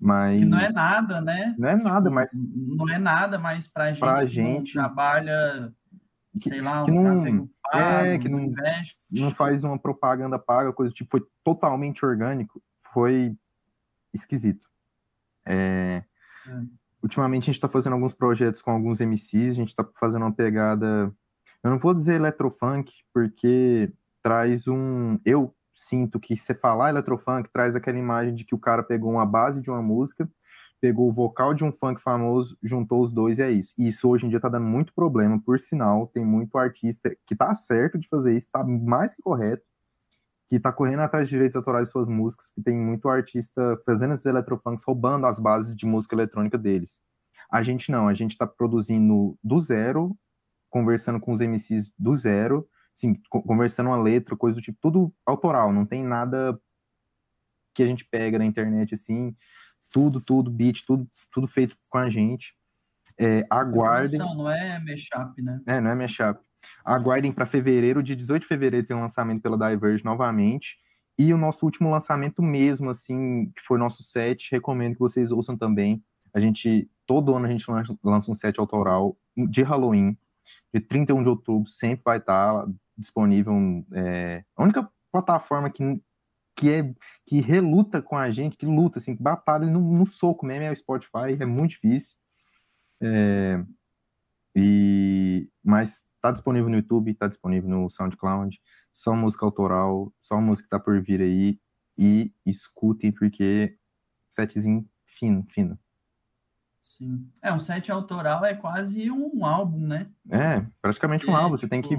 Mas. 0.00 0.40
Que 0.40 0.44
não 0.44 0.58
é 0.58 0.72
nada, 0.72 1.20
né? 1.20 1.54
Não 1.56 1.68
é 1.68 1.76
nada, 1.76 2.10
tipo, 2.10 2.14
mas. 2.14 2.30
Não 2.34 2.88
é 2.88 2.98
nada, 2.98 3.38
mas 3.38 3.66
pra 3.68 3.92
gente, 3.92 4.00
pra 4.00 4.26
gente 4.26 4.72
trabalha 4.72 5.72
que, 6.40 6.48
sei 6.48 6.60
lá, 6.60 6.84
que 6.84 6.90
um 6.90 7.02
não, 7.02 7.48
pago, 7.62 7.78
é, 7.78 8.18
que 8.18 8.28
não, 8.28 8.50
não 9.10 9.30
faz 9.30 9.62
uma 9.62 9.78
propaganda 9.78 10.38
paga, 10.38 10.72
coisa 10.72 10.92
tipo, 10.92 11.10
foi 11.10 11.22
totalmente 11.44 12.04
orgânico, 12.04 12.60
foi 12.92 13.36
esquisito. 14.14 14.68
É, 15.46 16.02
é. 16.46 16.62
Ultimamente 17.02 17.42
a 17.42 17.46
gente 17.46 17.56
está 17.56 17.68
fazendo 17.68 17.92
alguns 17.92 18.14
projetos 18.14 18.62
com 18.62 18.70
alguns 18.70 19.00
MCs, 19.00 19.52
a 19.52 19.54
gente 19.54 19.68
está 19.68 19.86
fazendo 19.94 20.22
uma 20.22 20.32
pegada. 20.32 21.14
Eu 21.62 21.70
não 21.70 21.78
vou 21.78 21.92
dizer 21.92 22.14
eletrofunk, 22.14 22.92
porque 23.12 23.92
traz 24.22 24.66
um. 24.66 25.18
Eu 25.24 25.54
sinto 25.74 26.18
que 26.18 26.36
você 26.36 26.54
falar 26.54 26.90
eletrofunk 26.90 27.50
traz 27.52 27.76
aquela 27.76 27.98
imagem 27.98 28.34
de 28.34 28.44
que 28.44 28.54
o 28.54 28.58
cara 28.58 28.82
pegou 28.82 29.10
uma 29.12 29.26
base 29.26 29.60
de 29.60 29.70
uma 29.70 29.82
música, 29.82 30.26
pegou 30.80 31.08
o 31.08 31.12
vocal 31.12 31.52
de 31.52 31.64
um 31.64 31.72
funk 31.72 32.00
famoso, 32.00 32.56
juntou 32.62 33.02
os 33.02 33.12
dois 33.12 33.38
e 33.38 33.42
é 33.42 33.50
isso. 33.50 33.74
E 33.76 33.88
isso 33.88 34.08
hoje 34.08 34.26
em 34.26 34.28
dia 34.28 34.40
tá 34.40 34.48
dando 34.48 34.66
muito 34.66 34.94
problema, 34.94 35.40
por 35.44 35.58
sinal, 35.58 36.06
tem 36.06 36.24
muito 36.24 36.56
artista 36.56 37.14
que 37.26 37.36
tá 37.36 37.54
certo 37.54 37.98
de 37.98 38.08
fazer 38.08 38.36
isso, 38.36 38.50
tá 38.50 38.64
mais 38.64 39.14
que 39.14 39.22
correto, 39.22 39.62
que 40.48 40.56
está 40.56 40.72
correndo 40.72 41.00
atrás 41.00 41.28
de 41.28 41.34
direitos 41.34 41.56
autorais 41.56 41.86
de 41.86 41.92
suas 41.92 42.08
músicas, 42.08 42.50
que 42.50 42.62
tem 42.62 42.76
muito 42.76 43.08
artista 43.08 43.80
fazendo 43.84 44.14
esses 44.14 44.26
eletrofunks, 44.26 44.84
roubando 44.84 45.26
as 45.26 45.40
bases 45.40 45.74
de 45.74 45.86
música 45.86 46.14
eletrônica 46.14 46.58
deles. 46.58 47.00
A 47.50 47.62
gente 47.62 47.90
não, 47.90 48.08
a 48.08 48.14
gente 48.14 48.32
está 48.32 48.46
produzindo 48.46 49.38
do 49.42 49.58
zero, 49.58 50.16
conversando 50.68 51.20
com 51.20 51.32
os 51.32 51.40
MCs 51.40 51.92
do 51.98 52.14
zero, 52.16 52.68
assim, 52.96 53.14
conversando 53.28 53.88
uma 53.88 54.00
letra, 54.00 54.36
coisa 54.36 54.56
do 54.56 54.62
tipo, 54.62 54.78
tudo 54.80 55.14
autoral, 55.26 55.72
não 55.72 55.86
tem 55.86 56.02
nada 56.02 56.58
que 57.74 57.82
a 57.82 57.86
gente 57.86 58.04
pega 58.04 58.38
na 58.38 58.44
internet, 58.44 58.94
assim, 58.94 59.34
tudo, 59.92 60.20
tudo, 60.20 60.50
beat, 60.50 60.84
tudo, 60.86 61.08
tudo 61.32 61.46
feito 61.46 61.76
com 61.88 61.98
a 61.98 62.08
gente. 62.08 62.56
É, 63.18 63.44
aguardem. 63.50 64.18
Não 64.18 64.50
é 64.50 64.78
mashup, 64.80 65.40
né? 65.42 65.60
É, 65.66 65.80
não 65.80 65.90
é 65.90 65.94
mashup. 65.94 66.40
Aguardem 66.84 67.32
para 67.32 67.46
fevereiro, 67.46 68.02
dia 68.02 68.16
18 68.16 68.42
de 68.42 68.48
fevereiro 68.48 68.86
tem 68.86 68.96
um 68.96 69.00
lançamento 69.00 69.42
pela 69.42 69.56
Diverge 69.56 70.04
novamente. 70.04 70.76
E 71.18 71.32
o 71.32 71.38
nosso 71.38 71.64
último 71.64 71.90
lançamento 71.90 72.42
mesmo, 72.42 72.90
assim, 72.90 73.50
que 73.54 73.62
foi 73.62 73.78
nosso 73.78 74.02
set, 74.02 74.50
recomendo 74.50 74.94
que 74.94 75.00
vocês 75.00 75.30
ouçam 75.30 75.56
também. 75.56 76.02
A 76.32 76.40
gente, 76.40 76.90
todo 77.06 77.34
ano 77.34 77.46
a 77.46 77.50
gente 77.50 77.64
lança 78.02 78.30
um 78.30 78.34
set 78.34 78.58
autoral 78.58 79.16
de 79.36 79.62
Halloween, 79.62 80.18
de 80.72 80.80
31 80.80 81.22
de 81.22 81.28
outubro, 81.28 81.68
sempre 81.68 82.02
vai 82.04 82.18
estar 82.18 82.66
disponível. 82.98 83.54
É, 83.92 84.44
a 84.56 84.64
única 84.64 84.90
plataforma 85.12 85.70
que, 85.70 86.00
que, 86.56 86.70
é, 86.70 86.94
que 87.24 87.40
reluta 87.40 88.02
com 88.02 88.16
a 88.16 88.30
gente, 88.32 88.56
que 88.56 88.66
luta, 88.66 88.98
assim, 88.98 89.14
que 89.14 89.22
batalha 89.22 89.66
no, 89.66 89.80
no 89.80 90.04
soco 90.04 90.44
mesmo 90.44 90.64
é 90.64 90.72
o 90.72 90.76
Spotify, 90.76 91.36
é 91.38 91.46
muito 91.46 91.70
difícil. 91.70 92.18
É, 93.00 93.64
e, 94.56 95.48
mas 95.62 96.08
tá 96.24 96.30
disponível 96.30 96.70
no 96.70 96.76
YouTube, 96.76 97.12
tá 97.12 97.28
disponível 97.28 97.68
no 97.68 97.90
SoundCloud, 97.90 98.58
só 98.90 99.14
música 99.14 99.44
autoral, 99.44 100.10
só 100.22 100.40
música 100.40 100.64
que 100.64 100.70
tá 100.70 100.80
por 100.80 100.98
vir 101.02 101.20
aí, 101.20 101.60
e 101.98 102.32
escutem, 102.46 103.12
porque 103.12 103.76
setzinho 104.30 104.88
fino, 105.04 105.46
fino. 105.50 105.78
Sim. 106.80 107.28
É, 107.42 107.52
um 107.52 107.58
set 107.58 107.92
autoral 107.92 108.42
é 108.42 108.54
quase 108.54 109.10
um 109.10 109.44
álbum, 109.44 109.86
né? 109.86 110.08
É, 110.30 110.64
praticamente 110.80 111.28
um 111.28 111.32
é, 111.32 111.36
álbum. 111.36 111.58
Você 111.58 111.68
tipo, 111.68 111.70
tem 111.70 111.82
que. 111.82 111.94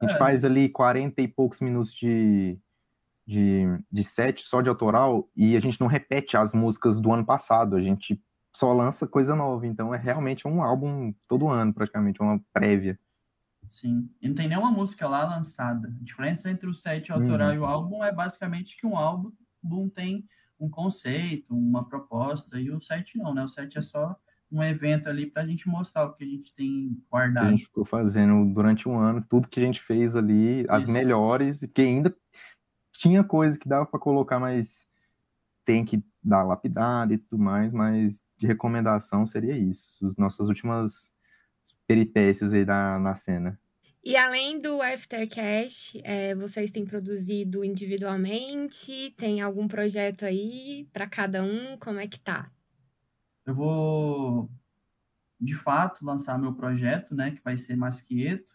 A 0.00 0.04
gente 0.04 0.14
é. 0.16 0.18
faz 0.18 0.44
ali 0.44 0.68
40 0.68 1.22
e 1.22 1.28
poucos 1.28 1.60
minutos 1.60 1.92
de, 1.92 2.58
de, 3.24 3.64
de 3.92 4.02
set 4.02 4.42
só 4.42 4.60
de 4.60 4.68
autoral 4.68 5.30
e 5.36 5.56
a 5.56 5.60
gente 5.60 5.80
não 5.80 5.86
repete 5.86 6.36
as 6.36 6.52
músicas 6.52 6.98
do 6.98 7.12
ano 7.12 7.24
passado. 7.24 7.76
A 7.76 7.80
gente 7.80 8.20
só 8.56 8.72
lança 8.72 9.06
coisa 9.06 9.36
nova. 9.36 9.66
Então 9.66 9.94
é 9.94 9.98
realmente 9.98 10.48
um 10.48 10.62
álbum 10.62 11.14
todo 11.28 11.48
ano, 11.48 11.72
praticamente, 11.72 12.20
uma 12.20 12.40
prévia. 12.52 12.98
Sim. 13.70 14.08
E 14.20 14.28
não 14.28 14.34
tem 14.34 14.48
nenhuma 14.48 14.70
música 14.70 15.08
lá 15.08 15.24
lançada. 15.24 15.88
A 15.88 16.04
diferença 16.04 16.50
entre 16.50 16.68
o 16.68 16.74
set 16.74 17.12
autoral 17.12 17.48
uhum. 17.48 17.54
e 17.54 17.58
o 17.58 17.64
álbum 17.64 18.04
é 18.04 18.12
basicamente 18.12 18.76
que 18.76 18.86
um 18.86 18.96
álbum 18.96 19.32
tem 19.94 20.26
um 20.58 20.68
conceito, 20.68 21.54
uma 21.54 21.88
proposta, 21.88 22.58
e 22.58 22.70
o 22.70 22.80
set 22.80 23.16
não, 23.16 23.34
né? 23.34 23.44
O 23.44 23.48
set 23.48 23.78
é 23.78 23.82
só 23.82 24.16
um 24.50 24.62
evento 24.62 25.08
ali 25.08 25.26
para 25.26 25.42
a 25.42 25.46
gente 25.46 25.68
mostrar 25.68 26.06
o 26.06 26.14
que 26.14 26.24
a 26.24 26.26
gente 26.26 26.52
tem 26.54 26.98
guardado. 27.10 27.44
Que 27.44 27.48
a 27.48 27.50
gente 27.50 27.66
ficou 27.66 27.84
fazendo 27.84 28.52
durante 28.52 28.88
um 28.88 28.98
ano, 28.98 29.24
tudo 29.28 29.48
que 29.48 29.60
a 29.60 29.62
gente 29.62 29.80
fez 29.80 30.16
ali, 30.16 30.64
as 30.68 30.84
Isso. 30.84 30.92
melhores, 30.92 31.60
que 31.72 31.82
ainda 31.82 32.14
tinha 32.92 33.22
coisa 33.22 33.58
que 33.58 33.68
dava 33.68 33.86
para 33.86 34.00
colocar, 34.00 34.40
mas 34.40 34.88
tem 35.64 35.84
que 35.84 36.02
dar 36.22 36.42
lapidada 36.42 37.14
e 37.14 37.18
tudo 37.18 37.42
mais, 37.42 37.72
mas 37.72 38.22
de 38.38 38.46
recomendação 38.46 39.26
seria 39.26 39.56
isso, 39.56 40.06
as 40.06 40.16
nossas 40.16 40.48
últimas 40.48 41.12
peripécias 41.86 42.52
aí 42.52 42.64
na, 42.64 42.98
na 42.98 43.14
cena. 43.14 43.58
E 44.04 44.16
além 44.16 44.60
do 44.60 44.80
Aftercash, 44.80 45.98
é, 46.02 46.34
vocês 46.34 46.70
têm 46.70 46.84
produzido 46.84 47.64
individualmente? 47.64 49.12
Tem 49.16 49.40
algum 49.40 49.68
projeto 49.68 50.24
aí 50.24 50.88
para 50.92 51.06
cada 51.06 51.42
um? 51.42 51.76
Como 51.78 51.98
é 51.98 52.06
que 52.06 52.18
tá? 52.18 52.50
eu 53.48 53.54
vou, 53.54 54.50
de 55.40 55.54
fato, 55.54 56.04
lançar 56.04 56.38
meu 56.38 56.52
projeto, 56.54 57.14
né, 57.14 57.30
que 57.30 57.42
vai 57.42 57.56
ser 57.56 57.76
Masquieto, 57.76 58.52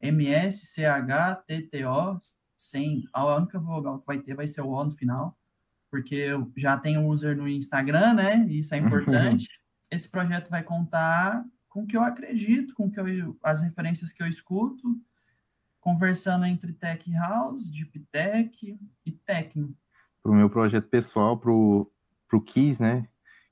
M-S-C-H-T-T-O, 0.00 0.80
sem, 2.58 3.04
a 3.12 3.36
única 3.36 3.60
vogal 3.60 4.00
que 4.00 4.06
vai 4.06 4.18
ter 4.18 4.34
vai 4.34 4.48
ser 4.48 4.62
o 4.62 4.70
O 4.70 4.84
no 4.84 4.90
final, 4.90 5.38
porque 5.88 6.16
eu 6.16 6.52
já 6.56 6.76
tenho 6.76 7.06
user 7.06 7.36
no 7.36 7.46
Instagram, 7.46 8.14
né, 8.14 8.44
isso 8.48 8.74
é 8.74 8.78
importante. 8.82 9.46
Esse 9.88 10.08
projeto 10.08 10.50
vai 10.50 10.64
contar 10.64 11.44
com 11.74 11.82
o 11.82 11.86
que 11.88 11.96
eu 11.96 12.04
acredito, 12.04 12.72
com 12.72 12.88
que 12.88 13.00
eu, 13.00 13.36
as 13.42 13.60
referências 13.60 14.12
que 14.12 14.22
eu 14.22 14.28
escuto, 14.28 14.96
conversando 15.80 16.46
entre 16.46 16.72
tech 16.72 17.10
house, 17.14 17.68
deep 17.68 17.98
tech 18.12 18.78
e 19.04 19.10
techno. 19.10 19.76
Para 20.22 20.30
o 20.30 20.36
meu 20.36 20.48
projeto 20.48 20.86
pessoal, 20.86 21.36
para 21.36 21.50
o 21.50 21.90
Kiss, 22.46 22.80
né, 22.80 23.08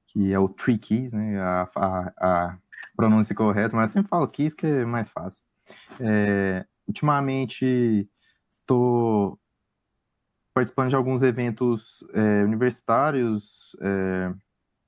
que 0.06 0.32
é 0.32 0.38
o 0.38 0.48
Three 0.48 0.78
Keys, 0.78 1.12
né? 1.12 1.40
A, 1.40 1.68
a, 1.74 2.12
a 2.16 2.58
pronúncia 2.94 3.34
correta, 3.34 3.74
mas 3.74 3.90
sempre 3.90 4.08
falo 4.08 4.28
Keys 4.28 4.54
que 4.54 4.66
é 4.66 4.84
mais 4.84 5.10
fácil. 5.10 5.44
É, 6.00 6.64
ultimamente, 6.86 8.08
estou 8.52 9.36
participando 10.54 10.90
de 10.90 10.96
alguns 10.96 11.22
eventos 11.22 12.04
é, 12.14 12.44
universitários 12.44 13.74
é, 13.80 14.32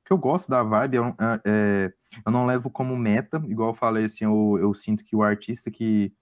que 0.04 0.12
eu 0.12 0.18
gosto 0.18 0.50
da 0.50 0.62
vibe. 0.62 0.96
Eu, 0.96 1.04
é, 1.06 1.40
é, 1.46 1.92
eu, 2.24 2.32
não 2.32 2.46
levo 2.46 2.70
como 2.70 2.96
meta, 2.96 3.42
igual 3.46 3.70
eu 3.70 3.74
falei, 3.74 4.04
assim, 4.04 4.24
eu, 4.24 4.58
eu 4.60 4.74
sinto 4.74 5.04
que 5.04 5.16
o 5.16 5.22
artista 5.22 5.70
que, 5.70 6.12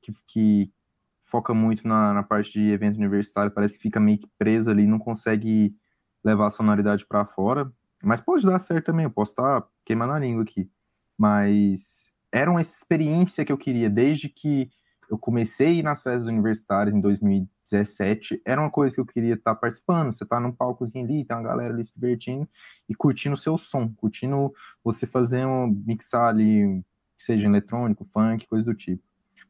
que, 0.00 0.12
que 0.26 0.72
foca 1.20 1.52
muito 1.52 1.86
na, 1.86 2.14
na, 2.14 2.22
parte 2.22 2.52
de 2.52 2.72
evento 2.72 2.96
universitário 2.96 3.52
parece 3.52 3.76
que 3.76 3.82
fica 3.82 4.00
meio 4.00 4.18
que 4.18 4.30
preso 4.38 4.70
ali, 4.70 4.86
não 4.86 4.98
consegue 4.98 5.76
levar 6.24 6.46
a 6.46 6.50
sonoridade 6.50 7.06
para 7.06 7.26
fora. 7.26 7.70
Mas 8.02 8.20
pode 8.20 8.44
dar 8.44 8.58
certo 8.58 8.86
também, 8.86 9.04
eu 9.04 9.10
posso 9.10 9.32
estar 9.32 9.66
queimando 9.84 10.12
a 10.12 10.18
língua 10.18 10.42
aqui. 10.42 10.70
Mas 11.16 12.12
era 12.32 12.50
uma 12.50 12.60
experiência 12.60 13.44
que 13.44 13.52
eu 13.52 13.58
queria 13.58 13.90
desde 13.90 14.28
que 14.28 14.70
eu 15.10 15.18
comecei 15.18 15.82
nas 15.82 16.02
festas 16.02 16.26
universitárias 16.26 16.94
em 16.94 17.00
2017. 17.00 18.42
Era 18.44 18.60
uma 18.60 18.70
coisa 18.70 18.94
que 18.94 19.00
eu 19.00 19.06
queria 19.06 19.34
estar 19.34 19.54
participando. 19.54 20.12
Você 20.12 20.24
tá 20.26 20.38
num 20.38 20.52
palcozinho 20.52 21.04
ali, 21.04 21.24
tem 21.24 21.36
uma 21.36 21.42
galera 21.42 21.72
ali 21.72 21.84
se 21.84 21.94
divertindo 21.94 22.48
e 22.88 22.94
curtindo 22.94 23.34
o 23.34 23.38
seu 23.38 23.56
som, 23.56 23.92
curtindo 23.94 24.52
você 24.84 25.06
fazer 25.06 25.46
um 25.46 25.68
mixar 25.86 26.28
ali, 26.28 26.84
seja 27.16 27.48
eletrônico, 27.48 28.06
funk, 28.12 28.46
coisa 28.46 28.64
do 28.64 28.74
tipo. 28.74 29.02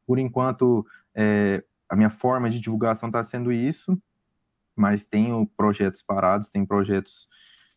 Por 0.06 0.18
enquanto, 0.18 0.86
é, 1.14 1.64
a 1.88 1.96
minha 1.96 2.11
forma 2.11 2.48
de 2.48 2.61
divulgação 2.61 3.09
está 3.09 3.22
sendo 3.24 3.52
isso, 3.52 4.00
mas 4.76 5.04
tenho 5.04 5.46
projetos 5.56 6.02
parados, 6.02 6.50
tem 6.50 6.64
projetos 6.64 7.28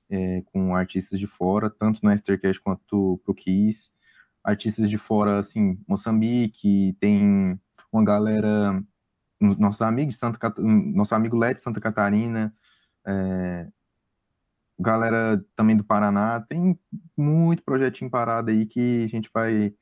é, 0.09 0.43
com 0.45 0.75
artistas 0.75 1.19
de 1.19 1.25
fora, 1.25 1.69
tanto 1.69 1.99
no 2.03 2.11
Aftercash 2.11 2.59
quanto 2.59 3.19
pro 3.23 3.33
Kiss. 3.33 3.91
Artistas 4.43 4.89
de 4.89 4.97
fora, 4.97 5.39
assim, 5.39 5.79
Moçambique, 5.87 6.95
tem 6.99 7.59
uma 7.91 8.03
galera, 8.03 8.81
nossos 9.39 9.81
amigos 9.81 10.15
de 10.15 10.19
Santa 10.19 10.53
nosso 10.57 11.13
amigo 11.13 11.37
Led 11.37 11.55
de 11.55 11.61
Santa 11.61 11.81
Catarina, 11.81 12.53
é, 13.05 13.67
galera 14.79 15.43
também 15.55 15.75
do 15.75 15.83
Paraná, 15.83 16.39
tem 16.41 16.79
muito 17.15 17.63
projetinho 17.63 18.09
parado 18.09 18.49
aí 18.49 18.65
que 18.65 19.03
a 19.03 19.07
gente 19.07 19.29
vai 19.33 19.73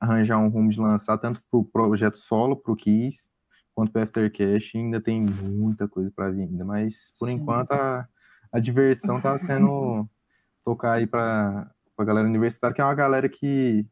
arranjar 0.00 0.38
um 0.38 0.48
rumo 0.48 0.70
de 0.70 0.80
lançar, 0.80 1.18
tanto 1.18 1.40
pro 1.50 1.64
projeto 1.64 2.16
solo, 2.16 2.56
pro 2.56 2.76
Kiss, 2.76 3.28
quanto 3.74 3.92
pro 3.92 4.02
Aftercash, 4.02 4.76
ainda 4.76 5.00
tem 5.00 5.20
muita 5.20 5.88
coisa 5.88 6.10
para 6.14 6.30
vir 6.30 6.42
ainda, 6.42 6.64
mas 6.64 7.12
por 7.18 7.28
Sim. 7.28 7.34
enquanto 7.34 7.72
a, 7.72 8.08
a 8.52 8.60
diversão 8.60 9.20
tá 9.20 9.38
sendo 9.38 10.08
tocar 10.64 10.94
aí 10.94 11.06
para 11.06 11.70
a 11.98 12.04
galera 12.04 12.26
universitária, 12.26 12.74
que 12.74 12.80
é 12.80 12.84
uma 12.84 12.94
galera 12.94 13.28
que, 13.28 13.84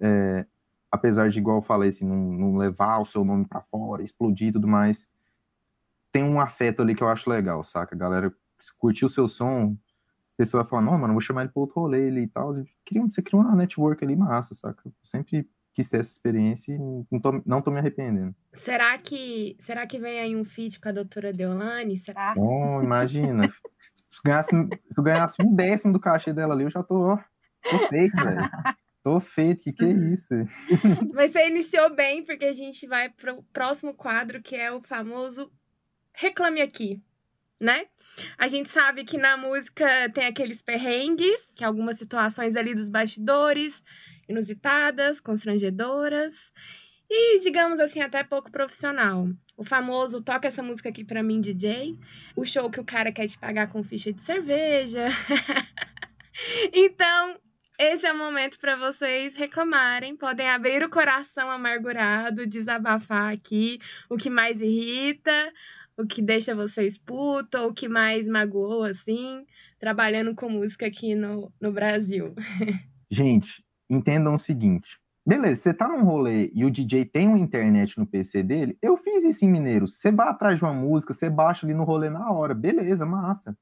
é, 0.00 0.46
apesar 0.94 1.28
de, 1.28 1.38
igual 1.38 1.58
eu 1.58 1.62
falei, 1.62 1.90
assim, 1.90 2.06
não, 2.06 2.16
não 2.16 2.56
levar 2.56 3.00
o 3.00 3.04
seu 3.04 3.24
nome 3.24 3.44
para 3.46 3.60
fora, 3.60 4.02
explodir 4.02 4.48
e 4.48 4.52
tudo 4.52 4.68
mais, 4.68 5.08
tem 6.12 6.22
um 6.22 6.40
afeto 6.40 6.82
ali 6.82 6.94
que 6.94 7.02
eu 7.02 7.08
acho 7.08 7.28
legal, 7.28 7.62
saca? 7.64 7.94
A 7.94 7.98
galera 7.98 8.32
curtiu 8.78 9.06
o 9.06 9.10
seu 9.10 9.26
som, 9.26 9.76
a 10.34 10.36
pessoa 10.38 10.64
fala, 10.64 10.82
não, 10.82 10.96
mano, 10.96 11.14
vou 11.14 11.20
chamar 11.20 11.42
ele 11.42 11.50
para 11.50 11.60
outro 11.60 11.80
rolê 11.80 12.06
ali 12.08 12.22
e 12.22 12.28
tal. 12.28 12.54
Você 12.54 13.22
cria 13.22 13.40
uma 13.40 13.56
network 13.56 14.04
ali 14.04 14.14
massa, 14.14 14.54
saca? 14.54 14.82
Eu 14.86 14.92
sempre 15.02 15.48
quis 15.74 15.88
ter 15.88 15.98
essa 15.98 16.12
experiência 16.12 16.72
e 16.72 16.78
não 16.78 17.20
tô, 17.20 17.42
não 17.44 17.60
tô 17.60 17.72
me 17.72 17.80
arrependendo. 17.80 18.32
Será 18.52 18.96
que, 18.96 19.56
será 19.58 19.84
que 19.88 19.98
vem 19.98 20.20
aí 20.20 20.36
um 20.36 20.44
feat 20.44 20.80
com 20.80 20.88
a 20.88 20.92
doutora 20.92 21.32
Deolane? 21.32 21.96
Será? 21.96 22.34
Oh, 22.36 22.80
imagina. 22.80 23.52
se, 23.92 24.20
ganhasse, 24.24 24.50
se 24.50 24.96
eu 24.96 25.02
ganhasse 25.02 25.42
um 25.42 25.52
décimo 25.52 25.92
do 25.92 25.98
cachê 25.98 26.32
dela 26.32 26.54
ali, 26.54 26.62
eu 26.62 26.70
já 26.70 26.84
tô, 26.84 27.16
tô 27.16 27.88
feito, 27.88 28.16
velho. 28.16 28.48
Tô 29.04 29.20
feito, 29.20 29.64
que 29.64 29.72
que 29.74 29.84
é 29.84 29.92
isso? 29.92 30.32
Mas 31.12 31.30
você 31.30 31.46
iniciou 31.46 31.94
bem, 31.94 32.24
porque 32.24 32.46
a 32.46 32.52
gente 32.52 32.86
vai 32.86 33.10
pro 33.10 33.42
próximo 33.52 33.92
quadro, 33.92 34.40
que 34.42 34.56
é 34.56 34.72
o 34.72 34.80
famoso 34.80 35.52
Reclame 36.14 36.62
Aqui, 36.62 37.02
né? 37.60 37.84
A 38.38 38.48
gente 38.48 38.70
sabe 38.70 39.04
que 39.04 39.18
na 39.18 39.36
música 39.36 40.10
tem 40.14 40.24
aqueles 40.24 40.62
perrengues, 40.62 41.52
que 41.54 41.62
é 41.62 41.66
algumas 41.66 41.98
situações 41.98 42.56
ali 42.56 42.74
dos 42.74 42.88
bastidores, 42.88 43.84
inusitadas, 44.26 45.20
constrangedoras 45.20 46.50
e, 47.10 47.40
digamos 47.40 47.80
assim, 47.80 48.00
até 48.00 48.24
pouco 48.24 48.50
profissional. 48.50 49.28
O 49.54 49.64
famoso 49.64 50.22
toca 50.22 50.48
essa 50.48 50.62
música 50.62 50.88
aqui 50.88 51.04
para 51.04 51.22
mim, 51.22 51.42
DJ. 51.42 51.98
O 52.34 52.42
show 52.46 52.70
que 52.70 52.80
o 52.80 52.84
cara 52.84 53.12
quer 53.12 53.28
te 53.28 53.38
pagar 53.38 53.68
com 53.68 53.84
ficha 53.84 54.10
de 54.14 54.22
cerveja. 54.22 55.08
então, 56.72 57.38
esse 57.78 58.06
é 58.06 58.12
o 58.12 58.18
momento 58.18 58.58
para 58.58 58.76
vocês 58.76 59.34
reclamarem. 59.34 60.16
Podem 60.16 60.48
abrir 60.48 60.82
o 60.82 60.90
coração 60.90 61.50
amargurado, 61.50 62.46
desabafar 62.46 63.32
aqui 63.32 63.78
o 64.08 64.16
que 64.16 64.30
mais 64.30 64.60
irrita, 64.60 65.52
o 65.96 66.06
que 66.06 66.22
deixa 66.22 66.54
vocês 66.54 66.98
puto, 66.98 67.58
o 67.58 67.74
que 67.74 67.88
mais 67.88 68.28
magoou, 68.28 68.84
assim, 68.84 69.44
trabalhando 69.78 70.34
com 70.34 70.48
música 70.48 70.86
aqui 70.86 71.14
no, 71.14 71.52
no 71.60 71.72
Brasil. 71.72 72.34
Gente, 73.10 73.64
entendam 73.90 74.34
o 74.34 74.38
seguinte. 74.38 74.98
Beleza, 75.26 75.62
você 75.62 75.74
tá 75.74 75.88
num 75.88 76.04
rolê 76.04 76.50
e 76.54 76.64
o 76.64 76.70
DJ 76.70 77.06
tem 77.06 77.28
uma 77.28 77.38
internet 77.38 77.98
no 77.98 78.06
PC 78.06 78.42
dele, 78.42 78.76
eu 78.82 78.96
fiz 78.96 79.24
isso 79.24 79.44
em 79.44 79.48
Mineiro. 79.48 79.88
Você 79.88 80.12
vai 80.12 80.28
atrás 80.28 80.58
de 80.58 80.64
uma 80.64 80.74
música, 80.74 81.14
você 81.14 81.30
baixa 81.30 81.64
ali 81.64 81.74
no 81.74 81.84
rolê 81.84 82.10
na 82.10 82.30
hora, 82.30 82.54
beleza, 82.54 83.06
massa. 83.06 83.56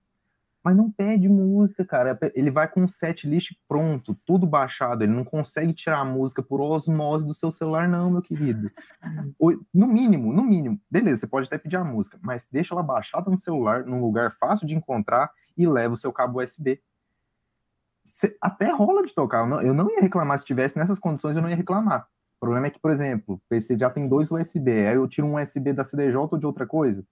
Mas 0.64 0.76
não 0.76 0.90
pede 0.90 1.28
música, 1.28 1.84
cara. 1.84 2.16
Ele 2.34 2.50
vai 2.50 2.68
com 2.68 2.82
um 2.82 2.88
set 2.88 3.28
list 3.28 3.52
pronto, 3.66 4.16
tudo 4.24 4.46
baixado. 4.46 5.02
Ele 5.02 5.12
não 5.12 5.24
consegue 5.24 5.72
tirar 5.72 5.98
a 5.98 6.04
música 6.04 6.42
por 6.42 6.60
osmose 6.60 7.26
do 7.26 7.34
seu 7.34 7.50
celular, 7.50 7.88
não, 7.88 8.12
meu 8.12 8.22
querido. 8.22 8.70
No 9.74 9.88
mínimo, 9.88 10.32
no 10.32 10.44
mínimo. 10.44 10.80
Beleza, 10.88 11.22
você 11.22 11.26
pode 11.26 11.48
até 11.48 11.58
pedir 11.58 11.76
a 11.76 11.84
música, 11.84 12.18
mas 12.22 12.48
deixa 12.50 12.74
ela 12.74 12.82
baixada 12.82 13.30
no 13.30 13.38
celular, 13.38 13.84
num 13.84 14.00
lugar 14.00 14.32
fácil 14.38 14.66
de 14.66 14.74
encontrar 14.74 15.30
e 15.56 15.66
leva 15.66 15.94
o 15.94 15.96
seu 15.96 16.12
cabo 16.12 16.40
USB. 16.40 16.80
Até 18.40 18.70
rola 18.70 19.04
de 19.04 19.14
tocar. 19.14 19.40
Eu 19.40 19.46
não, 19.48 19.62
eu 19.62 19.74
não 19.74 19.90
ia 19.90 20.00
reclamar 20.00 20.38
se 20.38 20.44
tivesse 20.44 20.78
nessas 20.78 21.00
condições, 21.00 21.36
eu 21.36 21.42
não 21.42 21.50
ia 21.50 21.56
reclamar. 21.56 22.06
O 22.36 22.40
problema 22.40 22.68
é 22.68 22.70
que, 22.70 22.78
por 22.80 22.90
exemplo, 22.90 23.34
o 23.34 23.42
PC 23.48 23.76
já 23.78 23.90
tem 23.90 24.08
dois 24.08 24.30
USB, 24.30 24.86
aí 24.86 24.94
eu 24.94 25.08
tiro 25.08 25.26
um 25.26 25.40
USB 25.40 25.72
da 25.72 25.84
CDJ 25.84 26.16
ou 26.16 26.38
de 26.38 26.46
outra 26.46 26.66
coisa. 26.66 27.04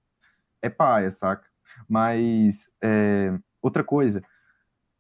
É 0.63 0.69
paia, 0.69 1.11
saca? 1.11 1.50
Mas 1.89 2.73
é, 2.83 3.39
outra 3.63 3.83
coisa, 3.85 4.23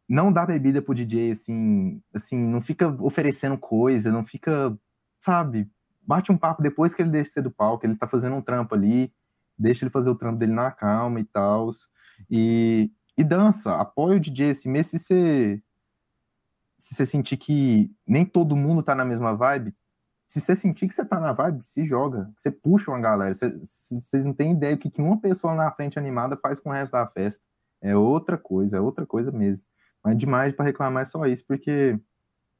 não 0.08 0.32
dá 0.32 0.44
bebida 0.44 0.82
pro 0.82 0.94
DJ 0.94 1.30
assim, 1.30 2.02
assim, 2.12 2.38
não 2.38 2.60
fica 2.60 2.88
oferecendo 3.00 3.56
coisa, 3.56 4.10
não 4.10 4.24
fica, 4.24 4.76
sabe? 5.20 5.70
Bate 6.02 6.32
um 6.32 6.36
papo 6.36 6.62
depois 6.62 6.94
que 6.94 7.02
ele 7.02 7.10
deixa 7.10 7.30
ser 7.30 7.42
do 7.42 7.50
palco, 7.50 7.86
ele 7.86 7.96
tá 7.96 8.08
fazendo 8.08 8.34
um 8.34 8.42
trampo 8.42 8.74
ali, 8.74 9.12
deixa 9.56 9.84
ele 9.84 9.92
fazer 9.92 10.10
o 10.10 10.16
trampo 10.16 10.38
dele 10.38 10.52
na 10.52 10.70
calma 10.70 11.20
e 11.20 11.24
tal. 11.24 11.70
E, 12.28 12.90
e 13.16 13.22
dança, 13.22 13.76
apoia 13.76 14.16
o 14.16 14.20
DJ 14.20 14.50
assim, 14.50 14.70
mesmo 14.70 14.90
se 14.90 14.98
você 14.98 15.62
se 16.78 16.94
você 16.94 17.04
sentir 17.04 17.36
que 17.36 17.94
nem 18.06 18.24
todo 18.24 18.56
mundo 18.56 18.82
tá 18.82 18.94
na 18.94 19.04
mesma 19.04 19.36
vibe, 19.36 19.74
se 20.30 20.40
você 20.40 20.54
sentir 20.54 20.86
que 20.86 20.94
você 20.94 21.04
tá 21.04 21.18
na 21.18 21.32
vibe, 21.32 21.60
se 21.64 21.82
joga, 21.82 22.32
você 22.36 22.52
puxa 22.52 22.92
uma 22.92 23.00
galera. 23.00 23.34
Vocês 23.34 24.24
não 24.24 24.32
têm 24.32 24.52
ideia 24.52 24.76
do 24.76 24.78
que, 24.78 24.88
que 24.88 25.02
uma 25.02 25.20
pessoa 25.20 25.56
na 25.56 25.72
frente 25.72 25.98
animada 25.98 26.36
faz 26.36 26.60
com 26.60 26.70
o 26.70 26.72
resto 26.72 26.92
da 26.92 27.04
festa. 27.04 27.42
É 27.82 27.96
outra 27.96 28.38
coisa, 28.38 28.76
é 28.76 28.80
outra 28.80 29.04
coisa 29.04 29.32
mesmo. 29.32 29.66
Mas 30.04 30.16
demais 30.16 30.52
para 30.52 30.66
reclamar 30.66 31.02
é 31.02 31.04
só 31.04 31.26
isso, 31.26 31.44
porque 31.48 31.98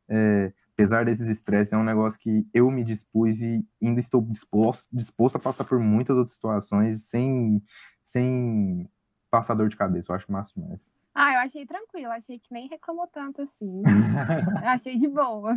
é, 0.09 0.53
apesar 0.75 1.05
desses 1.05 1.29
estresses, 1.29 1.73
é 1.73 1.77
um 1.77 1.85
negócio 1.85 2.19
que 2.19 2.45
eu 2.53 2.69
me 2.73 2.83
dispus 2.83 3.41
e 3.41 3.65
ainda 3.81 4.01
estou 4.01 4.21
disposto, 4.21 4.89
disposto 4.93 5.37
a 5.37 5.41
passar 5.41 5.63
por 5.63 5.79
muitas 5.79 6.17
outras 6.19 6.35
situações 6.35 7.05
sem, 7.05 7.63
sem 8.03 8.91
passar 9.31 9.55
dor 9.55 9.69
de 9.69 9.77
cabeça. 9.77 10.11
Eu 10.11 10.17
acho 10.17 10.33
massa 10.33 10.53
demais. 10.57 10.91
Ah, 11.23 11.35
eu 11.35 11.41
achei 11.41 11.67
tranquilo, 11.67 12.11
achei 12.11 12.39
que 12.39 12.51
nem 12.51 12.67
reclamou 12.67 13.07
tanto 13.07 13.43
assim. 13.43 13.83
achei 14.65 14.97
de 14.97 15.07
boa. 15.07 15.55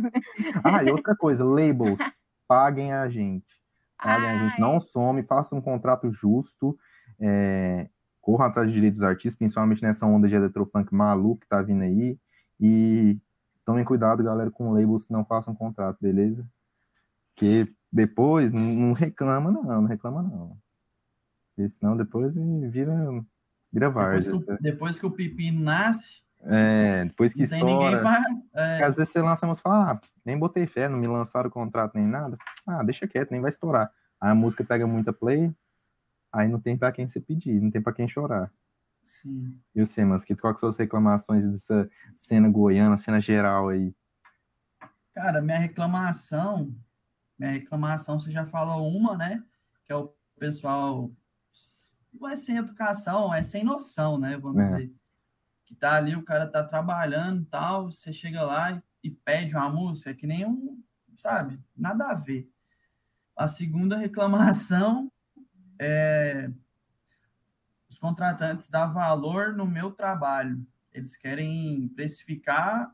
ah, 0.62 0.84
e 0.84 0.90
outra 0.90 1.16
coisa, 1.16 1.42
labels, 1.42 2.00
paguem 2.46 2.92
a 2.92 3.08
gente. 3.08 3.58
Paguem 3.96 4.28
Ai. 4.28 4.36
a 4.36 4.46
gente, 4.46 4.60
não 4.60 4.78
some, 4.78 5.22
façam 5.22 5.60
um 5.60 5.62
contrato 5.62 6.10
justo, 6.10 6.78
é, 7.18 7.88
corram 8.20 8.44
atrás 8.44 8.68
de 8.68 8.74
direitos 8.74 9.00
dos 9.00 9.08
artistas, 9.08 9.38
principalmente 9.38 9.82
nessa 9.82 10.04
onda 10.04 10.28
de 10.28 10.34
eletrofunk 10.34 10.94
maluco 10.94 11.40
que 11.40 11.48
tá 11.48 11.62
vindo 11.62 11.80
aí. 11.80 12.18
E 12.60 13.18
tomem 13.64 13.86
cuidado, 13.86 14.22
galera, 14.22 14.50
com 14.50 14.70
labels 14.70 15.06
que 15.06 15.14
não 15.14 15.24
façam 15.24 15.54
contrato, 15.54 15.96
beleza? 15.98 16.46
Porque 17.34 17.72
depois 17.90 18.52
não, 18.52 18.60
não 18.60 18.92
reclama, 18.92 19.50
não, 19.50 19.62
não 19.62 19.86
reclama, 19.86 20.22
não. 20.22 20.58
Porque 21.56 21.70
senão 21.70 21.96
depois 21.96 22.36
vira 22.36 22.92
Vira 23.74 23.90
várzea. 23.90 24.32
Depois, 24.32 24.44
que, 24.44 24.62
depois 24.62 24.98
que 25.00 25.06
o 25.06 25.10
pepino 25.10 25.60
nasce. 25.60 26.22
É, 26.44 27.04
depois 27.06 27.34
que 27.34 27.42
estoura. 27.42 28.00
Pra, 28.00 28.22
é... 28.54 28.84
Às 28.84 28.96
vezes 28.96 29.12
você 29.12 29.20
lança 29.20 29.44
a 29.44 29.48
música 29.48 29.68
e 29.68 29.72
fala, 29.72 29.92
ah, 29.92 30.00
nem 30.24 30.38
botei 30.38 30.64
fé, 30.64 30.88
não 30.88 30.96
me 30.96 31.08
lançaram 31.08 31.48
o 31.48 31.52
contrato 31.52 31.94
nem 31.96 32.06
nada. 32.06 32.38
Ah, 32.64 32.84
deixa 32.84 33.08
quieto, 33.08 33.32
nem 33.32 33.40
vai 33.40 33.48
estourar. 33.48 33.90
Aí 34.20 34.30
a 34.30 34.34
música 34.34 34.62
pega 34.62 34.86
muita 34.86 35.12
play, 35.12 35.52
aí 36.32 36.46
não 36.46 36.60
tem 36.60 36.76
para 36.76 36.92
quem 36.92 37.08
você 37.08 37.20
pedir, 37.20 37.60
não 37.60 37.68
tem 37.68 37.82
para 37.82 37.92
quem 37.92 38.06
chorar. 38.06 38.48
Sim. 39.02 39.58
E 39.74 39.84
você, 39.84 40.04
Masquito, 40.04 40.40
quais 40.40 40.60
são 40.60 40.68
as 40.68 40.78
reclamações 40.78 41.48
dessa 41.48 41.90
cena 42.14 42.48
goiana, 42.48 42.96
cena 42.96 43.20
geral 43.20 43.70
aí? 43.70 43.92
Cara, 45.12 45.42
minha 45.42 45.58
reclamação, 45.58 46.72
minha 47.36 47.50
reclamação, 47.50 48.20
você 48.20 48.30
já 48.30 48.46
falou 48.46 48.88
uma, 48.88 49.16
né? 49.16 49.42
Que 49.84 49.92
é 49.92 49.96
o 49.96 50.12
pessoal 50.38 51.10
não 52.18 52.28
é 52.28 52.36
sem 52.36 52.56
educação, 52.56 53.34
é 53.34 53.42
sem 53.42 53.64
noção, 53.64 54.18
né? 54.18 54.36
Vamos 54.36 54.66
é. 54.66 54.68
dizer. 54.68 54.94
Que 55.64 55.74
tá 55.74 55.94
ali, 55.94 56.14
o 56.14 56.22
cara 56.22 56.46
tá 56.46 56.62
trabalhando 56.62 57.42
e 57.42 57.46
tal, 57.46 57.90
você 57.90 58.12
chega 58.12 58.42
lá 58.42 58.72
e, 58.72 58.82
e 59.02 59.10
pede 59.10 59.56
uma 59.56 59.68
música, 59.68 60.10
é 60.10 60.14
que 60.14 60.26
nem 60.26 60.46
um, 60.46 60.82
sabe, 61.16 61.58
nada 61.76 62.10
a 62.10 62.14
ver. 62.14 62.50
A 63.36 63.48
segunda 63.48 63.96
reclamação 63.98 65.10
é 65.78 66.50
os 67.94 67.98
contratantes 68.00 68.68
dão 68.68 68.92
valor 68.92 69.54
no 69.54 69.64
meu 69.64 69.92
trabalho. 69.92 70.66
Eles 70.92 71.16
querem 71.16 71.86
precificar 71.94 72.92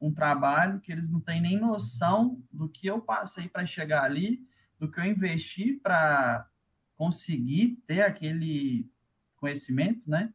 um 0.00 0.12
trabalho 0.12 0.78
que 0.80 0.92
eles 0.92 1.10
não 1.10 1.20
têm 1.20 1.40
nem 1.40 1.58
noção 1.58 2.40
do 2.52 2.68
que 2.68 2.86
eu 2.86 3.00
passei 3.00 3.48
para 3.48 3.66
chegar 3.66 4.04
ali, 4.04 4.46
do 4.78 4.88
que 4.88 5.00
eu 5.00 5.04
investi 5.04 5.72
para 5.72 6.48
conseguir 6.96 7.82
ter 7.86 8.02
aquele 8.02 8.90
conhecimento, 9.36 10.08
né? 10.10 10.32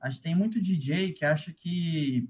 A 0.00 0.08
gente 0.08 0.22
tem 0.22 0.34
muito 0.34 0.60
DJ 0.60 1.12
que 1.12 1.24
acha 1.24 1.52
que 1.52 2.28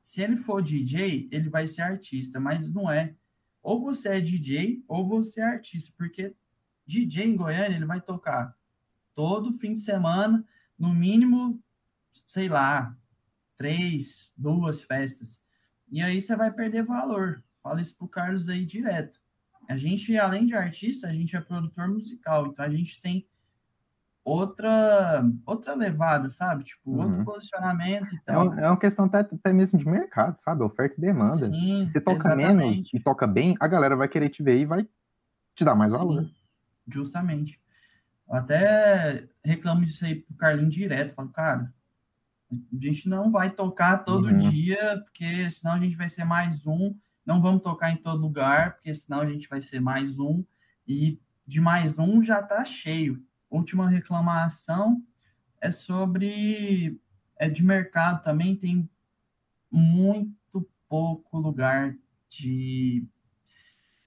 se 0.00 0.22
ele 0.22 0.36
for 0.36 0.62
DJ, 0.62 1.28
ele 1.30 1.48
vai 1.50 1.66
ser 1.66 1.82
artista, 1.82 2.40
mas 2.40 2.72
não 2.72 2.90
é. 2.90 3.14
Ou 3.62 3.80
você 3.80 4.08
é 4.10 4.20
DJ 4.20 4.82
ou 4.86 5.04
você 5.04 5.40
é 5.40 5.44
artista, 5.44 5.92
porque 5.96 6.34
DJ 6.86 7.24
em 7.24 7.36
Goiânia 7.36 7.76
ele 7.76 7.84
vai 7.84 8.00
tocar 8.00 8.56
todo 9.14 9.52
fim 9.52 9.72
de 9.72 9.80
semana, 9.80 10.46
no 10.78 10.94
mínimo, 10.94 11.60
sei 12.26 12.48
lá, 12.48 12.96
três, 13.56 14.30
duas 14.36 14.82
festas. 14.82 15.42
E 15.90 16.02
aí 16.02 16.20
você 16.20 16.36
vai 16.36 16.52
perder 16.52 16.84
valor. 16.84 17.42
Fala 17.62 17.80
isso 17.80 17.96
pro 17.96 18.06
Carlos 18.06 18.48
aí 18.48 18.64
direto. 18.64 19.20
A 19.68 19.76
gente, 19.76 20.16
além 20.16 20.46
de 20.46 20.54
artista, 20.54 21.08
a 21.08 21.12
gente 21.12 21.36
é 21.36 21.40
produtor 21.40 21.88
musical, 21.88 22.46
então 22.46 22.64
a 22.64 22.70
gente 22.70 23.00
tem 23.00 23.26
outra 24.24 25.24
outra 25.44 25.74
levada, 25.74 26.28
sabe? 26.28 26.64
Tipo, 26.64 26.90
uhum. 26.90 27.04
outro 27.04 27.24
posicionamento 27.24 28.14
e 28.14 28.20
tal. 28.20 28.34
É 28.34 28.48
uma, 28.48 28.60
é 28.60 28.68
uma 28.68 28.78
questão 28.78 29.04
até, 29.04 29.20
até 29.20 29.52
mesmo 29.52 29.78
de 29.78 29.88
mercado, 29.88 30.36
sabe? 30.36 30.64
Oferta 30.64 30.96
e 30.98 31.00
demanda. 31.00 31.48
Sim, 31.48 31.80
Se 31.80 31.88
você 31.88 32.00
toca 32.00 32.16
exatamente. 32.16 32.56
menos 32.56 32.94
e 32.94 33.00
toca 33.00 33.26
bem, 33.26 33.56
a 33.60 33.68
galera 33.68 33.96
vai 33.96 34.08
querer 34.08 34.28
te 34.28 34.42
ver 34.42 34.58
e 34.58 34.66
vai 34.66 34.86
te 35.54 35.64
dar 35.64 35.74
mais 35.74 35.92
valor. 35.92 36.24
Sim, 36.24 36.34
justamente. 36.88 37.60
Eu 38.28 38.34
até 38.34 39.28
reclamo 39.44 39.84
disso 39.84 40.04
aí 40.04 40.16
pro 40.16 40.34
Carlinho 40.34 40.68
direto. 40.68 41.14
Falo, 41.14 41.28
cara, 41.28 41.72
a 42.52 42.78
gente 42.78 43.08
não 43.08 43.30
vai 43.30 43.50
tocar 43.50 43.98
todo 43.98 44.26
uhum. 44.26 44.38
dia, 44.50 45.00
porque 45.04 45.50
senão 45.50 45.74
a 45.74 45.78
gente 45.78 45.96
vai 45.96 46.08
ser 46.08 46.24
mais 46.24 46.66
um 46.66 46.94
não 47.26 47.40
vamos 47.40 47.62
tocar 47.62 47.90
em 47.90 47.96
todo 47.96 48.22
lugar, 48.22 48.76
porque 48.76 48.94
senão 48.94 49.20
a 49.20 49.26
gente 49.26 49.48
vai 49.48 49.60
ser 49.60 49.80
mais 49.80 50.18
um, 50.18 50.44
e 50.86 51.20
de 51.44 51.60
mais 51.60 51.98
um 51.98 52.22
já 52.22 52.40
está 52.40 52.64
cheio. 52.64 53.22
Última 53.50 53.88
reclamação 53.88 55.02
é 55.60 55.70
sobre 55.70 57.00
é 57.38 57.50
de 57.50 57.64
mercado 57.64 58.22
também, 58.22 58.56
tem 58.56 58.88
muito 59.70 60.66
pouco 60.88 61.38
lugar 61.38 61.96
de. 62.28 63.06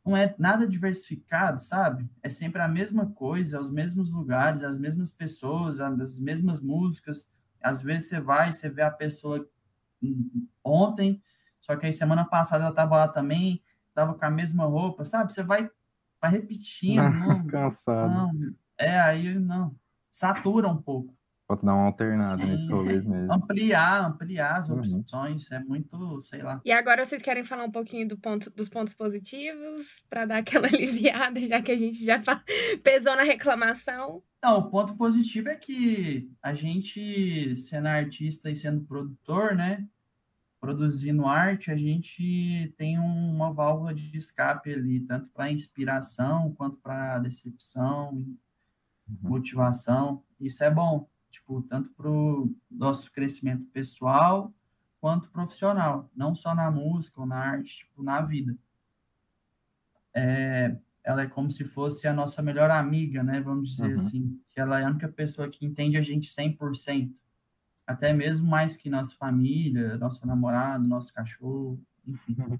Não 0.04 0.18
é 0.18 0.34
nada 0.40 0.66
diversificado, 0.66 1.60
sabe? 1.62 2.10
É 2.24 2.30
sempre 2.30 2.62
a 2.62 2.68
mesma 2.68 3.12
coisa, 3.12 3.60
os 3.60 3.70
mesmos 3.70 4.12
lugares, 4.12 4.64
as 4.64 4.80
mesmas 4.80 5.12
pessoas, 5.12 5.80
as 5.80 6.20
mesmas 6.20 6.60
músicas. 6.60 7.30
Às 7.62 7.82
vezes 7.82 8.08
você 8.10 8.20
vai, 8.20 8.52
você 8.52 8.70
vê 8.70 8.82
a 8.82 8.90
pessoa 8.90 9.48
ontem, 10.64 11.22
só 11.62 11.76
que 11.76 11.86
aí 11.86 11.94
semana 11.94 12.26
passada 12.26 12.66
ela 12.66 12.74
tava 12.74 12.98
lá 12.98 13.08
também, 13.08 13.62
tava 13.94 14.14
com 14.14 14.26
a 14.26 14.30
mesma 14.30 14.66
roupa, 14.66 15.06
sabe? 15.06 15.32
Você 15.32 15.44
vai, 15.44 15.70
vai 16.22 16.32
repetindo. 16.32 17.02
não, 17.02 17.48
Cansado. 17.48 18.12
Não, 18.12 18.56
é, 18.78 19.00
aí 19.00 19.38
não. 19.38 19.76
Satura 20.12 20.68
um 20.68 20.82
pouco. 20.82 21.14
Pode 21.50 21.66
dar 21.66 21.74
uma 21.74 21.88
alternada 21.88 22.44
Sim. 22.44 22.52
nesse 22.52 22.72
rolês 22.72 23.04
mesmo. 23.04 23.34
Ampliar, 23.34 24.06
ampliar 24.06 24.58
as 24.58 24.70
uhum. 24.70 25.00
opções, 25.00 25.50
uhum. 25.50 25.58
é 25.58 25.60
muito, 25.64 26.22
sei 26.22 26.44
lá. 26.44 26.62
E 26.64 26.72
agora 26.72 27.04
vocês 27.04 27.24
querem 27.24 27.44
falar 27.44 27.64
um 27.64 27.72
pouquinho 27.72 28.08
do 28.08 28.16
ponto, 28.20 28.52
dos 28.52 28.70
pontos 28.70 28.94
positivos, 28.94 30.06
para 30.08 30.26
dar 30.26 30.38
aquela 30.38 30.68
aliviada, 30.70 31.44
já 31.44 31.60
que 31.60 31.72
a 31.72 31.76
gente 31.76 32.06
já 32.06 32.22
pesou 32.84 33.16
na 33.16 33.24
reclamação? 33.24 34.22
Não, 34.44 34.60
o 34.60 34.70
ponto 34.70 34.96
positivo 34.96 35.50
é 35.50 35.56
que 35.56 36.32
a 36.40 36.54
gente, 36.54 37.56
sendo 37.56 37.88
artista 37.88 38.52
e 38.52 38.56
sendo 38.56 38.82
produtor, 38.82 39.56
né, 39.56 39.88
produzindo 40.60 41.26
arte, 41.26 41.72
a 41.72 41.76
gente 41.76 42.74
tem 42.78 43.00
uma 43.00 43.52
válvula 43.52 43.94
de 43.94 44.16
escape 44.18 44.74
ali, 44.74 45.00
tanto 45.00 45.30
para 45.30 45.52
inspiração 45.52 46.54
quanto 46.54 46.78
para 46.78 47.20
decepção, 47.20 48.14
uhum. 48.14 48.36
motivação. 49.22 50.24
Isso 50.40 50.64
é 50.64 50.70
bom, 50.70 51.08
tipo, 51.32 51.62
tanto 51.62 51.90
para 51.92 52.10
o 52.10 52.54
nosso 52.70 53.12
crescimento 53.12 53.66
pessoal 53.68 54.54
quanto 55.00 55.30
profissional, 55.30 56.10
não 56.14 56.36
só 56.36 56.54
na 56.54 56.70
música 56.70 57.22
ou 57.22 57.28
na 57.28 57.38
arte, 57.38 57.78
tipo, 57.78 58.04
na 58.04 58.22
vida. 58.22 58.58
É, 60.14 60.76
ela 61.04 61.22
é 61.22 61.28
como 61.28 61.50
se 61.50 61.64
fosse 61.64 62.06
a 62.06 62.14
nossa 62.14 62.42
melhor 62.42 62.70
amiga, 62.70 63.24
né? 63.24 63.40
Vamos 63.40 63.70
dizer 63.70 63.96
uhum. 63.96 63.96
assim, 63.96 64.42
que 64.52 64.60
ela 64.60 64.82
é 64.82 64.84
a 64.84 64.90
única 64.90 65.08
pessoa 65.08 65.50
que 65.50 65.66
entende 65.66 65.98
a 65.98 66.02
gente 66.02 66.30
100% 66.30 67.14
até 67.90 68.14
mesmo 68.14 68.48
mais 68.48 68.78
que 68.78 68.88
nossa 68.88 69.16
família, 69.16 69.98
nosso 69.98 70.26
namorado, 70.28 70.88
nosso 70.88 71.12
cachorro, 71.12 71.84
enfim. 72.06 72.36
Uhum. 72.38 72.60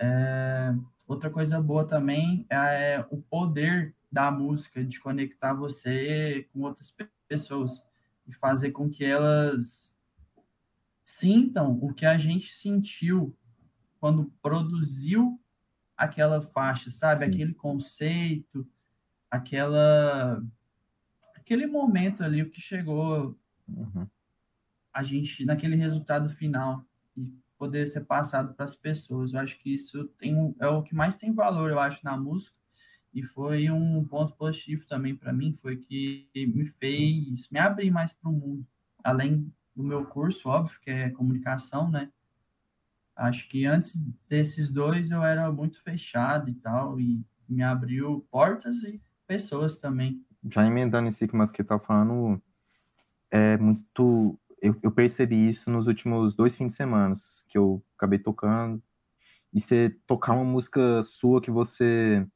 É, 0.00 0.74
outra 1.06 1.30
coisa 1.30 1.62
boa 1.62 1.86
também 1.86 2.44
é 2.50 3.06
o 3.08 3.18
poder 3.18 3.94
da 4.10 4.28
música 4.32 4.84
de 4.84 4.98
conectar 4.98 5.54
você 5.54 6.48
com 6.52 6.62
outras 6.62 6.92
pessoas 7.28 7.84
e 8.26 8.32
fazer 8.34 8.72
com 8.72 8.90
que 8.90 9.04
elas 9.04 9.94
sintam 11.04 11.78
o 11.80 11.94
que 11.94 12.04
a 12.04 12.18
gente 12.18 12.52
sentiu 12.52 13.32
quando 14.00 14.32
produziu 14.42 15.40
aquela 15.96 16.42
faixa, 16.42 16.90
sabe? 16.90 17.24
Sim. 17.24 17.30
Aquele 17.30 17.54
conceito, 17.54 18.68
aquela 19.30 20.42
aquele 21.36 21.68
momento 21.68 22.24
ali 22.24 22.42
o 22.42 22.50
que 22.50 22.60
chegou 22.60 23.38
uhum 23.68 24.08
a 24.96 25.02
gente 25.02 25.44
naquele 25.44 25.76
resultado 25.76 26.30
final 26.30 26.82
e 27.14 27.30
poder 27.58 27.86
ser 27.86 28.06
passado 28.06 28.54
para 28.54 28.64
as 28.64 28.74
pessoas. 28.74 29.34
Eu 29.34 29.40
acho 29.40 29.58
que 29.58 29.74
isso 29.74 30.06
tem, 30.18 30.56
é 30.58 30.66
o 30.66 30.82
que 30.82 30.94
mais 30.94 31.18
tem 31.18 31.34
valor, 31.34 31.70
eu 31.70 31.78
acho, 31.78 32.02
na 32.02 32.16
música. 32.16 32.56
E 33.12 33.22
foi 33.22 33.70
um 33.70 34.02
ponto 34.06 34.34
positivo 34.34 34.86
também 34.86 35.14
para 35.14 35.34
mim, 35.34 35.52
foi 35.52 35.76
que 35.76 36.30
me 36.34 36.64
fez 36.64 37.46
me 37.50 37.58
abrir 37.58 37.90
mais 37.90 38.14
para 38.14 38.30
o 38.30 38.32
mundo. 38.32 38.66
Além 39.04 39.52
do 39.74 39.82
meu 39.82 40.06
curso, 40.06 40.48
óbvio, 40.48 40.80
que 40.80 40.90
é 40.90 41.10
comunicação, 41.10 41.90
né? 41.90 42.10
Acho 43.14 43.46
que 43.50 43.66
antes 43.66 44.02
desses 44.26 44.72
dois 44.72 45.10
eu 45.10 45.22
era 45.22 45.52
muito 45.52 45.78
fechado 45.82 46.48
e 46.48 46.54
tal, 46.54 46.98
e 46.98 47.22
me 47.46 47.62
abriu 47.62 48.26
portas 48.30 48.76
e 48.76 48.98
pessoas 49.26 49.78
também. 49.78 50.24
Já 50.50 50.66
emendando 50.66 51.08
esse 51.08 51.28
que 51.28 51.36
o 51.36 51.64
tá 51.64 51.78
falando, 51.78 52.40
é 53.30 53.58
muito 53.58 54.38
eu, 54.60 54.76
eu, 54.82 54.90
percebi 54.90 55.48
isso 55.48 55.70
nos 55.70 55.86
últimos 55.86 56.34
dois 56.34 56.56
fins 56.56 56.68
de 56.68 56.74
semana 56.74 57.12
que 57.48 57.58
eu 57.58 57.82
acabei 57.96 58.18
tocando. 58.18 58.82
E 59.52 59.60
você 59.60 59.90
tocar 60.06 60.34
uma 60.34 60.44
música 60.44 61.02
sua 61.02 61.40
que 61.40 61.50
você 61.50 62.26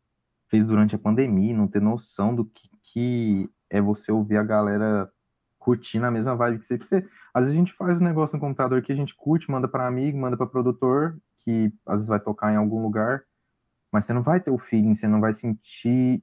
fez 0.49 0.67
durante 0.67 0.95
a 0.95 0.99
pandemia, 0.99 1.57
não 1.57 1.69
ter 1.69 1.81
noção 1.81 2.35
do 2.35 2.45
que, 2.45 2.69
que 2.83 3.51
é 3.69 3.81
você 3.81 4.11
ouvir 4.11 4.37
a 4.37 4.43
galera 4.43 5.11
curtindo 5.59 6.07
a 6.07 6.11
mesma 6.11 6.35
vibe 6.35 6.59
que 6.59 6.65
você, 6.65 6.79
que 6.79 6.85
você. 6.85 7.07
Às 7.33 7.45
vezes 7.45 7.55
a 7.55 7.59
gente 7.59 7.73
faz 7.73 8.01
um 8.01 8.05
negócio 8.05 8.37
no 8.37 8.41
computador 8.41 8.83
que 8.83 8.93
a 8.93 8.97
gente 8.97 9.15
curte, 9.15 9.51
manda 9.51 9.69
para 9.69 9.87
amigo, 9.87 10.19
manda 10.19 10.37
para 10.37 10.47
produtor, 10.47 11.21
que 11.39 11.73
às 11.87 11.97
vezes 11.97 12.09
vai 12.09 12.19
tocar 12.19 12.53
em 12.53 12.57
algum 12.57 12.83
lugar, 12.83 13.23
mas 13.93 14.05
você 14.05 14.13
não 14.13 14.23
vai 14.23 14.41
ter 14.41 14.51
o 14.51 14.59
feeling, 14.59 14.95
você 14.95 15.07
não 15.07 15.21
vai 15.21 15.33
sentir 15.33 16.23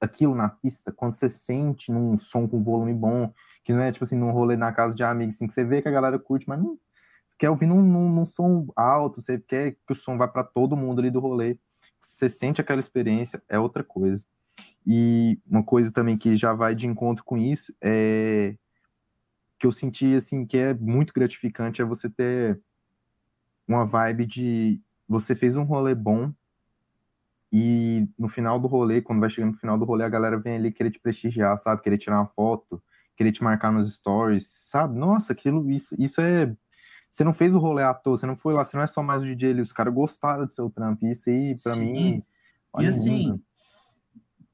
aquilo 0.00 0.34
na 0.34 0.48
pista 0.48 0.92
quando 0.92 1.14
você 1.14 1.28
sente 1.28 1.90
num 1.90 2.16
som 2.16 2.46
com 2.46 2.62
volume 2.62 2.92
bom 2.92 3.32
que 3.64 3.72
não 3.72 3.80
é 3.80 3.90
tipo 3.90 4.04
assim, 4.04 4.16
num 4.16 4.30
rolê 4.30 4.56
na 4.56 4.72
casa 4.72 4.94
de 4.94 5.02
amigos, 5.02 5.34
assim, 5.34 5.46
que 5.46 5.54
você 5.54 5.64
vê 5.64 5.82
que 5.82 5.88
a 5.88 5.92
galera 5.92 6.18
curte, 6.18 6.48
mas 6.48 6.58
não 6.58 6.78
quer 7.38 7.50
ouvir 7.50 7.66
num, 7.66 7.82
num, 7.82 8.10
num 8.10 8.26
som 8.26 8.66
alto, 8.74 9.20
você 9.20 9.38
quer 9.38 9.72
que 9.72 9.92
o 9.92 9.94
som 9.94 10.16
vá 10.16 10.26
para 10.26 10.44
todo 10.44 10.76
mundo 10.76 11.00
ali 11.00 11.10
do 11.10 11.20
rolê. 11.20 11.58
Você 12.00 12.28
sente 12.28 12.60
aquela 12.60 12.80
experiência, 12.80 13.42
é 13.48 13.58
outra 13.58 13.82
coisa. 13.84 14.24
E 14.86 15.38
uma 15.46 15.62
coisa 15.62 15.92
também 15.92 16.16
que 16.16 16.36
já 16.36 16.52
vai 16.52 16.74
de 16.74 16.86
encontro 16.86 17.24
com 17.24 17.36
isso 17.36 17.74
é 17.82 18.56
que 19.58 19.66
eu 19.66 19.72
senti 19.72 20.14
assim 20.14 20.46
que 20.46 20.56
é 20.56 20.74
muito 20.74 21.12
gratificante 21.12 21.80
é 21.80 21.84
você 21.84 22.10
ter 22.10 22.60
uma 23.66 23.84
vibe 23.84 24.26
de 24.26 24.82
você 25.08 25.34
fez 25.34 25.56
um 25.56 25.64
rolê 25.64 25.94
bom 25.94 26.32
e 27.52 28.08
no 28.18 28.28
final 28.28 28.58
do 28.58 28.66
rolê, 28.66 29.00
quando 29.00 29.20
vai 29.20 29.30
chegando 29.30 29.52
no 29.52 29.58
final 29.58 29.78
do 29.78 29.84
rolê, 29.84 30.04
a 30.04 30.08
galera 30.08 30.38
vem 30.38 30.56
ali 30.56 30.72
querer 30.72 30.90
te 30.90 31.00
prestigiar, 31.00 31.56
sabe? 31.58 31.82
Querer 31.82 31.98
tirar 31.98 32.18
uma 32.18 32.26
foto, 32.26 32.82
querer 33.16 33.32
te 33.32 33.42
marcar 33.42 33.72
nos 33.72 33.94
stories, 33.96 34.46
sabe? 34.46 34.98
Nossa, 34.98 35.32
aquilo, 35.32 35.70
isso, 35.70 35.94
isso 35.98 36.20
é. 36.20 36.54
Você 37.10 37.24
não 37.24 37.32
fez 37.32 37.54
o 37.54 37.58
rolê 37.58 37.82
à 37.82 37.94
toa, 37.94 38.18
você 38.18 38.26
não 38.26 38.36
foi 38.36 38.52
lá, 38.52 38.64
você 38.64 38.76
não 38.76 38.84
é 38.84 38.86
só 38.86 39.02
mais 39.02 39.22
o 39.22 39.26
DJ 39.26 39.52
ali, 39.52 39.62
os 39.62 39.72
caras 39.72 39.94
gostaram 39.94 40.44
do 40.44 40.52
seu 40.52 40.68
trampo. 40.68 41.06
Isso 41.06 41.30
aí, 41.30 41.56
pra 41.62 41.74
Sim. 41.74 41.80
mim. 41.80 42.22
E 42.78 42.86
assim, 42.86 43.40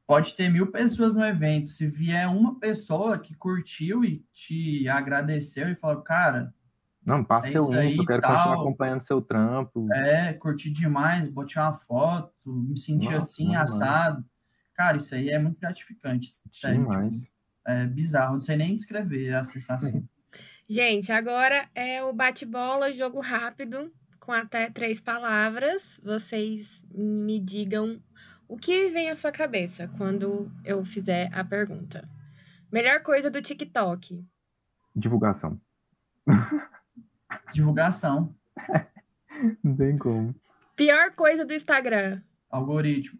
pode 0.06 0.34
ter 0.36 0.48
mil 0.48 0.70
pessoas 0.70 1.14
no 1.14 1.24
evento. 1.24 1.72
Se 1.72 1.88
vier 1.88 2.28
uma 2.28 2.60
pessoa 2.60 3.18
que 3.18 3.34
curtiu 3.34 4.04
e 4.04 4.24
te 4.32 4.88
agradeceu 4.88 5.68
e 5.70 5.74
falou, 5.74 6.02
cara. 6.02 6.54
Não, 7.04 7.24
passa 7.24 7.48
é 7.48 7.52
seu 7.52 7.64
Insta, 7.64 8.02
eu 8.02 8.06
quero 8.06 8.22
tal. 8.22 8.32
continuar 8.32 8.54
acompanhando 8.60 9.00
seu 9.02 9.20
trampo. 9.20 9.92
É, 9.92 10.32
curti 10.34 10.70
demais, 10.70 11.28
botei 11.28 11.60
uma 11.60 11.72
foto, 11.72 12.32
me 12.46 12.78
senti 12.78 13.06
Nossa, 13.06 13.16
assim, 13.16 13.54
assado. 13.56 14.24
Cara, 14.74 14.96
isso 14.96 15.14
aí 15.14 15.28
é 15.28 15.38
muito 15.38 15.60
gratificante. 15.60 16.28
Demais. 16.52 17.24
Tipo, 17.24 17.32
é 17.66 17.86
bizarro, 17.86 18.34
não 18.34 18.40
sei 18.40 18.56
nem 18.56 18.74
descrever 18.74 19.34
a 19.34 19.44
sensação. 19.44 19.90
Gente, 20.68 21.12
agora 21.12 21.68
é 21.74 22.02
o 22.02 22.12
bate-bola, 22.12 22.92
jogo 22.92 23.20
rápido, 23.20 23.92
com 24.20 24.32
até 24.32 24.70
três 24.70 25.00
palavras. 25.00 26.00
Vocês 26.04 26.86
me 26.94 27.40
digam 27.40 28.00
o 28.48 28.56
que 28.56 28.88
vem 28.88 29.10
à 29.10 29.14
sua 29.14 29.32
cabeça 29.32 29.88
quando 29.98 30.50
eu 30.64 30.84
fizer 30.84 31.28
a 31.32 31.44
pergunta. 31.44 32.04
Melhor 32.70 33.02
coisa 33.02 33.30
do 33.30 33.42
TikTok? 33.42 34.24
Divulgação. 34.94 35.60
Divulgação. 37.52 38.34
Não 39.62 39.76
tem 39.76 39.96
como. 39.98 40.34
Pior 40.76 41.12
coisa 41.14 41.44
do 41.44 41.54
Instagram? 41.54 42.20
Algoritmo. 42.50 43.18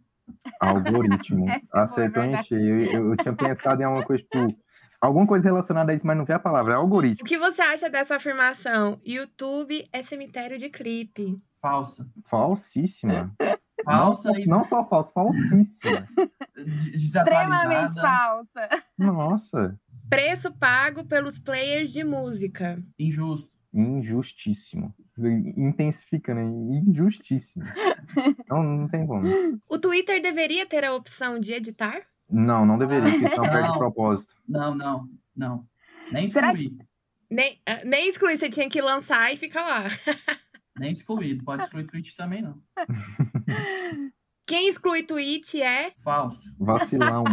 Algoritmo. 0.61 1.47
Acertou 1.73 2.23
em 2.23 2.43
cheio. 2.43 2.83
Eu, 2.83 3.11
eu, 3.11 3.17
tinha 3.17 3.35
pensado 3.35 3.83
em 3.83 3.85
alguma 3.85 4.05
coisa, 4.05 4.23
tipo, 4.23 4.57
alguma 5.01 5.27
coisa 5.27 5.49
relacionada 5.49 5.93
a 5.93 5.95
isso, 5.95 6.07
mas 6.07 6.17
não 6.17 6.25
vi 6.25 6.33
a 6.33 6.39
palavra. 6.39 6.75
É 6.75 6.77
algoritmo. 6.77 7.25
O 7.25 7.29
que 7.29 7.39
você 7.39 7.63
acha 7.63 7.89
dessa 7.89 8.17
afirmação? 8.17 9.01
YouTube 9.05 9.89
é 9.93 10.03
cemitério 10.03 10.59
de 10.59 10.69
clipe. 10.69 11.41
Falsa. 11.61 12.07
Falsíssima. 12.27 13.35
Falsa 13.85 14.31
não, 14.31 14.39
e... 14.39 14.47
não 14.47 14.65
só 14.65 14.89
falsa, 14.89 15.11
falsíssima. 15.13 16.07
Extremamente 16.95 17.95
falsa. 17.95 18.69
Nossa. 18.97 19.77
Preço 20.09 20.53
pago 20.53 21.05
pelos 21.05 21.37
players 21.37 21.93
de 21.93 22.05
música. 22.05 22.81
Injusto. 22.97 23.51
Injustíssimo. 23.73 24.95
Intensifica, 25.57 26.35
né? 26.35 26.43
Injustíssimo. 26.43 27.65
não, 28.49 28.63
não 28.63 28.89
tem 28.89 29.07
como. 29.07 29.27
O 29.69 29.79
Twitter 29.79 30.21
deveria 30.21 30.67
ter 30.67 30.85
a 30.85 30.95
opção 30.95 31.39
de 31.39 31.55
editar? 31.55 32.03
Não, 32.31 32.67
não 32.67 32.79
deveria, 32.79 33.11
porque 33.11 33.29
senão 33.29 33.45
perde 33.45 33.79
propósito. 33.79 34.35
Não, 34.49 34.75
não, 34.75 35.09
não. 35.35 35.67
Nem 36.11 36.27
excluir. 36.27 36.77
Nem, 37.31 37.55
uh, 37.55 37.87
nem 37.87 38.09
excluir, 38.09 38.37
você 38.37 38.51
tinha 38.51 38.69
que 38.69 38.81
lançar 38.83 39.33
e 39.33 39.37
ficar 39.37 39.63
lá. 39.63 39.85
nem 40.79 40.93
excluir, 40.93 41.43
pode 41.43 41.63
excluir 41.63 41.87
tweet 41.87 42.15
também, 42.15 42.43
não. 42.43 42.61
Quem 44.47 44.69
exclui 44.69 45.05
tweet 45.05 45.63
é? 45.63 45.93
Falso. 46.03 46.55
Vacilão. 46.59 47.25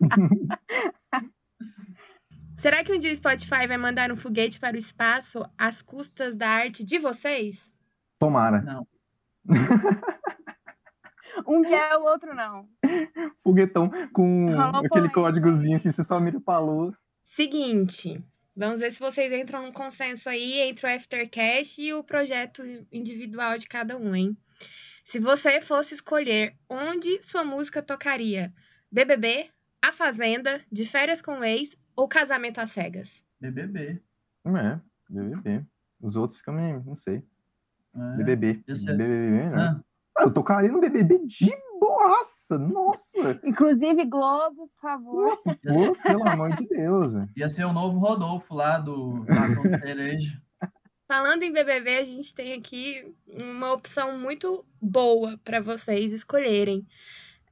Será 2.62 2.84
que 2.84 2.92
um 2.92 2.98
dia 2.98 3.10
o 3.10 3.16
Spotify 3.16 3.66
vai 3.66 3.76
mandar 3.76 4.12
um 4.12 4.16
foguete 4.16 4.60
para 4.60 4.76
o 4.76 4.78
espaço 4.78 5.44
às 5.58 5.82
custas 5.82 6.36
da 6.36 6.48
arte 6.48 6.84
de 6.84 6.96
vocês? 6.96 7.74
Tomara. 8.20 8.62
Não. 8.62 8.86
um 11.44 11.60
dia 11.62 11.88
é 11.88 11.96
o 11.96 12.04
outro 12.04 12.32
não. 12.36 12.68
Foguetão 13.42 13.90
com 14.12 14.48
aquele 14.76 15.10
códigozinho 15.10 15.74
assim, 15.74 15.90
você 15.90 16.04
só 16.04 16.20
mira 16.20 16.40
pra 16.40 16.60
lua. 16.60 16.96
Seguinte, 17.24 18.24
vamos 18.54 18.80
ver 18.80 18.92
se 18.92 19.00
vocês 19.00 19.32
entram 19.32 19.64
num 19.64 19.72
consenso 19.72 20.28
aí 20.28 20.60
entre 20.60 20.86
o 20.86 20.94
Aftercash 20.94 21.78
e 21.78 21.92
o 21.92 22.04
projeto 22.04 22.62
individual 22.92 23.58
de 23.58 23.66
cada 23.66 23.98
um, 23.98 24.14
hein? 24.14 24.36
Se 25.02 25.18
você 25.18 25.60
fosse 25.60 25.94
escolher 25.94 26.54
onde 26.70 27.20
sua 27.24 27.42
música 27.42 27.82
tocaria, 27.82 28.54
BBB, 28.88 29.50
A 29.82 29.90
Fazenda, 29.90 30.64
De 30.70 30.86
Férias 30.86 31.20
com 31.20 31.40
o 31.40 31.44
Ex 31.44 31.81
ou 31.96 32.08
casamento 32.08 32.60
às 32.60 32.70
cegas? 32.70 33.24
BBB. 33.40 34.00
É, 34.44 34.80
BBB. 35.08 35.64
Os 36.00 36.16
outros 36.16 36.40
também, 36.42 36.80
não 36.84 36.96
sei. 36.96 37.22
É, 37.94 38.16
BBB. 38.16 38.64
BBB, 38.66 39.30
né? 39.30 39.52
Ah. 39.56 39.80
Eu 40.18 40.32
tocaria 40.32 40.70
no 40.70 40.80
BBB 40.80 41.26
de 41.26 41.50
boaça, 41.80 42.58
nossa. 42.58 43.40
Inclusive 43.44 44.04
Globo, 44.04 44.68
por 44.68 44.80
favor. 44.80 45.36
Pô, 45.44 45.96
pelo 46.02 46.28
amor 46.28 46.54
de 46.54 46.66
Deus. 46.66 47.12
Ia 47.36 47.48
ser 47.48 47.64
o 47.64 47.72
novo 47.72 47.98
Rodolfo 47.98 48.54
lá 48.54 48.78
do 48.78 49.24
Batom 49.24 49.62
de 49.62 49.78
Cereja. 49.78 50.42
falando 51.08 51.42
em 51.42 51.52
BBB, 51.52 51.98
a 51.98 52.04
gente 52.04 52.34
tem 52.34 52.54
aqui 52.54 53.14
uma 53.26 53.72
opção 53.72 54.18
muito 54.18 54.64
boa 54.80 55.38
para 55.44 55.60
vocês 55.60 56.12
escolherem. 56.12 56.86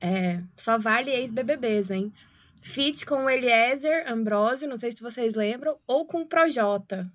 É, 0.01 0.41
só 0.57 0.79
vale 0.79 1.11
ex-BBBs, 1.11 1.91
hein? 1.91 2.13
Fit 2.61 3.05
com 3.07 3.25
o 3.25 3.31
Eliezer 3.31 4.11
Ambrosio, 4.11 4.69
não 4.69 4.77
sei 4.77 4.93
se 4.93 5.03
vocês 5.03 5.35
lembram, 5.35 5.77
ou 5.87 6.07
com 6.07 6.21
o 6.23 6.27
Projota. 6.27 7.11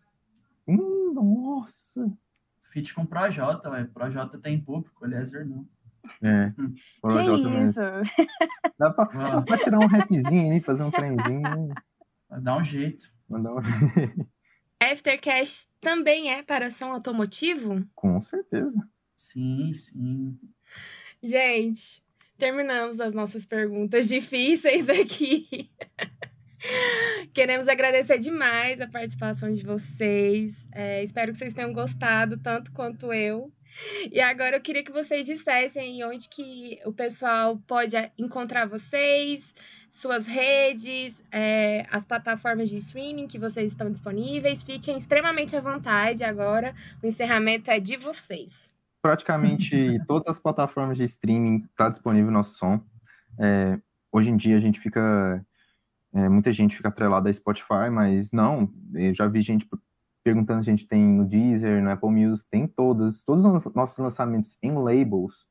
Hum, 0.68 1.14
nossa! 1.14 2.12
Fit 2.72 2.94
com 2.94 3.04
o 3.04 3.08
Projota, 3.08 3.70
ué. 3.70 3.84
Projota 3.86 4.38
tem 4.40 4.60
público, 4.60 5.06
Eliezer 5.06 5.48
não. 5.48 5.68
É, 6.22 6.54
Hum. 6.60 6.74
Que 7.02 7.64
isso? 7.64 7.82
Dá 8.78 8.92
pra, 8.92 9.10
Ah. 9.14 9.36
dá 9.38 9.42
pra 9.42 9.58
tirar 9.58 9.80
um 9.80 9.88
rapzinho 9.88 10.52
ali, 10.52 10.62
fazer 10.62 10.84
um 10.84 10.92
trenzinho, 10.92 11.74
Dá 12.42 12.58
um 12.58 12.64
jeito. 12.64 13.12
mandar 13.30 13.54
um... 13.54 13.58
Aftercash 14.80 15.68
também 15.82 16.30
é 16.32 16.44
para 16.44 16.70
som 16.70 16.92
automotivo? 16.92 17.84
Com 17.96 18.22
certeza. 18.22 18.88
Sim, 19.16 19.74
sim. 19.74 20.38
Gente, 21.24 22.04
terminamos 22.38 23.00
as 23.00 23.14
nossas 23.14 23.46
perguntas 23.46 24.08
difíceis 24.08 24.90
aqui. 24.90 25.70
Queremos 27.34 27.68
agradecer 27.68 28.18
demais 28.18 28.82
a 28.82 28.88
participação 28.88 29.54
de 29.54 29.64
vocês. 29.64 30.68
É, 30.72 31.04
espero 31.04 31.32
que 31.32 31.38
vocês 31.38 31.54
tenham 31.54 31.74
gostado 31.74 32.38
tanto 32.38 32.72
quanto 32.72 33.14
eu. 33.14 33.52
E 34.12 34.20
agora 34.20 34.58
eu 34.58 34.62
queria 34.62 34.84
que 34.84 34.92
vocês 34.92 35.26
dissessem 35.26 36.04
onde 36.06 36.30
que 36.30 36.80
o 36.86 36.94
pessoal 36.94 37.58
pode 37.68 37.96
encontrar 38.18 38.66
vocês, 38.66 39.54
suas 39.92 40.28
redes, 40.28 41.22
é, 41.32 41.86
as 41.90 42.06
plataformas 42.06 42.70
de 42.70 42.78
streaming 42.78 43.28
que 43.28 43.40
vocês 43.40 43.72
estão 43.72 43.92
disponíveis. 43.92 44.64
Fiquem 44.64 44.98
extremamente 44.98 45.56
à 45.56 45.62
vontade 45.62 46.24
agora. 46.24 46.74
O 47.04 47.08
encerramento 47.08 47.70
é 47.70 47.80
de 47.80 47.98
vocês. 47.98 48.75
Praticamente 49.06 50.04
todas 50.08 50.28
as 50.28 50.40
plataformas 50.40 50.98
de 50.98 51.04
streaming 51.04 51.64
tá 51.76 51.90
disponível 51.90 52.32
nosso 52.32 52.58
som. 52.58 52.82
É, 53.40 53.80
hoje 54.12 54.32
em 54.32 54.36
dia 54.36 54.58
a 54.58 54.60
gente 54.60 54.80
fica. 54.80 55.46
é, 56.12 56.28
muita 56.28 56.52
gente 56.52 56.76
fica 56.76 56.90
atrelada 56.90 57.30
a 57.30 57.34
Spotify, 57.34 57.92
mas 57.92 58.32
não. 58.32 58.68
Eu 58.96 59.14
já 59.14 59.28
vi 59.28 59.44
gente 59.44 59.70
perguntando 60.24 60.64
se 60.64 60.72
a 60.72 60.74
gente 60.76 60.88
tem 60.88 61.04
no 61.04 61.24
Deezer, 61.24 61.84
no 61.84 61.92
Apple 61.92 62.10
Music, 62.10 62.50
tem 62.50 62.66
todas. 62.66 63.24
Todos 63.24 63.46
os 63.46 63.76
nossos 63.76 64.00
lançamentos 64.00 64.58
em 64.64 64.72
labels 64.74 65.46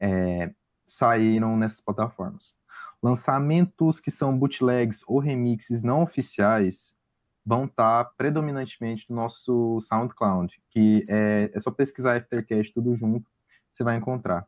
é, 0.00 0.50
saíram 0.84 1.56
nessas 1.56 1.80
plataformas. 1.80 2.52
Lançamentos 3.00 4.00
que 4.00 4.10
são 4.10 4.36
bootlegs 4.36 5.02
ou 5.06 5.20
remixes 5.20 5.84
não 5.84 6.02
oficiais 6.02 6.96
vão 7.44 7.64
estar 7.64 8.04
predominantemente 8.16 9.06
no 9.08 9.16
nosso 9.16 9.80
SoundCloud, 9.80 10.60
que 10.70 11.04
é, 11.08 11.50
é 11.54 11.60
só 11.60 11.70
pesquisar 11.70 12.16
Aftercash 12.16 12.70
tudo 12.72 12.94
junto, 12.94 13.28
você 13.70 13.82
vai 13.82 13.96
encontrar. 13.96 14.46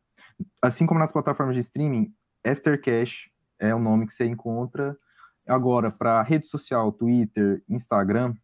Assim 0.62 0.86
como 0.86 1.01
nas 1.01 1.12
plataformas 1.12 1.55
de 1.55 1.61
streaming, 1.61 2.12
Aftercash 2.45 3.30
é 3.59 3.74
o 3.74 3.78
nome 3.78 4.07
que 4.07 4.12
você 4.12 4.24
encontra. 4.24 4.97
Agora, 5.47 5.91
para 5.91 6.22
rede 6.22 6.47
social, 6.47 6.93
Twitter, 6.93 7.62
Instagram, 7.68 8.34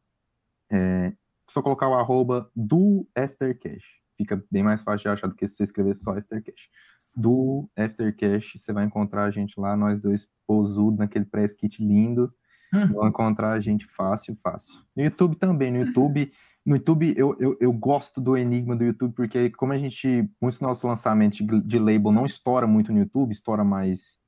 é 0.70 1.12
só 1.48 1.62
colocar 1.62 1.88
o 1.88 1.94
arroba 1.94 2.50
do 2.54 3.06
Aftercash. 3.14 4.00
Fica 4.16 4.42
bem 4.50 4.62
mais 4.62 4.82
fácil 4.82 5.02
de 5.02 5.08
achar 5.08 5.26
do 5.28 5.34
que 5.34 5.46
se 5.46 5.56
você 5.56 5.62
escrever 5.64 5.94
só 5.94 6.16
Aftercash. 6.16 6.68
Do 7.14 7.68
Aftercash, 7.76 8.54
você 8.56 8.72
vai 8.72 8.84
encontrar 8.84 9.24
a 9.24 9.30
gente 9.30 9.58
lá, 9.58 9.76
nós 9.76 10.00
dois 10.00 10.30
posudos 10.46 10.98
naquele 10.98 11.24
press 11.24 11.54
kit 11.54 11.82
lindo. 11.82 12.32
Vão 12.72 13.08
encontrar 13.08 13.52
a 13.52 13.60
gente 13.60 13.86
fácil, 13.86 14.36
fácil. 14.42 14.84
No 14.94 15.02
YouTube 15.02 15.36
também, 15.36 15.70
no 15.70 15.78
YouTube, 15.78 16.32
no 16.64 16.76
YouTube 16.76 17.14
eu, 17.16 17.36
eu, 17.38 17.56
eu 17.60 17.72
gosto 17.72 18.20
do 18.20 18.36
enigma 18.36 18.74
do 18.74 18.84
YouTube, 18.84 19.14
porque 19.14 19.50
como 19.50 19.72
a 19.72 19.78
gente, 19.78 20.28
muitos 20.40 20.60
nossos 20.60 20.82
lançamentos 20.82 21.38
de, 21.64 21.78
label 21.78 22.12
não 22.12 22.26
estoura 22.26 22.66
muito 22.66 22.92
no 22.92 22.98
YouTube, 22.98 23.32
estoura 23.32 23.64
mais 23.64 24.18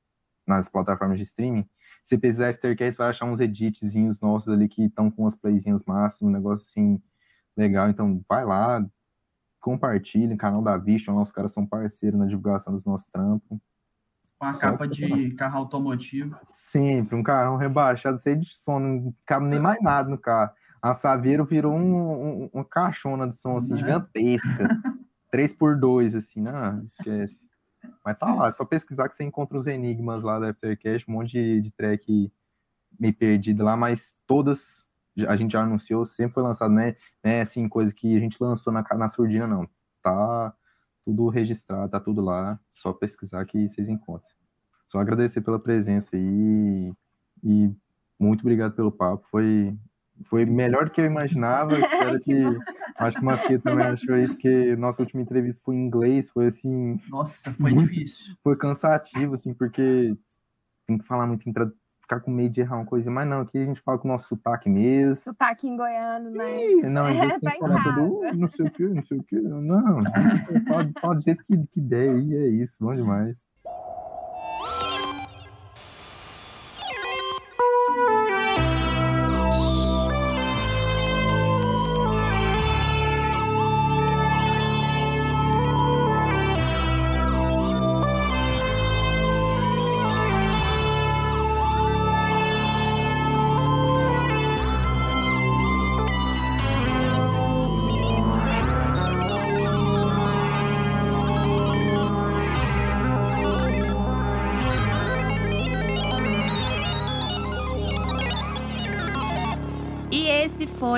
nas 0.47 0.68
plataformas 0.68 1.18
de 1.18 1.24
streaming, 1.24 1.68
se 2.05 2.16
pesquisar 2.16 2.51
Aftercare, 2.51 2.93
você 2.93 2.99
vai 2.99 3.11
achar 3.11 3.26
uns 3.26 3.41
editzinhos 3.41 4.20
nossos 4.20 4.49
ali 4.49 4.66
que 4.66 4.84
estão 4.84 5.11
com 5.11 5.22
umas 5.22 5.36
playzinhas 5.36 5.84
máximas, 5.84 6.30
um 6.30 6.34
negócio 6.34 6.66
assim, 6.66 7.03
legal, 7.55 7.91
então 7.91 8.24
vai 8.26 8.47
lá, 8.47 8.86
compartilha, 9.61 10.36
canal 10.36 10.62
da 10.62 10.76
Vision, 10.78 11.16
lá 11.16 11.22
os 11.22 11.32
caras 11.32 11.53
são 11.53 11.66
parceiros 11.66 12.18
na 12.18 12.26
divulgação 12.26 12.72
dos 12.72 12.84
nossos 12.84 13.09
trampos. 13.09 13.59
Com 14.39 14.47
a 14.47 14.53
Só 14.53 14.59
capa 14.61 14.86
de 14.86 15.32
carro 15.34 15.59
automotivo. 15.59 16.36
Sempre, 16.43 17.16
um 17.16 17.22
carrão 17.22 17.57
rebaixado, 17.57 18.20
cheio 18.20 18.36
de 18.39 18.49
som, 18.55 18.78
não 18.78 19.14
cabe 19.26 19.47
nem 19.47 19.59
mais 19.61 19.82
nada 19.82 20.09
no 20.09 20.16
carro. 20.18 20.53
A 20.80 20.95
Saveiro 20.95 21.45
virou 21.45 21.74
um, 21.74 22.45
um- 22.45 22.51
uma 22.53 22.64
caixona 22.64 23.28
de 23.28 23.34
som, 23.36 23.57
assim, 23.57 23.72
Né? 23.72 23.78
gigantesca. 23.78 24.68
3x2, 25.32 26.14
assim, 26.14 26.41
não, 26.41 26.84
esquece. 26.84 27.49
Mas 28.05 28.16
tá 28.16 28.32
lá, 28.32 28.49
é 28.49 28.53
só 28.53 28.64
pesquisar 28.64 29.09
que 29.09 29.14
você 29.14 29.24
encontra 29.24 29.59
os 29.59 29.66
enigmas 29.66 30.22
lá 30.22 30.39
da 30.39 30.51
Aftercash, 30.51 31.05
um 31.09 31.12
monte 31.12 31.32
de, 31.32 31.61
de 31.61 31.70
track 31.72 32.32
meio 32.99 33.14
perdido 33.14 33.62
lá, 33.64 33.76
mas 33.76 34.18
todas 34.26 34.89
a 35.28 35.36
gente 35.36 35.53
já 35.53 35.62
anunciou, 35.62 36.07
sempre 36.07 36.34
foi 36.34 36.43
lançado, 36.45 36.72
né? 36.72 36.95
É 37.22 37.41
assim, 37.41 37.68
coisa 37.68 37.93
que 37.95 38.16
a 38.16 38.20
gente 38.20 38.36
lançou 38.41 38.72
na, 38.72 38.84
na 38.97 39.09
surdina, 39.09 39.47
não. 39.49 39.68
Tá 40.03 40.55
tudo 41.09 41.28
registrado, 41.30 41.90
tá 41.90 41.98
tudo 41.98 42.20
lá, 42.20 42.61
só 42.68 42.92
pesquisar 42.92 43.42
que 43.46 43.66
vocês 43.66 43.88
encontram. 43.88 44.30
Só 44.86 44.98
agradecer 44.98 45.40
pela 45.40 45.59
presença 45.59 46.14
aí 46.14 46.92
e 47.42 47.70
muito 48.20 48.40
obrigado 48.42 48.74
pelo 48.74 48.92
papo. 48.92 49.26
Foi, 49.30 49.74
foi 50.24 50.44
melhor 50.44 50.84
do 50.84 50.90
que 50.90 51.00
eu 51.00 51.06
imaginava. 51.06 51.72
Espero 51.80 52.20
que. 52.20 52.34
Acho 52.96 53.16
que 53.16 53.22
o 53.22 53.24
Masqueta 53.24 53.70
também 53.70 53.86
achou 53.86 54.18
isso, 54.18 54.36
que 54.36 54.76
nossa 54.76 55.00
última 55.00 55.22
entrevista 55.22 55.62
foi 55.64 55.76
em 55.76 55.86
inglês, 55.86 56.28
foi 56.28 56.46
assim, 56.48 56.98
Nossa, 57.09 57.52
foi 57.54 57.72
Muito. 57.72 57.88
difícil. 57.90 58.34
foi 58.42 58.54
cansativo, 58.56 59.32
assim, 59.34 59.54
porque 59.54 60.14
tem 60.86 60.98
que 60.98 61.06
falar 61.06 61.26
muito, 61.26 61.48
intra- 61.48 61.72
ficar 62.09 62.20
com 62.20 62.30
medo 62.30 62.50
de 62.54 62.62
errar 62.62 62.76
uma 62.76 62.86
coisa, 62.86 63.11
mas 63.11 63.28
não, 63.28 63.40
aqui 63.42 63.59
a 63.59 63.64
gente 63.66 63.82
fala 63.82 63.98
com 63.98 64.09
o 64.09 64.11
nosso 64.11 64.28
sotaque 64.28 64.70
mesmo. 64.70 65.14
Sotaque 65.16 65.68
em 65.68 65.76
goiano, 65.76 66.30
né? 66.30 66.64
Ih, 66.66 66.82
Não, 66.88 67.04
Tá 67.40 67.50
falar 67.61 67.82
tudo. 67.84 68.20
"Uh, 68.20 68.34
não 68.34 68.48
sei 68.48 68.66
o 68.66 68.70
que, 68.70 68.82
não 68.88 69.04
sei 69.04 69.18
o 69.18 69.22
que, 69.22 69.38
não, 69.38 70.00
fala, 70.66 70.90
fala 70.98 71.14
do 71.16 71.22
jeito 71.22 71.42
que, 71.44 71.56
que 71.70 71.80
der 71.80 72.11
aí, 72.11 72.34
é 72.34 72.48
isso, 72.48 72.78
bom 72.80 72.94
demais. 72.94 73.46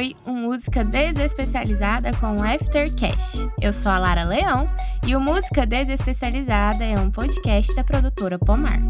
Foi 0.01 0.17
o 0.25 0.31
Música 0.31 0.83
Desespecializada 0.83 2.11
com 2.13 2.43
Aftercash. 2.43 3.47
Eu 3.61 3.71
sou 3.71 3.93
a 3.93 3.99
Lara 3.99 4.25
Leão 4.25 4.67
e 5.07 5.15
o 5.15 5.21
Música 5.21 5.67
Desespecializada 5.67 6.83
é 6.83 6.99
um 6.99 7.11
podcast 7.11 7.75
da 7.75 7.85
produtora 7.85 8.39
Pomar. 8.39 8.81